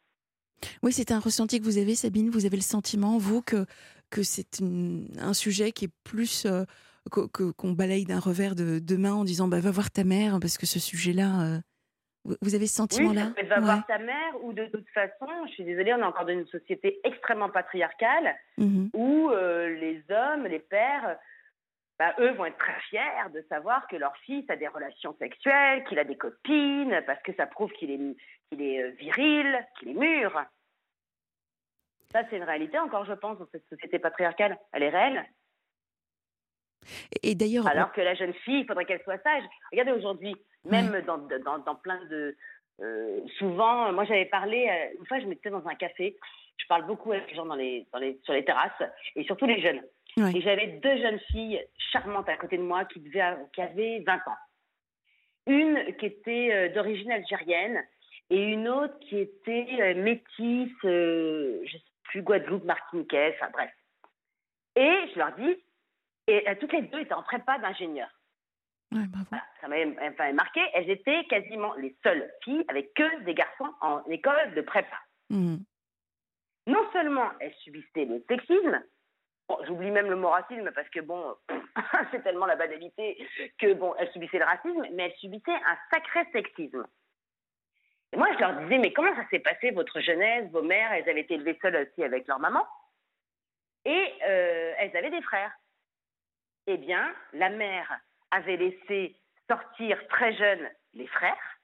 Oui, 0.83 0.93
c'est 0.93 1.11
un 1.11 1.21
ressenti 1.21 1.59
que 1.61 1.65
vous 1.65 1.79
avez, 1.79 1.95
Sabine. 1.95 2.31
Vous 2.31 2.45
avez 2.45 2.57
le 2.57 2.63
sentiment, 2.63 3.17
vous, 3.19 3.41
que, 3.41 3.65
que 4.11 4.23
c'est 4.23 4.61
un 4.61 5.33
sujet 5.33 5.73
qui 5.73 5.87
est 5.87 5.95
plus 6.05 6.45
euh, 6.45 6.65
qu'on 7.11 7.73
balaye 7.73 8.05
d'un 8.05 8.21
revers 8.21 8.55
de, 8.55 8.97
main 8.97 9.15
en 9.15 9.25
disant 9.25 9.49
bah, 9.49 9.61
va 9.61 9.71
voir 9.71 9.91
ta 9.91 10.05
mère 10.05 10.39
parce 10.41 10.59
que 10.59 10.67
ce 10.67 10.79
sujet-là. 10.79 11.43
Euh, 11.43 11.59
vous 12.41 12.55
avez 12.55 12.67
ce 12.67 12.77
sentiment-là 12.77 13.33
oui, 13.37 13.47
Va 13.47 13.61
voir 13.61 13.87
ta 13.87 13.99
mère 13.99 14.43
ou 14.43 14.55
de 14.55 14.65
toute 14.67 14.89
façon, 14.95 15.27
je 15.47 15.53
suis 15.53 15.65
désolée, 15.65 15.93
on 15.93 15.99
est 15.99 16.05
encore 16.05 16.25
dans 16.25 16.33
une 16.33 16.47
société 16.47 16.99
extrêmement 17.05 17.51
patriarcale 17.51 18.35
mmh 18.57 18.87
où 18.95 19.31
euh, 19.31 19.69
les 19.69 20.03
hommes, 20.09 20.47
les 20.47 20.59
pères, 20.59 21.19
bah, 21.99 22.15
eux 22.19 22.33
vont 22.33 22.47
être 22.47 22.59
très 22.59 22.81
fiers 22.89 23.31
de 23.33 23.45
savoir 23.49 23.87
que 23.89 23.97
leur 23.97 24.17
fils 24.19 24.49
a 24.49 24.57
des 24.57 24.69
relations 24.69 25.15
sexuelles, 25.19 25.85
qu'il 25.85 25.99
a 25.99 26.05
des 26.05 26.17
copines, 26.17 27.03
parce 27.07 27.23
que 27.23 27.35
ça 27.35 27.47
prouve 27.47 27.71
qu'il 27.73 27.91
est, 27.91 28.17
qu'il 28.49 28.63
est 28.63 28.83
euh, 28.83 28.91
viril, 28.99 29.67
qu'il 29.79 29.91
est 29.91 29.95
mûr. 29.95 30.33
Ça, 32.11 32.23
c'est 32.31 32.37
une 32.37 32.45
réalité 32.45 32.79
encore, 32.79 33.05
je 33.05 33.13
pense, 33.13 33.39
dans 33.39 33.49
cette 33.53 33.69
société 33.69 33.99
patriarcale. 33.99 34.59
Elle 34.73 34.85
est 34.85 34.89
réelle. 34.89 35.25
Et 37.23 37.35
d'ailleurs, 37.35 37.67
alors 37.67 37.93
que 37.93 38.01
la 38.01 38.15
jeune 38.15 38.35
fille, 38.35 38.61
il 38.61 38.67
faudrait 38.67 38.85
qu'elle 38.85 39.03
soit 39.03 39.23
sage. 39.23 39.45
Regardez 39.73 39.93
aujourd'hui, 39.93 40.35
même 40.65 41.01
dans, 41.07 41.19
dans, 41.19 41.59
dans, 41.59 41.75
plein 41.75 42.03
de 42.07 42.37
euh, 42.81 43.21
souvent, 43.39 43.93
moi 43.93 44.05
j'avais 44.05 44.25
parlé 44.25 44.69
euh, 44.69 44.99
une 44.99 45.07
fois, 45.07 45.21
je 45.21 45.27
m'étais 45.27 45.51
dans 45.51 45.67
un 45.67 45.75
café. 45.75 46.17
Je 46.57 46.67
parle 46.67 46.87
beaucoup 46.87 47.13
avec 47.13 47.29
les 47.29 47.37
gens 47.37 47.47
dans 47.47 47.55
les, 47.55 47.87
dans 47.93 47.99
les, 47.99 48.19
sur 48.25 48.33
les 48.33 48.45
terrasses 48.45 48.83
et 49.17 49.25
surtout 49.25 49.47
les 49.47 49.61
jeunes. 49.61 49.83
Et 50.17 50.41
j'avais 50.41 50.69
deux 50.69 50.97
jeunes 50.99 51.19
filles 51.31 51.61
charmantes 51.93 52.29
à 52.29 52.37
côté 52.37 52.57
de 52.57 52.63
moi 52.63 52.85
qui, 52.85 53.01
devaient, 53.01 53.37
qui 53.53 53.61
avaient 53.61 54.01
20 54.07 54.15
ans. 54.15 54.37
Une 55.47 55.97
qui 55.97 56.07
était 56.07 56.51
euh, 56.53 56.69
d'origine 56.73 57.11
algérienne 57.11 57.83
et 58.31 58.41
une 58.41 58.69
autre 58.69 58.99
qui 59.01 59.19
était 59.19 59.95
métisse, 59.95 60.71
je 60.83 61.61
ne 61.61 61.67
sais 61.67 61.83
plus, 62.05 62.23
Guadeloupe, 62.23 62.65
Martiniquais, 62.65 63.35
enfin 63.37 63.51
bref. 63.53 63.71
Et 64.77 64.97
je 65.13 65.19
leur 65.19 65.33
dis, 65.33 65.57
et 66.27 66.49
euh, 66.49 66.55
toutes 66.61 66.73
les 66.73 66.83
deux 66.83 67.01
étaient 67.01 67.15
en 67.15 67.23
prépa 67.23 67.59
d'ingénieur. 67.59 68.09
ça 69.61 69.69
m'a 69.69 70.33
marqué. 70.33 70.61
Elles 70.75 70.91
étaient 70.91 71.25
quasiment 71.25 71.75
les 71.75 71.97
seules 72.03 72.31
filles 72.43 72.65
avec 72.69 72.95
que 72.95 73.23
des 73.25 73.35
garçons 73.35 73.73
en 73.81 74.03
école 74.09 74.55
de 74.55 74.61
prépa. 74.61 74.97
Mmh. 75.31 75.57
Non 76.67 76.91
seulement 76.93 77.31
elles 77.41 77.55
subissaient 77.55 78.05
le 78.05 78.25
sexisme, 78.29 78.83
j'oublie 79.67 79.91
même 79.91 80.09
le 80.09 80.17
mot 80.17 80.29
racisme 80.29 80.71
parce 80.75 80.89
que 80.91 81.01
bon, 81.01 81.35
c'est 82.11 82.23
tellement 82.23 82.47
la 82.47 82.57
banalité 82.57 83.19
que 83.59 83.75
bon, 83.75 83.95
elles 83.99 84.11
subissaient 84.13 84.39
le 84.39 84.45
racisme, 84.45 84.87
mais 84.93 85.05
elles 85.05 85.17
subissaient 85.19 85.53
un 85.53 85.77
sacré 85.93 86.21
sexisme. 86.33 86.87
Et 88.13 88.17
moi, 88.17 88.29
je 88.35 88.39
leur 88.39 88.61
disais, 88.61 88.79
mais 88.79 88.93
comment 88.93 89.15
ça 89.17 89.29
s'est 89.29 89.41
passé 89.41 89.73
votre 89.73 90.01
jeunesse, 90.01 90.49
vos 90.53 90.63
mères, 90.63 90.93
elles 90.93 91.09
avaient 91.09 91.23
été 91.23 91.35
élevées 91.35 91.59
seules 91.61 91.77
aussi 91.77 92.05
avec 92.05 92.29
leur 92.29 92.39
maman, 92.39 92.65
et 93.85 94.15
euh, 94.27 94.75
elles 94.79 94.97
avaient 94.97 95.11
des 95.11 95.23
frères 95.23 95.53
eh 96.67 96.77
bien, 96.77 97.15
la 97.33 97.51
mère 97.51 98.01
avait 98.31 98.57
laissé 98.57 99.17
sortir 99.49 99.99
très 100.09 100.35
jeune 100.37 100.69
les 100.95 101.07
frères, 101.07 101.61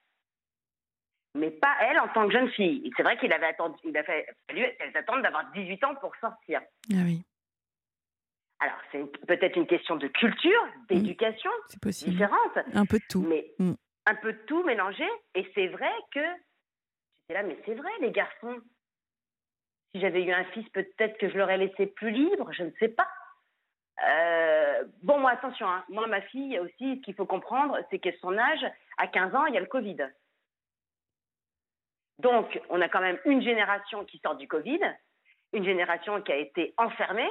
mais 1.34 1.50
pas 1.50 1.74
elle 1.80 1.98
en 2.00 2.08
tant 2.08 2.26
que 2.26 2.32
jeune 2.32 2.50
fille. 2.50 2.90
C'est 2.96 3.02
vrai 3.02 3.16
qu'il 3.18 3.32
avait 3.32 3.46
attendu, 3.46 3.76
il 3.84 3.96
a 3.96 4.04
fallu 4.04 4.26
qu'elles 4.48 4.96
attendent 4.96 5.22
d'avoir 5.22 5.50
18 5.52 5.84
ans 5.84 5.94
pour 5.96 6.14
sortir. 6.16 6.60
Ah 6.92 7.02
oui. 7.04 7.24
Alors, 8.60 8.76
c'est 8.92 9.26
peut-être 9.26 9.56
une 9.56 9.66
question 9.66 9.96
de 9.96 10.06
culture, 10.08 10.68
d'éducation 10.90 11.50
différente. 11.82 12.58
Un 12.74 12.84
peu 12.84 12.98
de 12.98 13.04
tout. 13.08 13.22
Mais 13.22 13.52
mm. 13.58 13.72
un 14.06 14.14
peu 14.16 14.34
de 14.34 14.38
tout 14.46 14.62
mélangé. 14.64 15.08
Et 15.34 15.50
c'est 15.54 15.68
vrai 15.68 15.90
que, 16.12 16.20
j'étais 16.20 17.40
là, 17.40 17.42
mais 17.42 17.58
c'est 17.64 17.74
vrai, 17.74 17.90
les 18.00 18.10
garçons. 18.10 18.60
Si 19.92 20.00
j'avais 20.00 20.22
eu 20.22 20.30
un 20.30 20.44
fils, 20.52 20.68
peut-être 20.68 21.18
que 21.18 21.30
je 21.30 21.38
l'aurais 21.38 21.56
laissé 21.56 21.86
plus 21.86 22.10
libre, 22.10 22.52
je 22.52 22.64
ne 22.64 22.70
sais 22.78 22.88
pas. 22.88 23.08
Euh, 24.08 24.84
bon, 25.02 25.18
moi, 25.18 25.32
attention, 25.32 25.68
hein. 25.68 25.84
moi, 25.88 26.06
ma 26.06 26.22
fille 26.22 26.58
aussi, 26.58 26.96
ce 26.96 27.00
qu'il 27.02 27.14
faut 27.14 27.26
comprendre, 27.26 27.78
c'est 27.90 27.98
que 27.98 28.10
son 28.20 28.36
âge, 28.36 28.64
à 28.98 29.06
15 29.06 29.34
ans, 29.34 29.46
il 29.46 29.54
y 29.54 29.58
a 29.58 29.60
le 29.60 29.66
Covid. 29.66 29.98
Donc, 32.18 32.60
on 32.68 32.80
a 32.80 32.88
quand 32.88 33.00
même 33.00 33.18
une 33.24 33.42
génération 33.42 34.04
qui 34.04 34.18
sort 34.18 34.36
du 34.36 34.46
Covid, 34.46 34.80
une 35.52 35.64
génération 35.64 36.20
qui 36.22 36.32
a 36.32 36.36
été 36.36 36.74
enfermée, 36.76 37.30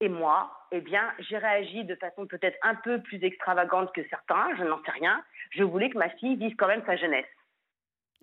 Et 0.00 0.08
moi, 0.08 0.66
eh 0.70 0.80
bien, 0.80 1.12
j'ai 1.18 1.38
réagi 1.38 1.84
de 1.84 1.96
façon 1.96 2.26
peut-être 2.26 2.56
un 2.62 2.76
peu 2.76 3.02
plus 3.02 3.22
extravagante 3.24 3.92
que 3.92 4.06
certains, 4.08 4.54
je 4.56 4.62
n'en 4.62 4.82
sais 4.84 4.92
rien. 4.92 5.24
Je 5.50 5.64
voulais 5.64 5.90
que 5.90 5.98
ma 5.98 6.10
fille 6.10 6.36
vive 6.36 6.54
quand 6.56 6.68
même 6.68 6.84
sa 6.86 6.96
jeunesse. 6.96 7.26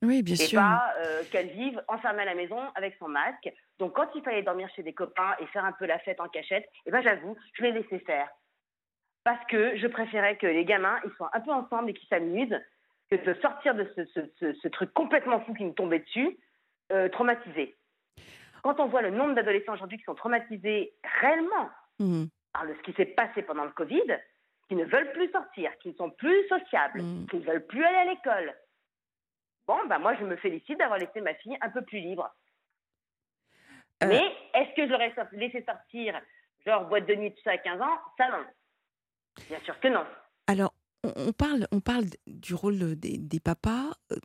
Oui, 0.02 0.24
bien 0.24 0.36
et 0.36 0.38
sûr. 0.38 0.60
Et 0.60 0.64
pas 0.64 0.94
euh, 1.00 1.24
qu'elle 1.32 1.50
vive 1.50 1.82
enfermée 1.88 2.22
à 2.22 2.26
la 2.26 2.36
maison 2.36 2.60
avec 2.76 2.96
son 2.98 3.08
masque. 3.08 3.52
Donc, 3.80 3.94
quand 3.96 4.08
il 4.16 4.24
fallait 4.24 4.44
dormir 4.44 4.70
chez 4.76 4.84
des 4.84 4.94
copains 4.94 5.36
et 5.40 5.46
faire 5.48 5.66
un 5.66 5.74
peu 5.74 5.86
la 5.86 6.00
fête 6.00 6.20
en 6.20 6.30
cachette, 6.30 6.68
eh 6.86 6.92
ben, 6.92 7.02
j'avoue, 7.02 7.36
je 7.54 7.64
l'ai 7.64 7.72
laissé 7.72 8.00
faire. 8.00 8.30
Parce 9.24 9.44
que 9.48 9.76
je 9.78 9.88
préférais 9.88 10.38
que 10.38 10.48
les 10.48 10.66
gamins, 10.66 11.00
ils 11.04 11.12
soient 11.12 11.32
un 11.34 11.42
peu 11.42 11.52
ensemble 11.52 11.90
et 11.90 11.94
qu'ils 11.94 12.08
s'amusent, 12.08 12.60
que 13.10 13.16
de 13.16 13.34
sortir 13.42 13.76
de 13.76 13.92
ce, 13.96 14.06
ce, 14.06 14.54
ce, 14.54 14.68
truc 14.68 14.94
complètement 14.94 15.42
fou 15.42 15.54
qui 15.54 15.66
me 15.66 15.74
tombait 15.74 16.00
dessus, 16.00 16.38
euh, 16.92 17.10
traumatisé 17.10 17.76
quand 18.66 18.80
on 18.80 18.88
voit 18.88 19.04
le 19.04 19.12
nombre 19.12 19.36
d'adolescents 19.36 19.76
aujourd'hui 19.76 20.00
qui 20.00 20.06
sont 20.06 20.16
traumatisés 20.16 20.92
réellement 21.22 21.70
mmh. 22.00 22.24
par 22.52 22.64
ce 22.66 22.82
qui 22.82 22.94
s'est 22.94 23.06
passé 23.06 23.44
pendant 23.44 23.64
le 23.64 23.70
Covid, 23.70 24.18
qui 24.68 24.74
ne 24.74 24.86
veulent 24.86 25.12
plus 25.12 25.30
sortir, 25.30 25.70
qui 25.84 25.90
ne 25.90 25.94
sont 25.94 26.10
plus 26.10 26.48
sociables, 26.48 27.04
mmh. 27.04 27.28
qui 27.30 27.38
ne 27.38 27.44
veulent 27.44 27.68
plus 27.68 27.86
aller 27.86 27.98
à 27.98 28.06
l'école, 28.06 28.56
bon, 29.68 29.78
bah 29.88 30.00
moi, 30.00 30.16
je 30.16 30.26
me 30.26 30.36
félicite 30.38 30.80
d'avoir 30.80 30.98
laissé 30.98 31.22
ma 31.22 31.36
fille 31.36 31.56
un 31.62 31.70
peu 31.70 31.84
plus 31.84 32.00
libre. 32.00 32.28
Euh. 34.04 34.08
Mais 34.08 34.24
est-ce 34.54 34.76
que 34.76 34.86
je 34.86 34.92
l'aurais 34.92 35.14
laissé 35.34 35.64
sortir, 35.64 36.20
genre 36.66 36.86
boîte 36.86 37.08
de 37.08 37.16
nuit, 37.16 37.32
tout 37.32 37.42
ça 37.44 37.52
à 37.52 37.58
15 37.58 37.82
ans? 37.82 37.98
Ça, 38.18 38.30
non. 38.30 38.46
Bien 39.50 39.60
sûr 39.62 39.80
que 39.80 39.88
non. 39.88 40.06
Alors, 40.48 40.74
on 41.04 41.32
parle, 41.32 41.68
on 41.72 41.80
parle 41.80 42.06
du 42.28 42.54
rôle 42.54 42.96
des, 42.96 43.18
des 43.18 43.40
papas. 43.40 43.92
Euh, 44.12 44.16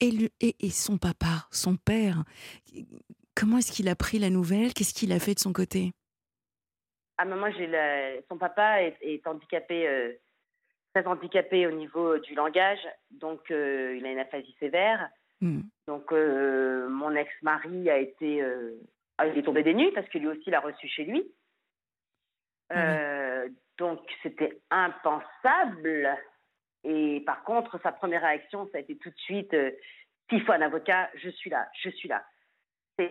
et, 0.00 0.10
et, 0.40 0.56
et, 0.60 0.70
son 0.70 0.98
papa, 0.98 1.46
son 1.50 1.76
père, 1.76 2.22
Comment 3.36 3.58
est-ce 3.58 3.70
qu'il 3.70 3.88
a 3.90 3.94
pris 3.94 4.18
la 4.18 4.30
nouvelle? 4.30 4.72
Qu'est-ce 4.72 4.94
qu'il 4.94 5.12
a 5.12 5.20
fait 5.20 5.34
de 5.34 5.40
son 5.40 5.52
côté? 5.52 5.92
Ah, 7.18 7.26
moi, 7.26 7.50
j'ai 7.50 7.70
son 8.30 8.38
papa 8.38 8.82
est, 8.82 9.26
handicapé, 9.26 9.86
euh, 9.86 10.12
très 10.94 11.06
handicapé 11.06 11.66
au 11.66 11.70
niveau 11.70 12.18
du 12.18 12.34
langage, 12.34 12.80
donc 13.10 13.50
euh, 13.50 13.94
il 13.96 14.06
a 14.06 14.12
une 14.12 14.18
aphasie 14.18 14.56
sévère. 14.58 15.10
Hmm. 15.42 15.60
Donc, 15.86 16.12
euh, 16.12 16.88
mon 16.88 17.14
ex-mari 17.14 17.90
a 17.90 17.98
été, 17.98 18.42
ah, 19.18 19.26
il 19.26 19.38
est 19.38 19.42
tombé 19.42 19.62
des 19.62 19.74
nues 19.74 19.92
parce 19.92 20.08
que 20.08 20.18
lui 20.18 20.28
aussi 20.28 20.50
l'a 20.50 20.60
reçu 20.60 20.88
chez 20.88 21.04
lui. 21.04 21.24
Ah 22.70 23.44
donc, 23.78 24.00
c'était 24.22 24.58
impensable. 24.70 26.08
Et 26.82 27.20
par 27.26 27.44
contre, 27.44 27.78
sa 27.82 27.92
première 27.92 28.22
réaction, 28.22 28.66
ça 28.72 28.78
a 28.78 28.80
été 28.80 28.96
tout 28.96 29.10
de 29.10 29.18
suite 29.18 29.54
s'il 30.30 30.42
faut 30.42 30.52
un 30.52 30.62
avocat, 30.62 31.10
je 31.14 31.28
suis 31.28 31.50
là, 31.50 31.68
je 31.82 31.90
suis 31.90 32.08
là 32.08 32.24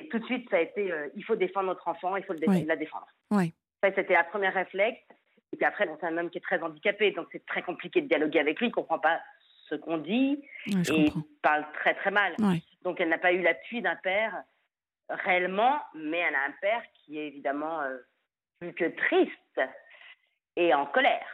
tout 0.10 0.20
de 0.20 0.26
suite, 0.26 0.50
ça 0.50 0.58
a 0.58 0.62
été 0.62 0.92
euh, 0.92 1.08
il 1.16 1.24
faut 1.24 1.36
défendre 1.36 1.68
notre 1.68 1.88
enfant, 1.88 2.16
il 2.16 2.24
faut 2.24 2.34
le 2.34 2.66
la 2.66 2.76
défendre. 2.76 3.08
Oui. 3.32 3.54
Ça, 3.84 3.90
c'était 3.94 4.14
la 4.14 4.24
première 4.24 4.54
réflexe. 4.54 5.02
Et 5.54 5.58
puis 5.58 5.66
après, 5.66 5.86
bon, 5.86 5.98
c'est 6.00 6.08
un 6.08 6.18
homme 6.18 6.30
qui 6.30 6.40
est 6.40 6.42
très 6.42 6.62
handicapé, 6.62 7.12
donc 7.12 7.28
c'est 7.32 7.46
très 7.46 7.62
compliqué 7.62 8.02
de 8.02 8.08
dialoguer 8.08 8.40
avec 8.40 8.60
lui. 8.60 8.68
Il 8.68 8.70
ne 8.70 8.76
comprend 8.76 9.00
pas 9.00 9.22
ce 9.70 9.76
qu'on 9.76 9.98
dit 9.98 10.44
et 10.68 10.92
il 10.92 11.14
parle 11.42 11.66
très 11.74 11.94
très 11.96 12.12
mal. 12.12 12.36
Donc 12.84 13.00
elle 13.00 13.10
n'a 13.10 13.18
pas 13.18 13.32
eu 13.32 13.42
l'appui 13.42 13.82
d'un 13.82 13.96
père 13.96 14.44
réellement, 15.10 15.80
mais 15.94 16.20
elle 16.20 16.36
a 16.36 16.46
un 16.46 16.54
père 16.62 16.84
qui 16.94 17.20
est 17.20 17.28
évidemment 17.28 17.82
euh, 17.82 17.98
plus 18.60 18.74
que 18.74 18.86
triste 19.08 19.62
et 20.56 20.74
en 20.74 20.86
colère. 20.88 21.28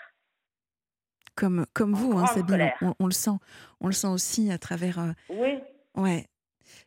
Comme, 1.36 1.66
comme 1.74 1.94
vous, 1.94 2.18
hein, 2.18 2.28
Sabine, 2.28 2.72
on, 2.82 2.94
on, 3.00 3.06
le 3.06 3.12
sent, 3.12 3.38
on 3.80 3.88
le 3.88 3.94
sent 3.94 4.08
aussi 4.08 4.52
à 4.52 4.58
travers. 4.58 5.00
Euh, 5.00 5.12
oui. 5.30 5.60
Ouais, 5.96 6.26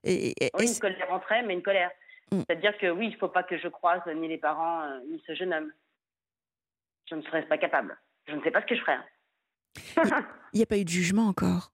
et, 0.02 0.34
oui, 0.58 0.68
une 0.68 0.78
colère 0.78 1.12
entre 1.12 1.32
mais 1.46 1.54
une 1.54 1.62
colère. 1.62 1.90
Mm. 2.30 2.40
C'est-à-dire 2.40 2.76
que 2.78 2.90
oui, 2.90 3.06
il 3.08 3.12
ne 3.12 3.18
faut 3.18 3.28
pas 3.28 3.42
que 3.42 3.58
je 3.58 3.68
croise 3.68 4.02
ni 4.14 4.28
les 4.28 4.38
parents, 4.38 4.82
euh, 4.82 5.00
ni 5.10 5.22
ce 5.26 5.34
jeune 5.34 5.52
homme. 5.52 5.72
Je 7.08 7.14
ne 7.14 7.22
serais 7.22 7.42
pas 7.46 7.58
capable. 7.58 7.96
Je 8.26 8.34
ne 8.34 8.42
sais 8.42 8.50
pas 8.50 8.62
ce 8.62 8.66
que 8.66 8.76
je 8.76 8.80
ferais. 8.80 8.98
Il 10.52 10.56
n'y 10.56 10.62
a 10.62 10.66
pas 10.66 10.78
eu 10.78 10.84
de 10.84 10.88
jugement 10.88 11.28
encore? 11.28 11.72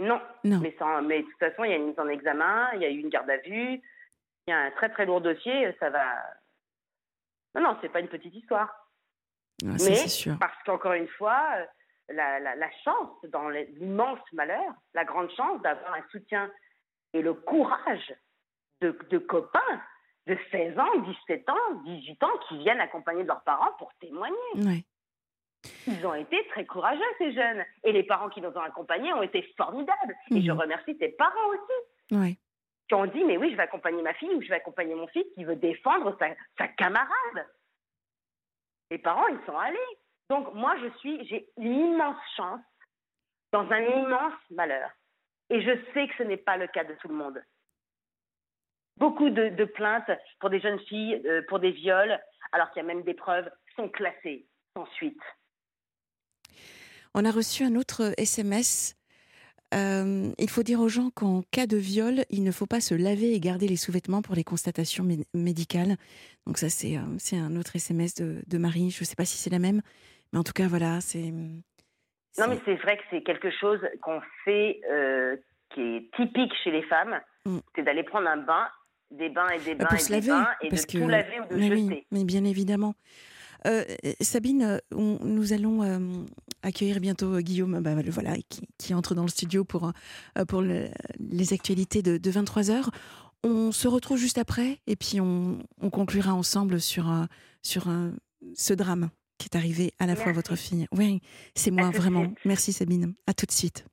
Non. 0.00 0.20
non. 0.44 0.60
Mais, 0.60 0.74
sans, 0.78 1.02
mais 1.02 1.22
de 1.22 1.26
toute 1.26 1.38
façon, 1.38 1.64
il 1.64 1.70
y 1.70 1.74
a 1.74 1.76
une 1.76 1.88
mise 1.88 1.98
en 1.98 2.08
examen, 2.08 2.70
il 2.74 2.82
y 2.82 2.84
a 2.84 2.90
eu 2.90 2.98
une 2.98 3.08
garde 3.08 3.30
à 3.30 3.38
vue, 3.38 3.80
il 4.48 4.50
y 4.50 4.54
a 4.54 4.60
un 4.60 4.70
très 4.70 4.88
très 4.88 5.04
lourd 5.04 5.20
dossier, 5.20 5.76
ça 5.78 5.90
va. 5.90 6.06
Non, 7.54 7.60
non, 7.60 7.76
c'est 7.82 7.90
pas 7.90 8.00
une 8.00 8.08
petite 8.08 8.34
histoire. 8.34 8.88
Ah, 9.62 9.72
mais 9.72 10.08
sûr. 10.08 10.36
parce 10.40 10.56
qu'encore 10.64 10.94
une 10.94 11.08
fois, 11.08 11.44
euh, 11.58 11.66
la, 12.08 12.40
la, 12.40 12.56
la 12.56 12.70
chance, 12.82 13.10
dans 13.30 13.50
l'immense 13.50 14.20
malheur, 14.32 14.72
la 14.94 15.04
grande 15.04 15.30
chance 15.32 15.60
d'avoir 15.60 15.92
un 15.92 16.02
soutien 16.10 16.50
et 17.12 17.20
le 17.20 17.34
courage 17.34 18.14
de, 18.80 18.96
de, 19.10 19.18
copains 19.18 19.82
de 20.26 20.38
16 20.50 20.78
ans, 20.78 20.98
17 20.98 21.48
ans, 21.50 21.74
18 21.84 22.22
ans 22.22 22.38
qui 22.48 22.58
viennent 22.58 22.80
accompagner 22.80 23.24
leurs 23.24 23.42
parents 23.42 23.72
pour 23.78 23.92
témoigner. 24.00 24.36
Ils 25.86 26.06
ont 26.06 26.14
été 26.14 26.42
très 26.48 26.64
courageux, 26.64 27.02
ces 27.18 27.34
jeunes. 27.34 27.64
Et 27.84 27.92
les 27.92 28.04
parents 28.04 28.30
qui 28.30 28.40
nous 28.40 28.48
ont 28.48 28.62
accompagnés 28.62 29.12
ont 29.12 29.22
été 29.22 29.42
formidables. 29.58 30.16
Et 30.30 30.40
je 30.40 30.52
mhm. 30.52 30.60
remercie 30.60 30.96
tes 30.96 31.10
parents 31.10 31.48
aussi. 31.50 32.18
Qui 32.88 32.94
ont 32.94 33.06
dit, 33.06 33.24
mais 33.24 33.36
oui, 33.36 33.50
je 33.50 33.56
vais 33.56 33.62
accompagner 33.62 34.02
ma 34.02 34.14
fille 34.14 34.34
ou 34.34 34.42
je 34.42 34.48
vais 34.48 34.56
accompagner 34.56 34.94
mon 34.94 35.06
fils 35.08 35.26
qui 35.34 35.44
veut 35.44 35.56
défendre 35.56 36.16
sa, 36.18 36.28
sa 36.56 36.68
camarade. 36.68 37.46
Les 38.90 38.98
parents, 38.98 39.28
ils 39.28 39.44
sont 39.44 39.58
allés. 39.58 39.78
Donc, 40.30 40.54
moi, 40.54 40.74
je 40.80 40.88
suis, 40.98 41.26
j'ai 41.26 41.48
une 41.58 41.92
immense 41.92 42.16
chance 42.36 42.60
dans 43.52 43.70
un 43.70 43.80
immense 43.80 44.40
malheur. 44.50 44.90
Et 45.50 45.62
je 45.62 45.70
sais 45.92 46.08
que 46.08 46.14
ce 46.18 46.22
n'est 46.22 46.36
pas 46.36 46.56
le 46.56 46.66
cas 46.66 46.84
de 46.84 46.94
tout 46.94 47.08
le 47.08 47.14
monde. 47.14 47.42
Beaucoup 48.98 49.30
de, 49.30 49.64
plaintes 49.64 50.10
pour 50.40 50.50
des 50.50 50.60
jeunes 50.60 50.80
filles, 50.80 51.22
euh, 51.24 51.42
pour 51.48 51.60
des 51.60 51.70
viols, 51.70 52.18
alors 52.52 52.70
qu'il 52.70 52.82
y 52.82 52.84
a 52.84 52.88
même 52.88 53.04
des 53.04 53.14
preuves, 53.14 53.48
sont 53.76 53.88
classées 53.88 54.46
sans 54.76 54.86
suite. 54.92 55.22
On 57.14 57.24
a 57.24 57.30
reçu 57.30 57.64
un 57.64 57.76
autre 57.76 58.12
SMS. 58.18 58.97
Euh, 59.74 60.30
il 60.38 60.48
faut 60.48 60.62
dire 60.62 60.80
aux 60.80 60.88
gens 60.88 61.10
qu'en 61.10 61.42
cas 61.50 61.66
de 61.66 61.76
viol, 61.76 62.24
il 62.30 62.42
ne 62.42 62.52
faut 62.52 62.66
pas 62.66 62.80
se 62.80 62.94
laver 62.94 63.34
et 63.34 63.40
garder 63.40 63.68
les 63.68 63.76
sous-vêtements 63.76 64.22
pour 64.22 64.34
les 64.34 64.44
constatations 64.44 65.06
médicales. 65.34 65.96
Donc 66.46 66.58
ça, 66.58 66.70
c'est 66.70 66.96
euh, 66.96 67.36
un 67.36 67.56
autre 67.56 67.76
SMS 67.76 68.14
de, 68.14 68.42
de 68.46 68.58
Marie. 68.58 68.90
Je 68.90 69.02
ne 69.02 69.04
sais 69.04 69.16
pas 69.16 69.26
si 69.26 69.36
c'est 69.36 69.50
la 69.50 69.58
même, 69.58 69.82
mais 70.32 70.38
en 70.38 70.44
tout 70.44 70.54
cas, 70.54 70.68
voilà, 70.68 71.00
c'est 71.00 71.32
non, 72.38 72.46
mais 72.48 72.58
c'est 72.64 72.76
vrai 72.76 72.96
que 72.96 73.02
c'est 73.10 73.22
quelque 73.22 73.50
chose 73.50 73.80
qu'on 74.00 74.20
fait 74.44 74.80
euh, 74.90 75.36
qui 75.74 75.80
est 75.80 76.14
typique 76.16 76.52
chez 76.62 76.70
les 76.70 76.82
femmes, 76.82 77.20
mm. 77.44 77.58
c'est 77.74 77.82
d'aller 77.82 78.04
prendre 78.04 78.28
un 78.28 78.36
bain, 78.36 78.68
des 79.10 79.28
bains 79.28 79.48
et 79.48 79.58
des 79.58 79.74
bah, 79.74 79.86
bains 79.90 79.96
et 79.96 80.20
des 80.20 80.28
bains, 80.28 80.48
et 80.62 80.68
de 80.68 80.76
tout 80.76 81.08
laver 81.08 81.40
ou 81.40 81.54
de 81.54 81.56
mais 81.56 81.76
jeter. 81.76 82.06
mais 82.12 82.24
bien 82.24 82.44
évidemment. 82.44 82.94
Euh, 83.66 83.84
Sabine, 84.20 84.80
nous 84.92 85.52
allons 85.52 85.82
euh, 85.82 85.98
accueillir 86.62 87.00
bientôt 87.00 87.38
Guillaume, 87.38 87.80
bah, 87.80 87.94
voilà, 88.08 88.36
qui, 88.78 88.94
entre 88.94 89.14
dans 89.14 89.22
le 89.22 89.28
studio 89.28 89.64
pour, 89.64 89.92
pour 90.48 90.62
les 90.62 91.52
actualités 91.52 92.02
de, 92.02 92.30
23h. 92.30 92.88
On 93.44 93.70
se 93.70 93.86
retrouve 93.86 94.18
juste 94.18 94.38
après 94.38 94.80
et 94.86 94.96
puis 94.96 95.20
on, 95.20 95.58
conclura 95.92 96.34
ensemble 96.34 96.80
sur, 96.80 97.12
sur 97.62 97.88
ce 98.54 98.74
drame 98.74 99.10
qui 99.38 99.48
est 99.52 99.56
arrivé 99.56 99.94
à 99.98 100.06
la 100.06 100.16
fois 100.16 100.32
votre 100.32 100.56
fille. 100.56 100.86
Oui, 100.92 101.20
c'est 101.54 101.70
moi 101.70 101.90
vraiment. 101.90 102.32
Merci 102.44 102.72
Sabine. 102.72 103.14
À 103.26 103.34
tout 103.34 103.46
de 103.46 103.52
suite. 103.52 103.84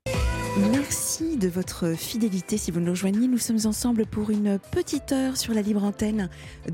Merci 0.58 1.36
de 1.36 1.50
votre 1.50 1.96
fidélité 1.96 2.58
si 2.58 2.72
vous 2.72 2.80
nous 2.80 2.92
rejoignez. 2.92 3.28
Nous 3.28 3.38
sommes 3.38 3.66
ensemble 3.66 4.06
pour 4.06 4.30
une 4.30 4.58
petite 4.72 5.12
heure 5.12 5.36
sur 5.36 5.54
la 5.54 5.62
libre 5.62 5.84
antenne 5.84 6.30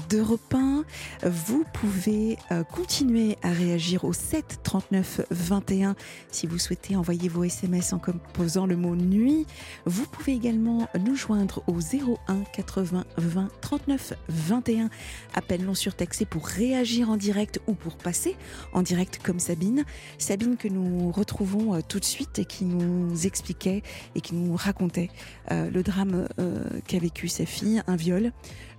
d'Europe 0.07 0.53
1. 0.53 0.84
Vous 1.23 1.65
pouvez 1.73 2.38
euh, 2.51 2.63
continuer 2.63 3.38
à 3.41 3.49
réagir 3.51 4.05
au 4.05 4.13
7 4.13 4.59
39 4.61 5.21
21 5.32 5.95
si 6.29 6.45
vous 6.45 6.59
souhaitez 6.59 6.95
envoyer 6.95 7.27
vos 7.27 7.43
SMS 7.43 7.91
en 7.93 7.97
composant 7.97 8.67
le 8.67 8.77
mot 8.77 8.95
nuit. 8.95 9.47
Vous 9.86 10.05
pouvez 10.05 10.34
également 10.34 10.88
nous 11.03 11.15
joindre 11.15 11.63
au 11.65 11.79
01 11.79 12.43
80 12.53 13.05
20 13.17 13.47
39 13.61 14.13
21. 14.29 14.89
Appel 15.34 15.65
non 15.65 15.73
surtaxé 15.73 16.25
pour 16.25 16.45
réagir 16.45 17.09
en 17.09 17.17
direct 17.17 17.59
ou 17.65 17.73
pour 17.73 17.95
passer 17.95 18.36
en 18.73 18.84
direct 18.84 19.21
comme 19.23 19.39
Sabine. 19.39 19.86
Sabine 20.19 20.55
que 20.55 20.67
nous 20.67 21.11
retrouvons 21.11 21.73
euh, 21.73 21.79
tout 21.88 21.99
de 21.99 22.05
suite 22.05 22.38
et 22.38 22.45
qui 22.45 22.65
nous 22.65 23.25
expliquait 23.25 23.70
et 24.15 24.22
qui 24.22 24.36
nous 24.36 24.55
racontait 24.55 25.09
euh, 25.51 25.69
le 25.69 25.84
drame 25.84 26.28
euh, 26.39 26.63
qu'a 26.88 26.99
vécu 26.99 27.28
sa 27.28 27.45
fille, 27.45 27.82
un 27.88 27.95
viol, 27.95 28.32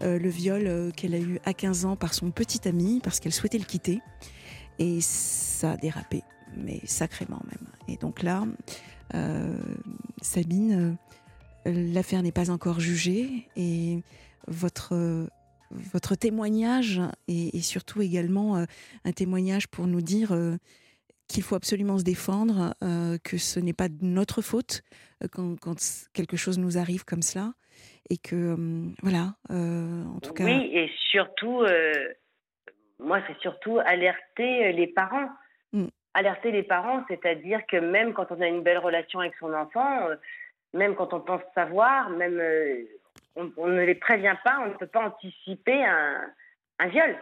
euh, 0.03 0.19
le 0.19 0.29
viol 0.29 0.93
qu'elle 0.97 1.15
a 1.15 1.19
eu 1.19 1.39
à 1.45 1.55
15 1.55 1.85
ans 1.85 1.97
par 1.97 2.15
son 2.15 2.31
petit 2.31 2.67
ami 2.69 3.01
parce 3.03 3.21
qu'elle 3.21 3.33
souhaitait 3.33 3.59
le 3.59 3.65
quitter. 3.65 4.01
Et 4.79 5.01
ça 5.01 5.73
a 5.73 5.77
dérapé, 5.77 6.23
mais 6.57 6.81
sacrément 6.85 7.41
même. 7.51 7.69
Et 7.89 7.97
donc 7.97 8.23
là, 8.23 8.45
Sabine, 10.23 10.97
l'affaire 11.67 12.23
n'est 12.23 12.33
pas 12.33 12.51
encore 12.51 12.81
jugée 12.81 13.49
et 13.57 14.03
votre 14.49 15.29
votre 15.71 16.15
témoignage 16.15 17.01
et, 17.29 17.61
surtout 17.61 18.03
également 18.03 18.57
un 19.05 19.13
témoignage 19.13 19.69
pour 19.69 19.87
nous 19.87 20.01
dire 20.01 20.35
qu'il 21.33 21.43
faut 21.43 21.55
absolument 21.55 21.99
se 21.99 22.05
défendre, 22.05 22.75
euh, 22.83 23.17
que 23.25 23.39
ce 23.39 23.59
n'est 23.59 23.73
pas 23.73 23.89
de 23.89 24.03
notre 24.03 24.43
faute 24.43 24.83
euh, 25.23 25.29
quand, 25.33 25.77
quelque 26.13 26.37
chose 26.37 26.59
nous 26.59 26.77
arrive 26.79 27.05
comme 27.05 27.23
cela, 27.23 27.53
et 28.11 28.19
que 28.19 28.55
euh, 28.55 28.91
voilà, 29.03 29.35
en 29.49 30.21
tout 30.21 30.35
cas. 30.35 30.45
Oui, 30.45 30.71
et 30.73 30.91
surtout, 31.11 31.65
moi, 32.99 33.21
c'est 33.27 33.39
surtout 33.41 33.79
alerter 33.85 34.73
les 34.73 34.87
parents. 34.87 35.29
Mm. 35.73 35.87
Alerter 36.15 36.53
les 36.53 36.63
parents, 36.63 37.03
c'est-à-dire 37.09 37.61
que 37.67 37.79
même 37.79 38.13
quand 38.13 38.31
on 38.31 38.41
a 38.43 38.47
une 38.47 38.63
belle 38.63 38.79
relation 38.79 39.21
avec 39.21 39.33
son 39.41 39.55
enfant, 39.55 40.09
même 40.75 40.95
quand 40.95 41.15
on 41.15 41.21
pense 41.21 41.41
savoir, 41.55 42.11
même 42.11 42.39
on, 43.37 43.67
ne 43.67 43.83
les 43.83 43.95
prévient 43.95 44.37
pas, 44.45 44.59
on 44.63 44.69
ne 44.69 44.75
peut 44.75 44.87
pas 44.87 45.07
anticiper 45.07 45.83
un, 45.83 46.21
un 46.81 46.89
viol. 46.89 47.17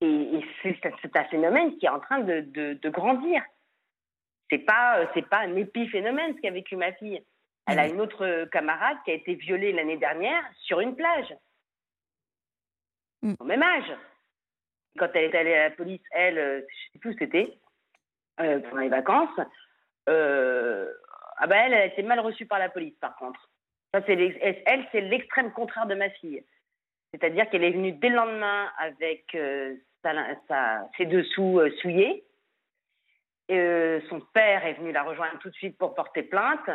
Et, 0.00 0.44
c'est 0.62 1.16
un 1.16 1.24
phénomène 1.24 1.76
qui 1.78 1.86
est 1.86 1.90
en 1.90 2.00
train 2.00 2.20
de, 2.20 2.40
de, 2.40 2.88
grandir. 2.88 3.42
C'est 4.50 4.58
pas 4.58 5.08
c'est 5.14 5.28
pas 5.28 5.40
un 5.40 5.56
épiphénomène 5.56 6.34
ce 6.36 6.40
qu'a 6.40 6.50
vécu 6.50 6.76
ma 6.76 6.92
fille. 6.92 7.22
Elle 7.66 7.78
a 7.78 7.88
une 7.88 8.00
autre 8.00 8.46
camarade 8.46 8.96
qui 9.04 9.10
a 9.10 9.14
été 9.14 9.34
violée 9.34 9.72
l'année 9.72 9.98
dernière 9.98 10.42
sur 10.62 10.80
une 10.80 10.96
plage. 10.96 11.34
Mm. 13.22 13.34
Au 13.40 13.44
même 13.44 13.62
âge. 13.62 13.92
Quand 14.98 15.08
elle 15.14 15.24
est 15.24 15.36
allée 15.36 15.54
à 15.54 15.68
la 15.68 15.74
police, 15.74 16.02
elle, 16.10 16.38
euh, 16.38 16.60
je 16.60 16.92
sais 16.92 16.98
plus 16.98 17.10
où 17.10 17.18
c'était, 17.18 17.58
euh, 18.40 18.60
pendant 18.60 18.82
les 18.82 18.88
vacances, 18.88 19.38
euh, 20.08 20.90
ah 21.36 21.46
ben 21.46 21.56
elle, 21.66 21.74
a 21.74 21.84
été 21.84 22.02
mal 22.02 22.20
reçue 22.20 22.46
par 22.46 22.58
la 22.58 22.68
police, 22.68 22.96
par 23.00 23.14
contre. 23.16 23.48
Ça, 23.94 24.00
c'est 24.06 24.14
elle, 24.66 24.86
c'est 24.90 25.00
l'extrême 25.00 25.52
contraire 25.52 25.86
de 25.86 25.94
ma 25.94 26.10
fille. 26.10 26.44
C'est-à-dire 27.12 27.48
qu'elle 27.48 27.64
est 27.64 27.70
venue 27.70 27.92
dès 27.92 28.08
le 28.08 28.16
lendemain 28.16 28.70
avec 28.78 29.34
ses 30.96 31.06
dessous 31.06 31.60
souillés. 31.80 32.24
Et, 33.48 34.00
son 34.08 34.20
père 34.20 34.66
est 34.66 34.74
venu 34.74 34.92
la 34.92 35.02
rejoindre 35.02 35.38
tout 35.38 35.50
de 35.50 35.54
suite 35.54 35.78
pour 35.78 35.94
porter 35.94 36.22
plainte. 36.22 36.70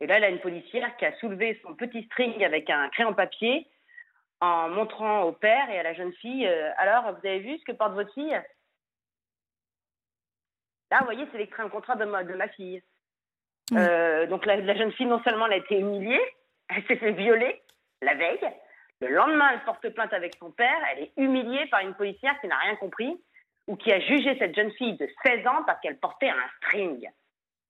Et 0.00 0.06
là, 0.06 0.16
elle 0.16 0.24
a 0.24 0.28
une 0.28 0.40
policière 0.40 0.96
qui 0.96 1.04
a 1.04 1.16
soulevé 1.18 1.60
son 1.62 1.74
petit 1.74 2.04
string 2.04 2.44
avec 2.44 2.68
un 2.70 2.88
crayon 2.90 3.14
papier 3.14 3.66
en 4.40 4.68
montrant 4.68 5.22
au 5.22 5.32
père 5.32 5.70
et 5.70 5.78
à 5.78 5.82
la 5.82 5.94
jeune 5.94 6.12
fille 6.14 6.46
Alors, 6.78 7.12
vous 7.12 7.26
avez 7.26 7.38
vu 7.38 7.58
ce 7.58 7.64
que 7.64 7.72
porte 7.72 7.92
votre 7.92 8.12
fille? 8.12 8.40
Là, 10.90 10.98
vous 10.98 11.06
voyez, 11.06 11.26
c'est 11.32 11.38
l'extrême 11.38 11.70
contraire 11.70 11.96
de 11.96 12.04
ma, 12.04 12.22
de 12.22 12.34
ma 12.34 12.48
fille. 12.48 12.82
Euh, 13.72 14.26
donc 14.26 14.44
la, 14.44 14.74
jeune 14.74 14.92
fille, 14.92 15.06
non 15.06 15.22
seulement 15.22 15.46
elle 15.46 15.54
a 15.54 15.56
été 15.56 15.78
humiliée, 15.78 16.20
elle 16.68 16.84
s'est 16.84 16.96
fait 16.96 17.12
violer 17.12 17.62
la 18.02 18.14
veille. 18.14 18.46
Le 19.02 19.08
lendemain, 19.08 19.50
elle 19.52 19.64
porte 19.64 19.88
plainte 19.88 20.12
avec 20.12 20.36
son 20.38 20.52
père. 20.52 20.78
Elle 20.92 21.04
est 21.04 21.12
humiliée 21.16 21.66
par 21.66 21.80
une 21.80 21.94
policière 21.94 22.40
qui 22.40 22.46
n'a 22.46 22.56
rien 22.56 22.76
compris 22.76 23.20
ou 23.66 23.74
qui 23.74 23.92
a 23.92 23.98
jugé 23.98 24.38
cette 24.38 24.54
jeune 24.54 24.70
fille 24.72 24.96
de 24.96 25.08
16 25.24 25.44
ans 25.48 25.64
parce 25.66 25.80
qu'elle 25.80 25.98
portait 25.98 26.30
un 26.30 26.48
string. 26.58 27.10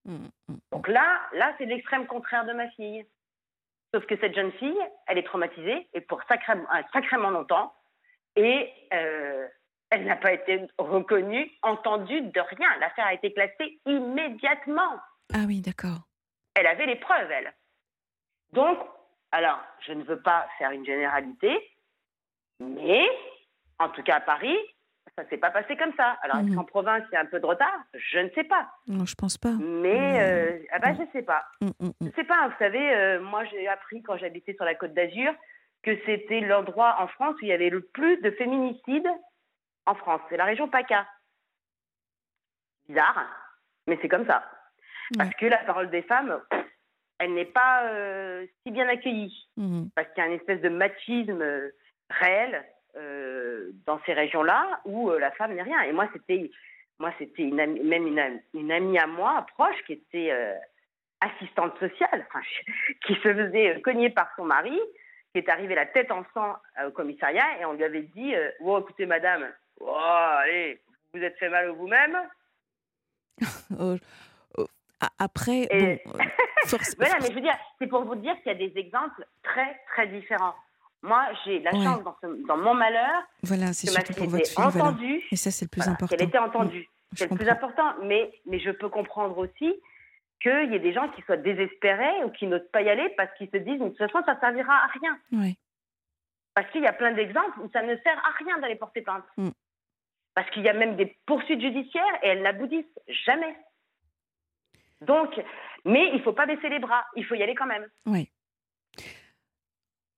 Mmh, 0.04 0.26
mmh. 0.48 0.54
Donc 0.72 0.88
là, 0.88 1.22
là, 1.32 1.54
c'est 1.56 1.64
l'extrême 1.64 2.06
contraire 2.06 2.44
de 2.44 2.52
ma 2.52 2.68
fille. 2.70 3.06
Sauf 3.94 4.04
que 4.04 4.16
cette 4.18 4.34
jeune 4.34 4.52
fille, 4.52 4.78
elle 5.06 5.16
est 5.16 5.26
traumatisée 5.26 5.88
et 5.94 6.02
pour 6.02 6.22
sacrément, 6.24 6.64
euh, 6.74 6.82
sacrément 6.92 7.30
longtemps 7.30 7.74
et 8.36 8.70
euh, 8.92 9.48
elle 9.90 10.04
n'a 10.04 10.16
pas 10.16 10.32
été 10.32 10.66
reconnue, 10.76 11.50
entendue 11.62 12.20
de 12.22 12.40
rien. 12.40 12.68
L'affaire 12.80 13.06
a 13.06 13.14
été 13.14 13.32
classée 13.32 13.80
immédiatement. 13.86 14.98
Ah 15.32 15.44
oui, 15.46 15.62
d'accord. 15.62 16.08
Elle 16.54 16.66
avait 16.66 16.86
les 16.86 16.96
preuves, 16.96 17.30
elle. 17.30 17.54
Donc, 18.52 18.78
alors, 19.32 19.58
je 19.86 19.92
ne 19.92 20.04
veux 20.04 20.20
pas 20.20 20.46
faire 20.58 20.70
une 20.70 20.84
généralité, 20.84 21.58
mais 22.60 23.08
en 23.78 23.88
tout 23.88 24.02
cas 24.02 24.16
à 24.16 24.20
Paris, 24.20 24.56
ça 25.16 25.28
s'est 25.28 25.38
pas 25.38 25.50
passé 25.50 25.76
comme 25.76 25.92
ça. 25.96 26.18
Alors, 26.22 26.38
est-ce 26.38 26.50
mhm. 26.50 26.56
qu'en 26.56 26.64
province, 26.64 27.02
il 27.10 27.14
y 27.14 27.16
a 27.16 27.20
un 27.20 27.26
peu 27.26 27.40
de 27.40 27.46
retard? 27.46 27.80
Je 27.94 28.18
ne 28.18 28.28
sais 28.30 28.44
pas. 28.44 28.68
Non, 28.86 29.04
je 29.04 29.14
pense 29.14 29.38
pas. 29.38 29.52
Mais, 29.58 30.20
euh, 30.22 30.58
ah 30.70 30.78
bah, 30.78 30.92
je 30.94 31.02
sais 31.12 31.22
pas. 31.22 31.46
Je 31.60 32.10
sais 32.14 32.24
pas. 32.24 32.48
Vous 32.48 32.54
savez, 32.58 32.94
euh, 32.94 33.20
moi, 33.20 33.44
j'ai 33.46 33.66
appris 33.68 34.02
quand 34.02 34.16
j'habitais 34.18 34.54
sur 34.54 34.64
la 34.64 34.74
Côte 34.74 34.94
d'Azur 34.94 35.34
que 35.82 35.98
c'était 36.06 36.40
l'endroit 36.40 36.96
en 37.00 37.08
France 37.08 37.34
où 37.36 37.44
il 37.44 37.48
y 37.48 37.52
avait 37.52 37.70
le 37.70 37.80
plus 37.80 38.20
de 38.22 38.30
féminicides 38.32 39.08
en 39.86 39.94
France. 39.94 40.20
C'est 40.28 40.36
la 40.36 40.44
région 40.44 40.68
PACA. 40.68 41.06
Bizarre, 42.88 43.26
mais 43.86 43.98
c'est 44.00 44.08
comme 44.08 44.26
ça. 44.26 44.44
Parce 45.18 45.34
que 45.34 45.46
la 45.46 45.58
parole 45.58 45.90
des 45.90 46.02
femmes, 46.02 46.40
elle 47.22 47.34
n'est 47.34 47.44
pas 47.44 47.84
euh, 47.84 48.46
si 48.62 48.72
bien 48.72 48.88
accueillie. 48.88 49.46
Mhm. 49.56 49.90
Parce 49.94 50.08
qu'il 50.08 50.22
y 50.22 50.26
a 50.26 50.28
une 50.28 50.38
espèce 50.38 50.60
de 50.60 50.68
machisme 50.68 51.40
euh, 51.40 51.70
réel 52.10 52.64
euh, 52.96 53.70
dans 53.86 54.00
ces 54.04 54.12
régions-là 54.12 54.80
où 54.84 55.10
la 55.10 55.30
femme 55.32 55.54
n'est 55.54 55.62
rien. 55.62 55.82
Et 55.82 55.92
moi, 55.92 56.08
c'était 56.12 56.50
moi 56.98 57.12
c'était 57.18 57.42
une 57.42 57.56
même 57.56 58.06
une, 58.06 58.40
une, 58.54 58.72
amie 58.72 58.98
à 58.98 59.06
moi, 59.06 59.46
proche, 59.54 59.82
qui 59.86 59.94
était 59.94 60.32
assistante 61.20 61.78
sociale, 61.78 62.26
qui 63.06 63.14
se 63.14 63.32
faisait 63.34 63.80
cogner 63.80 64.10
par 64.10 64.28
son 64.36 64.44
mari, 64.44 64.78
qui 65.32 65.38
est 65.38 65.48
arrivée 65.48 65.74
la 65.74 65.86
tête 65.86 66.10
en 66.10 66.24
sang 66.34 66.56
au 66.86 66.90
commissariat, 66.90 67.60
et 67.60 67.64
on 67.64 67.72
lui 67.72 67.84
avait 67.84 68.02
dit 68.02 68.34
Oh, 68.60 68.78
écoutez, 68.80 69.06
madame, 69.06 69.48
oh, 69.80 69.96
allez, 69.96 70.80
vous 71.14 71.22
êtes 71.22 71.38
fait 71.38 71.48
mal 71.48 71.70
vous-même 71.70 72.18
oh, 75.02 75.06
après, 75.18 75.68
bon, 75.70 75.76
euh, 75.78 75.96
voilà, 76.98 77.14
mais 77.20 77.28
je 77.28 77.34
veux 77.34 77.40
dire, 77.40 77.56
c'est 77.78 77.86
pour 77.86 78.04
vous 78.04 78.14
dire 78.16 78.34
qu'il 78.42 78.52
y 78.52 78.54
a 78.54 78.68
des 78.68 78.72
exemples 78.78 79.26
très, 79.42 79.80
très 79.92 80.06
différents. 80.08 80.54
Moi, 81.02 81.26
j'ai 81.44 81.58
la 81.60 81.72
chance 81.72 82.04
dans, 82.04 82.16
dans, 82.46 82.56
mon 82.56 82.74
malheur 82.74 83.22
voilà, 83.42 83.72
c'est 83.72 83.88
pour 84.16 84.28
votre 84.28 84.46
fille, 84.46 84.64
entendue. 84.64 85.22
Et 85.32 85.36
ça, 85.36 85.50
c'est 85.50 85.64
le 85.64 85.70
plus 85.70 85.88
important. 85.88 86.06
Qu'elle 86.16 86.28
était 86.28 86.38
entendue. 86.38 86.88
c'est 87.16 87.28
le 87.28 87.36
plus 87.36 87.48
important. 87.48 87.94
Mais, 88.04 88.30
mais 88.46 88.60
je 88.60 88.70
peux 88.70 88.88
comprendre 88.88 89.36
aussi 89.38 89.74
qu'il 90.40 90.70
y 90.70 90.76
ait 90.76 90.80
des 90.80 90.92
gens 90.92 91.08
qui 91.08 91.22
soient 91.22 91.36
désespérés 91.36 92.22
ou 92.24 92.30
qui 92.30 92.46
n'osent 92.46 92.68
pas 92.72 92.82
y 92.82 92.88
aller 92.88 93.08
parce 93.16 93.32
qu'ils 93.36 93.50
se 93.50 93.56
disent, 93.56 93.80
de 93.80 93.88
toute 93.88 93.98
façon, 93.98 94.22
ça 94.24 94.34
ne 94.34 94.40
servira 94.40 94.74
à 94.74 94.86
rien. 95.00 95.18
Oui. 95.32 95.58
Parce 96.54 96.70
qu'il 96.70 96.82
y 96.82 96.86
a 96.86 96.92
plein 96.92 97.12
d'exemples 97.12 97.60
où 97.60 97.70
ça 97.72 97.82
ne 97.82 97.96
sert 97.96 98.18
à 98.18 98.30
rien 98.38 98.58
d'aller 98.58 98.76
porter 98.76 99.02
plainte. 99.02 99.24
Mm. 99.36 99.50
Parce 100.34 100.48
qu'il 100.50 100.62
y 100.62 100.68
a 100.68 100.72
même 100.72 100.96
des 100.96 101.16
poursuites 101.26 101.60
judiciaires 101.60 102.18
et 102.22 102.28
elles 102.28 102.42
n'aboutissent 102.42 102.98
jamais. 103.26 103.56
Donc, 105.06 105.30
mais 105.84 106.08
il 106.08 106.18
ne 106.18 106.22
faut 106.22 106.32
pas 106.32 106.46
baisser 106.46 106.68
les 106.68 106.78
bras, 106.78 107.04
il 107.16 107.24
faut 107.24 107.34
y 107.34 107.42
aller 107.42 107.54
quand 107.54 107.66
même. 107.66 107.86
Oui. 108.06 108.30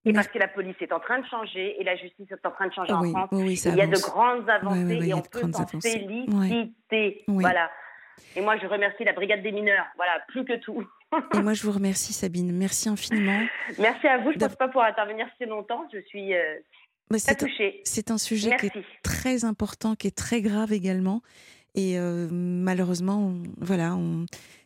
Et 0.07 0.13
parce 0.13 0.27
que 0.27 0.37
la 0.37 0.47
police 0.47 0.75
est 0.81 0.91
en 0.91 0.99
train 0.99 1.19
de 1.19 1.25
changer 1.25 1.81
et 1.81 1.83
la 1.83 1.95
justice 1.95 2.31
est 2.31 2.45
en 2.45 2.51
train 2.51 2.67
de 2.67 2.73
changer 2.73 2.93
en 2.93 3.03
France. 3.03 3.29
il 3.31 3.75
y 3.75 3.81
a 3.81 3.87
de 3.87 4.01
grandes 4.01 4.47
avancées 4.49 5.07
et 5.07 5.13
on 5.13 5.21
peut 5.21 5.51
s'en 5.51 5.65
féliciter. 5.67 7.23
Voilà. 7.27 7.71
Et 8.35 8.41
moi, 8.41 8.57
je 8.57 8.67
remercie 8.67 9.03
la 9.03 9.13
brigade 9.13 9.41
des 9.43 9.51
mineurs. 9.51 9.85
Voilà, 9.97 10.21
plus 10.27 10.45
que 10.45 10.57
tout. 10.57 10.85
et 11.33 11.39
moi, 11.41 11.53
je 11.53 11.63
vous 11.63 11.71
remercie, 11.71 12.13
Sabine. 12.13 12.51
Merci 12.53 12.87
infiniment. 12.87 13.41
Merci 13.79 14.07
à 14.07 14.19
vous. 14.19 14.31
Je 14.31 14.37
ne 14.37 14.39
pense 14.39 14.55
pas 14.55 14.67
pour 14.67 14.83
intervenir 14.83 15.27
si 15.37 15.45
longtemps. 15.45 15.85
Je 15.91 15.99
suis 15.99 16.33
euh, 16.33 16.59
touchée. 17.37 17.81
C'est 17.83 18.11
un 18.11 18.17
sujet 18.17 18.55
qui 18.57 18.67
est 18.67 18.85
très 19.03 19.43
important, 19.43 19.95
qui 19.95 20.07
est 20.07 20.17
très 20.17 20.41
grave 20.41 20.71
également. 20.71 21.21
Et 21.75 21.99
euh, 21.99 22.27
malheureusement, 22.31 23.33
voilà, 23.59 23.97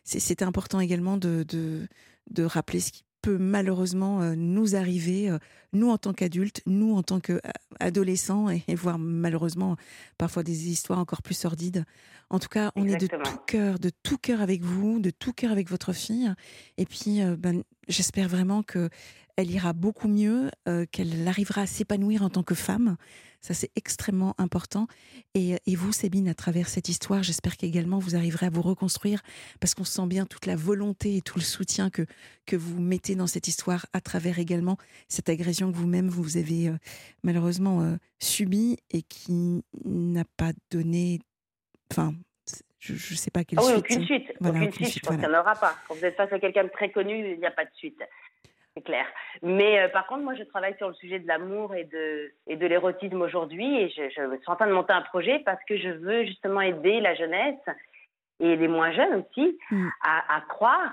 c'était 0.04 0.44
important 0.44 0.78
également 0.78 1.16
de, 1.16 1.44
de, 1.46 1.88
de, 2.30 2.44
rappeler 2.44 2.78
ce 2.78 2.92
qui 2.92 3.04
peut 3.20 3.36
malheureusement 3.36 4.22
euh, 4.22 4.34
nous 4.36 4.76
arriver, 4.76 5.28
euh, 5.28 5.38
nous 5.72 5.90
en 5.90 5.98
tant 5.98 6.12
qu'adultes, 6.12 6.62
nous 6.66 6.94
en 6.94 7.02
tant 7.02 7.18
qu'adolescents, 7.18 8.48
et, 8.48 8.62
et, 8.68 8.76
voire 8.76 8.98
malheureusement 8.98 9.76
parfois 10.18 10.44
des 10.44 10.70
histoires 10.70 11.00
encore 11.00 11.20
plus 11.20 11.34
sordides. 11.34 11.84
En 12.30 12.38
tout 12.38 12.48
cas, 12.48 12.70
on 12.76 12.86
est 12.86 12.96
de 12.96 13.08
tout 13.08 13.38
cœur, 13.44 13.80
de 13.80 13.90
tout 14.04 14.16
cœur 14.16 14.40
avec 14.40 14.62
vous, 14.62 15.00
de 15.00 15.10
tout 15.10 15.32
cœur 15.32 15.50
avec 15.50 15.68
votre 15.68 15.92
fille. 15.92 16.32
Et 16.78 16.86
puis, 16.86 17.20
ben, 17.38 17.64
j'espère 17.88 18.28
vraiment 18.28 18.62
que 18.62 18.88
elle 19.36 19.50
ira 19.50 19.72
beaucoup 19.72 20.06
mieux, 20.06 20.50
qu'elle 20.92 21.26
arrivera 21.26 21.62
à 21.62 21.66
s'épanouir 21.66 22.22
en 22.22 22.30
tant 22.30 22.44
que 22.44 22.54
femme. 22.54 22.96
Ça, 23.40 23.54
c'est 23.54 23.70
extrêmement 23.74 24.34
important. 24.38 24.86
Et, 25.34 25.56
vous, 25.74 25.92
Sabine, 25.92 26.28
à 26.28 26.34
travers 26.34 26.68
cette 26.68 26.88
histoire, 26.88 27.22
j'espère 27.22 27.56
qu'également 27.56 27.98
vous 27.98 28.14
arriverez 28.14 28.46
à 28.46 28.50
vous 28.50 28.62
reconstruire 28.62 29.22
parce 29.60 29.74
qu'on 29.74 29.84
sent 29.84 30.06
bien 30.06 30.26
toute 30.26 30.46
la 30.46 30.56
volonté 30.56 31.16
et 31.16 31.20
tout 31.22 31.38
le 31.38 31.44
soutien 31.44 31.88
que, 31.88 32.02
que 32.46 32.56
vous 32.56 32.80
mettez 32.80 33.14
dans 33.14 33.26
cette 33.26 33.48
histoire 33.48 33.86
à 33.92 34.00
travers 34.00 34.38
également 34.38 34.76
cette 35.08 35.28
agression 35.28 35.72
que 35.72 35.76
vous-même 35.76 36.08
vous 36.08 36.36
avez 36.36 36.68
euh, 36.68 36.76
malheureusement 37.22 37.80
euh, 37.80 37.96
subie 38.18 38.76
et 38.90 39.02
qui 39.02 39.62
n'a 39.84 40.24
pas 40.36 40.52
donné. 40.70 41.20
Enfin, 41.90 42.12
je 42.78 42.92
ne 42.92 43.16
sais 43.16 43.30
pas 43.30 43.44
quelle 43.44 43.58
ah 43.60 43.62
suite. 43.62 43.78
Aucune 43.78 44.04
suite. 44.04 44.32
aucune, 44.40 44.72
suite. 44.72 44.94
Je 44.94 45.00
pense 45.00 45.16
qu'il 45.16 45.28
n'y 45.28 45.34
en 45.34 45.40
aura 45.40 45.54
pas. 45.54 45.76
Quand 45.88 45.94
vous 45.94 46.04
êtes 46.04 46.16
face 46.16 46.32
à 46.32 46.38
quelqu'un 46.38 46.64
de 46.64 46.70
très 46.70 46.90
connu, 46.90 47.32
il 47.32 47.38
n'y 47.38 47.46
a 47.46 47.50
pas 47.50 47.64
de 47.64 47.70
suite 47.74 48.02
c'est 48.74 48.82
clair. 48.82 49.06
Mais 49.42 49.80
euh, 49.80 49.88
par 49.88 50.06
contre, 50.06 50.22
moi, 50.22 50.34
je 50.34 50.44
travaille 50.44 50.76
sur 50.76 50.88
le 50.88 50.94
sujet 50.94 51.18
de 51.18 51.26
l'amour 51.26 51.74
et 51.74 51.84
de, 51.84 52.32
et 52.46 52.56
de 52.56 52.66
l'érotisme 52.66 53.20
aujourd'hui 53.20 53.76
et 53.76 53.88
je, 53.90 54.08
je, 54.10 54.36
suis 54.36 54.50
en 54.50 54.56
train 54.56 54.68
de 54.68 54.72
monter 54.72 54.92
un 54.92 55.02
projet 55.02 55.40
parce 55.40 55.62
que 55.68 55.76
je 55.76 55.88
veux 55.88 56.24
justement 56.24 56.60
aider 56.60 57.00
la 57.00 57.14
jeunesse 57.14 57.58
et 58.38 58.56
les 58.56 58.68
moins 58.68 58.92
jeunes 58.92 59.24
aussi 59.24 59.58
mm. 59.70 59.88
à, 60.02 60.36
à, 60.36 60.40
croire 60.42 60.92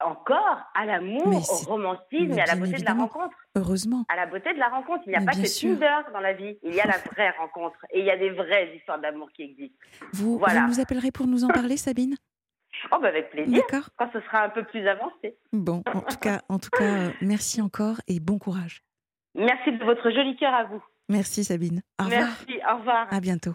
encore 0.00 0.60
à 0.74 0.84
l'amour, 0.84 1.26
au 1.26 1.70
romantisme 1.70 2.32
et 2.32 2.40
à 2.40 2.46
la 2.46 2.56
beauté 2.56 2.78
de 2.78 2.84
la 2.84 2.94
rencontre. 2.94 3.36
Heureusement. 3.54 4.04
À 4.08 4.16
la 4.16 4.26
beauté 4.26 4.52
de 4.52 4.58
la 4.58 4.68
rencontre. 4.68 5.02
Il 5.06 5.10
n'y 5.10 5.16
a 5.16 5.20
pas 5.22 5.32
que 5.32 5.60
Tinder 5.60 6.10
dans 6.12 6.20
la 6.20 6.32
vie. 6.34 6.58
Il 6.62 6.74
y 6.74 6.80
a 6.80 6.86
la 6.86 6.98
vraie 6.98 7.30
rencontre. 7.30 7.78
Et 7.90 8.00
il 8.00 8.04
y 8.04 8.10
a 8.10 8.16
des 8.16 8.30
vraies 8.30 8.76
histoires 8.76 8.98
d'amour 8.98 9.30
qui 9.32 9.42
existent. 9.42 9.76
Vous, 10.12 10.38
voilà. 10.38 10.62
vous 10.62 10.68
nous 10.68 10.80
appellerez 10.80 11.10
pour 11.10 11.26
nous 11.26 11.44
en 11.44 11.48
parler, 11.48 11.76
Sabine? 11.76 12.16
Oh, 12.92 12.98
bah 13.00 13.08
avec 13.08 13.30
plaisir. 13.30 13.62
Quand 13.96 14.10
ce 14.12 14.20
sera 14.20 14.44
un 14.44 14.48
peu 14.50 14.64
plus 14.64 14.86
avancé. 14.86 15.36
Bon, 15.52 15.82
en 15.92 16.00
tout 16.00 16.16
cas, 16.18 16.40
en 16.48 16.58
tout 16.58 16.70
cas, 16.70 16.84
euh, 16.84 17.10
merci 17.20 17.60
encore 17.62 17.96
et 18.08 18.20
bon 18.20 18.38
courage. 18.38 18.82
Merci 19.34 19.72
de 19.72 19.84
votre 19.84 20.10
joli 20.10 20.36
cœur 20.36 20.54
à 20.54 20.64
vous. 20.64 20.82
Merci 21.08 21.44
Sabine. 21.44 21.82
Au 22.00 22.04
revoir. 22.04 22.22
Merci, 22.22 22.60
au 22.70 22.76
revoir. 22.78 23.06
À 23.10 23.20
bientôt. 23.20 23.54